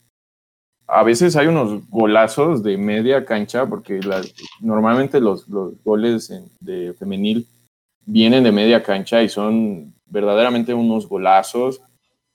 a 0.87 1.03
veces 1.03 1.37
hay 1.37 1.49
unos 1.49 1.87
golazos 1.91 2.63
de 2.63 2.79
media 2.79 3.27
cancha, 3.27 3.67
porque 3.67 4.01
normalmente 4.61 5.21
los, 5.21 5.47
goles 5.85 6.33
de 6.61 6.95
femenil 6.99 7.47
vienen 8.07 8.43
de 8.43 8.53
media 8.53 8.83
cancha 8.83 9.23
y 9.23 9.29
son 9.29 9.93
verdaderamente 10.07 10.73
unos 10.73 11.07
golazos 11.07 11.83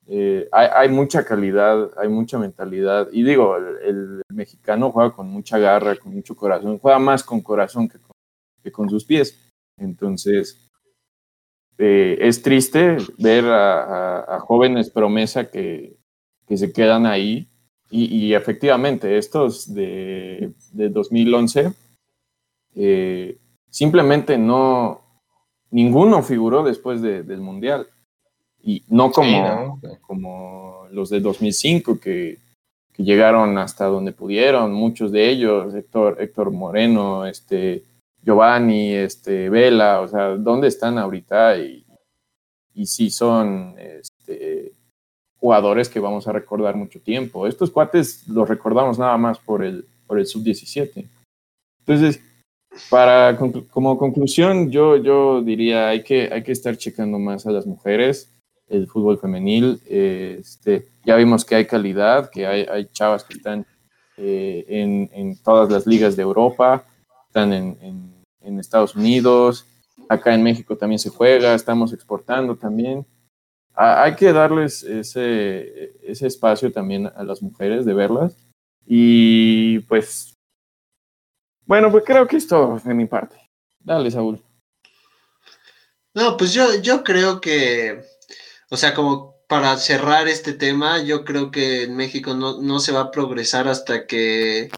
eh, 0.07 0.47
hay, 0.51 0.89
mucha 0.89 1.25
calidad, 1.25 1.91
hay 1.97 2.09
mucha 2.09 2.37
mentalidad. 2.37 3.07
Y 3.11 3.23
digo, 3.23 3.57
el, 3.57 4.21
mexicano 4.29 4.91
juega 4.91 5.11
con 5.11 5.29
mucha 5.29 5.57
garra, 5.57 5.95
con 5.95 6.13
mucho 6.13 6.35
corazón, 6.35 6.77
juega 6.77 6.99
más 6.99 7.23
con 7.23 7.41
corazón 7.41 7.87
que 7.87 8.71
con, 8.71 8.89
sus 8.89 9.05
pies. 9.05 9.51
Entonces, 9.77 10.69
eh, 11.77 12.17
es 12.19 12.41
triste 12.41 12.97
ver 13.17 13.45
a, 13.47 14.39
jóvenes 14.41 14.89
promesa 14.89 15.49
que, 15.49 15.97
se 16.47 16.71
quedan 16.71 17.05
ahí. 17.05 17.49
Y, 17.89 18.33
efectivamente, 18.33 19.17
estos 19.17 19.73
de, 19.73 20.53
2011, 20.73 21.71
eh, 22.75 23.39
simplemente 23.69 24.37
no, 24.37 25.21
ninguno 25.71 26.21
figuró 26.21 26.63
después 26.63 27.01
del 27.01 27.39
Mundial. 27.39 27.87
Y 28.65 28.81
no 28.89 29.11
como, 29.11 29.79
como 30.01 30.87
los 30.91 31.11
de 31.11 31.19
2005 31.19 31.99
que, 31.99 32.39
que, 32.91 33.03
llegaron 33.03 33.59
hasta 33.59 33.85
donde 33.85 34.11
pudieron, 34.11 34.73
muchos 34.73 35.11
de 35.11 35.29
ellos, 35.29 35.75
Héctor, 35.75 36.17
Héctor 36.19 36.49
Moreno, 36.49 37.27
este, 37.27 37.83
Giovanni, 38.23 38.91
este, 38.91 39.49
Vela, 39.51 40.01
o 40.01 40.07
sea, 40.07 40.29
¿dónde 40.29 40.67
están 40.67 40.97
ahorita? 40.97 41.59
Y, 41.59 41.85
y 42.73 42.87
sí 42.87 43.11
son 43.11 43.75
este, 43.77 44.71
jugadores 45.37 45.87
que 45.87 45.99
vamos 45.99 46.27
a 46.27 46.31
recordar 46.31 46.75
mucho 46.75 46.99
tiempo. 46.99 47.45
Estos 47.45 47.69
cuates 47.69 48.27
los 48.27 48.49
recordamos 48.49 48.97
nada 48.97 49.15
más 49.15 49.37
por 49.37 49.63
el, 49.63 49.85
por 50.07 50.17
el 50.17 50.25
sub-17. 50.25 51.05
Entonces, 51.81 52.19
para, 52.89 53.37
como 53.69 53.95
conclusión, 53.99 54.71
yo, 54.71 54.97
yo 54.97 55.43
diría, 55.43 55.89
hay 55.89 56.01
que, 56.01 56.29
hay 56.33 56.41
que 56.41 56.51
estar 56.51 56.75
checando 56.77 57.19
más 57.19 57.45
a 57.45 57.51
las 57.51 57.67
mujeres 57.67 58.31
el 58.67 58.87
fútbol 58.87 59.17
femenil. 59.17 59.79
este, 59.87 60.87
ya 61.05 61.15
vimos 61.15 61.45
que 61.45 61.55
hay 61.55 61.65
calidad, 61.65 62.29
que 62.29 62.47
hay, 62.47 62.65
hay 62.69 62.85
chavas 62.87 63.23
que 63.23 63.35
están 63.35 63.65
eh, 64.17 64.65
en, 64.67 65.09
en, 65.13 65.37
todas 65.37 65.69
las 65.69 65.85
ligas 65.85 66.15
de 66.15 66.23
Europa, 66.23 66.85
están 67.27 67.53
en, 67.53 67.77
en, 68.41 68.59
Estados 68.59 68.95
Unidos, 68.95 69.65
acá 70.07 70.33
en 70.33 70.43
México 70.43 70.77
también 70.77 70.99
se 70.99 71.09
juega, 71.09 71.53
estamos 71.53 71.91
exportando 71.93 72.55
también. 72.55 73.05
hay 73.73 74.15
que 74.15 74.31
darles 74.31 74.83
ese, 74.83 75.93
ese 76.03 76.27
espacio 76.27 76.71
también 76.71 77.07
a 77.07 77.23
las 77.23 77.41
mujeres 77.41 77.85
de 77.85 77.93
verlas. 77.93 78.37
Y 78.85 79.79
pues, 79.79 80.33
bueno, 81.65 81.91
pues 81.91 82.03
creo 82.05 82.27
que 82.27 82.37
esto 82.37 82.79
de 82.83 82.93
mi 82.93 83.05
parte. 83.05 83.35
Dale, 83.79 84.09
Saúl. 84.11 84.41
No, 86.13 86.37
pues 86.37 86.53
yo, 86.53 86.79
yo 86.81 87.03
creo 87.03 87.41
que, 87.41 88.01
o 88.69 88.77
sea, 88.77 88.93
como 88.93 89.35
para 89.47 89.77
cerrar 89.77 90.27
este 90.27 90.53
tema, 90.53 91.01
yo 91.03 91.23
creo 91.25 91.51
que 91.51 91.83
en 91.83 91.95
México 91.95 92.33
no, 92.33 92.61
no 92.61 92.79
se 92.79 92.91
va 92.91 93.01
a 93.01 93.11
progresar 93.11 93.67
hasta 93.67 94.07
que 94.07 94.69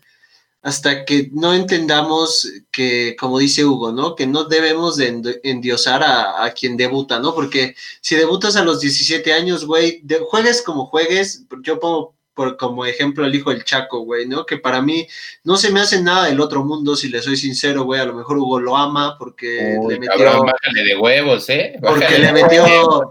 hasta 0.67 1.05
que 1.05 1.29
no 1.31 1.53
entendamos 1.53 2.45
que, 2.71 3.15
como 3.17 3.39
dice 3.39 3.63
Hugo, 3.63 3.93
¿no? 3.93 4.15
Que 4.15 4.27
no 4.27 4.43
debemos 4.43 4.97
de 4.97 5.39
endiosar 5.43 6.03
a, 6.03 6.51
quien 6.51 6.75
debuta, 6.75 7.19
¿no? 7.19 7.33
Porque 7.33 7.73
si 8.01 8.15
debutas 8.15 8.57
a 8.57 8.65
los 8.65 8.81
17 8.81 9.31
años, 9.31 9.65
güey, 9.65 10.03
juegues 10.29 10.61
como 10.61 10.87
juegues, 10.87 11.45
yo 11.61 11.79
pongo 11.79 12.16
por, 12.37 12.55
como 12.55 12.85
ejemplo 12.85 13.25
el 13.25 13.33
hijo 13.33 13.49
del 13.49 13.65
Chaco, 13.65 14.01
güey, 14.01 14.27
¿no? 14.27 14.45
Que 14.45 14.57
para 14.57 14.79
mí 14.79 15.07
no 15.43 15.57
se 15.57 15.71
me 15.71 15.81
hace 15.81 16.03
nada 16.03 16.27
del 16.27 16.39
otro 16.39 16.63
mundo, 16.63 16.95
si 16.95 17.09
le 17.09 17.19
soy 17.19 17.35
sincero, 17.35 17.83
güey, 17.83 17.99
a 17.99 18.05
lo 18.05 18.13
mejor 18.13 18.37
Hugo 18.37 18.59
lo 18.59 18.77
ama 18.77 19.17
porque 19.17 19.75
le 19.87 19.99
metió... 19.99 20.43
de 20.85 20.97
huevos, 20.97 21.49
¿eh? 21.49 21.79
porque 21.81 22.19
le 22.19 22.31
metió... 22.31 23.09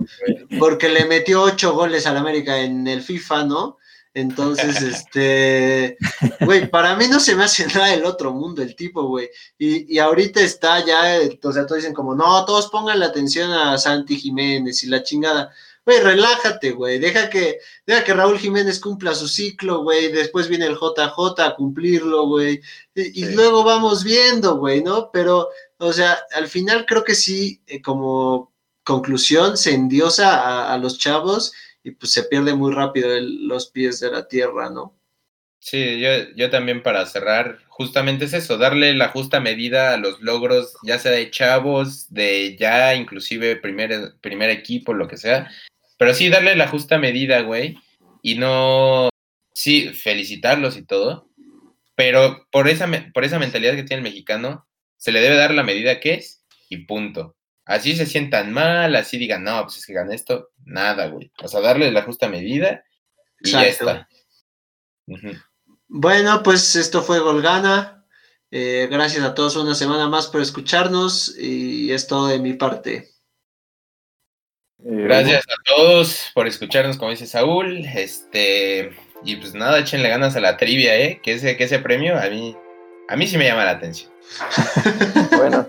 porque 0.61 0.89
le 0.89 1.05
metió 1.07 1.43
ocho 1.43 1.75
goles 1.75 2.07
al 2.07 2.17
América 2.17 2.61
en 2.61 2.87
el 2.87 3.03
FIFA, 3.03 3.45
¿no? 3.45 3.79
Entonces, 4.15 4.81
este, 4.83 5.99
güey, 6.43 6.71
para 6.71 6.95
mí 6.95 7.09
no 7.09 7.19
se 7.19 7.35
me 7.35 7.43
hace 7.43 7.67
nada 7.67 7.89
del 7.89 8.05
otro 8.05 8.33
mundo 8.33 8.63
el 8.63 8.77
tipo, 8.77 9.09
güey. 9.09 9.29
Y, 9.59 9.93
y, 9.93 9.99
ahorita 9.99 10.41
está 10.41 10.85
ya, 10.87 11.19
o 11.43 11.53
sea, 11.53 11.67
todos 11.67 11.83
dicen 11.83 11.93
como, 11.93 12.15
no, 12.15 12.45
todos 12.45 12.69
pongan 12.69 13.01
la 13.01 13.07
atención 13.07 13.51
a 13.51 13.77
Santi 13.77 14.17
Jiménez 14.17 14.85
y 14.85 14.87
la 14.87 15.03
chingada 15.03 15.53
güey, 15.87 16.01
relájate, 16.01 16.73
güey, 16.73 16.99
deja 16.99 17.31
que, 17.31 17.61
deja 17.87 18.03
que 18.03 18.13
Raúl 18.13 18.39
Jiménez 18.39 18.81
cumpla 18.81 19.15
su 19.15 19.29
ciclo, 19.29 19.85
güey, 19.85 20.11
después 20.11 20.49
viene 20.49 20.67
el 20.67 20.75
JJ 20.75 21.41
a 21.41 21.55
cumplirlo, 21.55 22.27
güey, 22.27 22.61
y, 22.95 23.25
luego 23.27 23.63
vamos 23.63 24.03
viendo, 24.03 24.57
güey, 24.57 24.83
¿no? 24.83 25.11
Pero, 25.13 25.49
o 25.79 25.93
sea, 25.93 26.19
al 26.35 26.49
final 26.49 26.87
creo 26.87 27.05
que 27.05 27.15
sí, 27.15 27.63
eh, 27.69 27.81
como 27.81 28.53
conclusión, 28.83 29.57
se 29.57 29.75
endiosa 29.75 30.73
a, 30.73 30.79
los 30.79 30.99
chavos 30.99 31.53
y 31.85 31.93
pues 31.93 32.13
se 32.13 32.25
pierde 32.25 32.55
muy 32.55 32.73
rápido 32.73 33.09
los 33.21 33.71
pies 33.71 34.01
de 34.01 34.11
la 34.11 34.27
tierra, 34.27 34.71
¿no? 34.71 34.97
Sí, 35.61 36.01
yo, 36.01 36.09
yo 36.37 36.51
también 36.51 36.83
para 36.83 37.07
cerrar, 37.07 37.59
justamente 37.69 38.25
es 38.25 38.33
eso, 38.33 38.59
darle 38.59 38.95
la 38.95 39.09
justa 39.09 39.41
medida 39.41 39.95
a 39.95 39.97
los 39.97 40.21
logros, 40.21 40.75
ya 40.83 40.99
sea 40.99 41.13
de 41.13 41.31
chavos, 41.31 42.13
de 42.13 42.57
ya 42.59 42.95
inclusive 42.95 43.57
primer, 43.57 44.15
primer 44.21 44.51
equipo, 44.51 44.95
lo 44.95 45.09
que 45.09 45.17
sea, 45.17 45.51
pero 45.97 46.15
sí, 46.15 46.29
darle 46.29 46.57
la 46.57 46.69
justa 46.69 46.99
medida, 46.99 47.41
güey. 47.43 47.79
Y 48.23 48.37
no. 48.37 49.09
Sí, 49.53 49.91
felicitarlos 49.91 50.77
y 50.77 50.85
todo. 50.85 51.29
Pero 51.95 52.47
por 52.51 52.69
esa, 52.69 52.89
por 53.15 53.25
esa 53.25 53.39
mentalidad 53.39 53.75
que 53.75 53.85
tiene 53.85 53.99
el 54.01 54.11
mexicano, 54.11 54.67
se 54.97 55.13
le 55.13 55.21
debe 55.21 55.37
dar 55.37 55.55
la 55.55 55.63
medida 55.63 56.01
que 56.01 56.15
es 56.15 56.45
y 56.69 56.79
punto. 56.79 57.37
Así 57.65 57.97
se 57.97 58.07
sientan 58.07 58.53
mal, 58.53 58.95
así 58.95 59.19
digan, 59.19 59.43
no, 59.43 59.63
pues 59.63 59.79
es 59.79 59.87
que 59.87 59.93
gané 59.93 60.15
esto. 60.15 60.51
Nada, 60.65 61.07
güey. 61.09 61.33
O 61.43 61.49
sea, 61.49 61.61
darle 61.61 61.91
la 61.91 62.03
justa 62.03 62.29
medida 62.29 62.85
y 63.41 63.51
ya 63.51 63.67
está. 63.67 64.09
Bueno, 65.89 66.43
pues 66.43 66.77
esto 66.77 67.03
fue 67.03 67.19
Golgana. 67.19 68.05
Eh, 68.51 68.89
gracias 68.91 69.25
a 69.25 69.35
todos 69.35 69.57
una 69.57 69.75
semana 69.75 70.09
más 70.09 70.29
por 70.29 70.41
escucharnos 70.41 71.37
y 71.37 71.91
es 71.93 72.07
todo 72.07 72.29
de 72.29 72.39
mi 72.39 72.55
parte. 72.55 73.16
Eh, 74.89 75.03
Gracias 75.03 75.43
a 75.49 75.63
todos 75.65 76.31
por 76.33 76.47
escucharnos, 76.47 76.97
como 76.97 77.11
dice 77.11 77.27
Saúl. 77.27 77.85
Este, 77.87 78.93
y 79.25 79.37
pues 79.37 79.53
nada, 79.53 79.81
échenle 79.81 80.09
ganas 80.09 80.37
a 80.37 80.41
la 80.41 80.57
trivia, 80.57 80.97
¿eh? 80.97 81.21
Que 81.23 81.33
ese, 81.33 81.57
que 81.57 81.65
ese 81.65 81.81
premio 81.81 82.17
a 82.17 82.29
mí, 82.29 82.57
a 83.09 83.17
mí 83.17 83.27
sí 83.27 83.37
me 83.37 83.47
llama 83.47 83.65
la 83.65 83.73
atención. 83.73 84.13
bueno, 85.37 85.67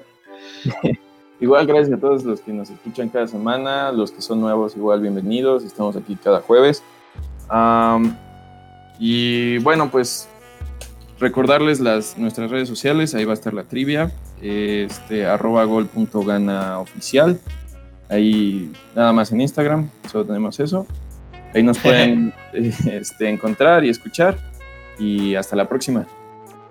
igual 1.40 1.66
gracias 1.66 1.98
a 1.98 2.00
todos 2.00 2.24
los 2.26 2.42
que 2.42 2.52
nos 2.54 2.70
escuchan 2.70 3.10
cada 3.10 3.28
semana, 3.28 3.92
los 3.92 4.12
que 4.12 4.22
son 4.22 4.40
nuevos, 4.40 4.76
igual 4.76 5.02
bienvenidos. 5.02 5.64
Estamos 5.64 5.96
aquí 5.96 6.16
cada 6.16 6.42
jueves. 6.42 6.84
y 9.00 9.58
bueno, 9.60 9.90
pues 9.90 10.30
recordarles 11.20 11.80
las, 11.80 12.20
nuestras 12.20 12.52
redes 12.52 12.70
sociales, 12.70 13.16
ahí 13.16 13.26
va 13.26 13.32
a 13.32 13.34
estar 13.34 13.56
la 13.56 13.64
trivia, 13.64 14.12
este, 14.44 15.26
arroba 15.26 15.64
gol.gana 15.64 16.78
oficial. 16.78 17.40
Ahí 18.10 18.72
nada 18.96 19.12
más 19.12 19.32
en 19.32 19.42
Instagram, 19.42 19.90
solo 20.10 20.26
tenemos 20.26 20.60
eso. 20.60 20.88
Ahí 21.54 21.64
nos 21.64 21.78
pueden 21.80 22.34
este, 22.54 23.30
encontrar 23.30 23.84
y 23.84 23.90
escuchar. 23.90 24.38
Y 25.00 25.36
hasta 25.36 25.56
la 25.56 25.68
próxima. 25.70 26.08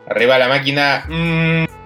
Arriba 0.08 0.38
la 0.38 0.48
máquina. 0.48 1.04
Mm. 1.08 1.85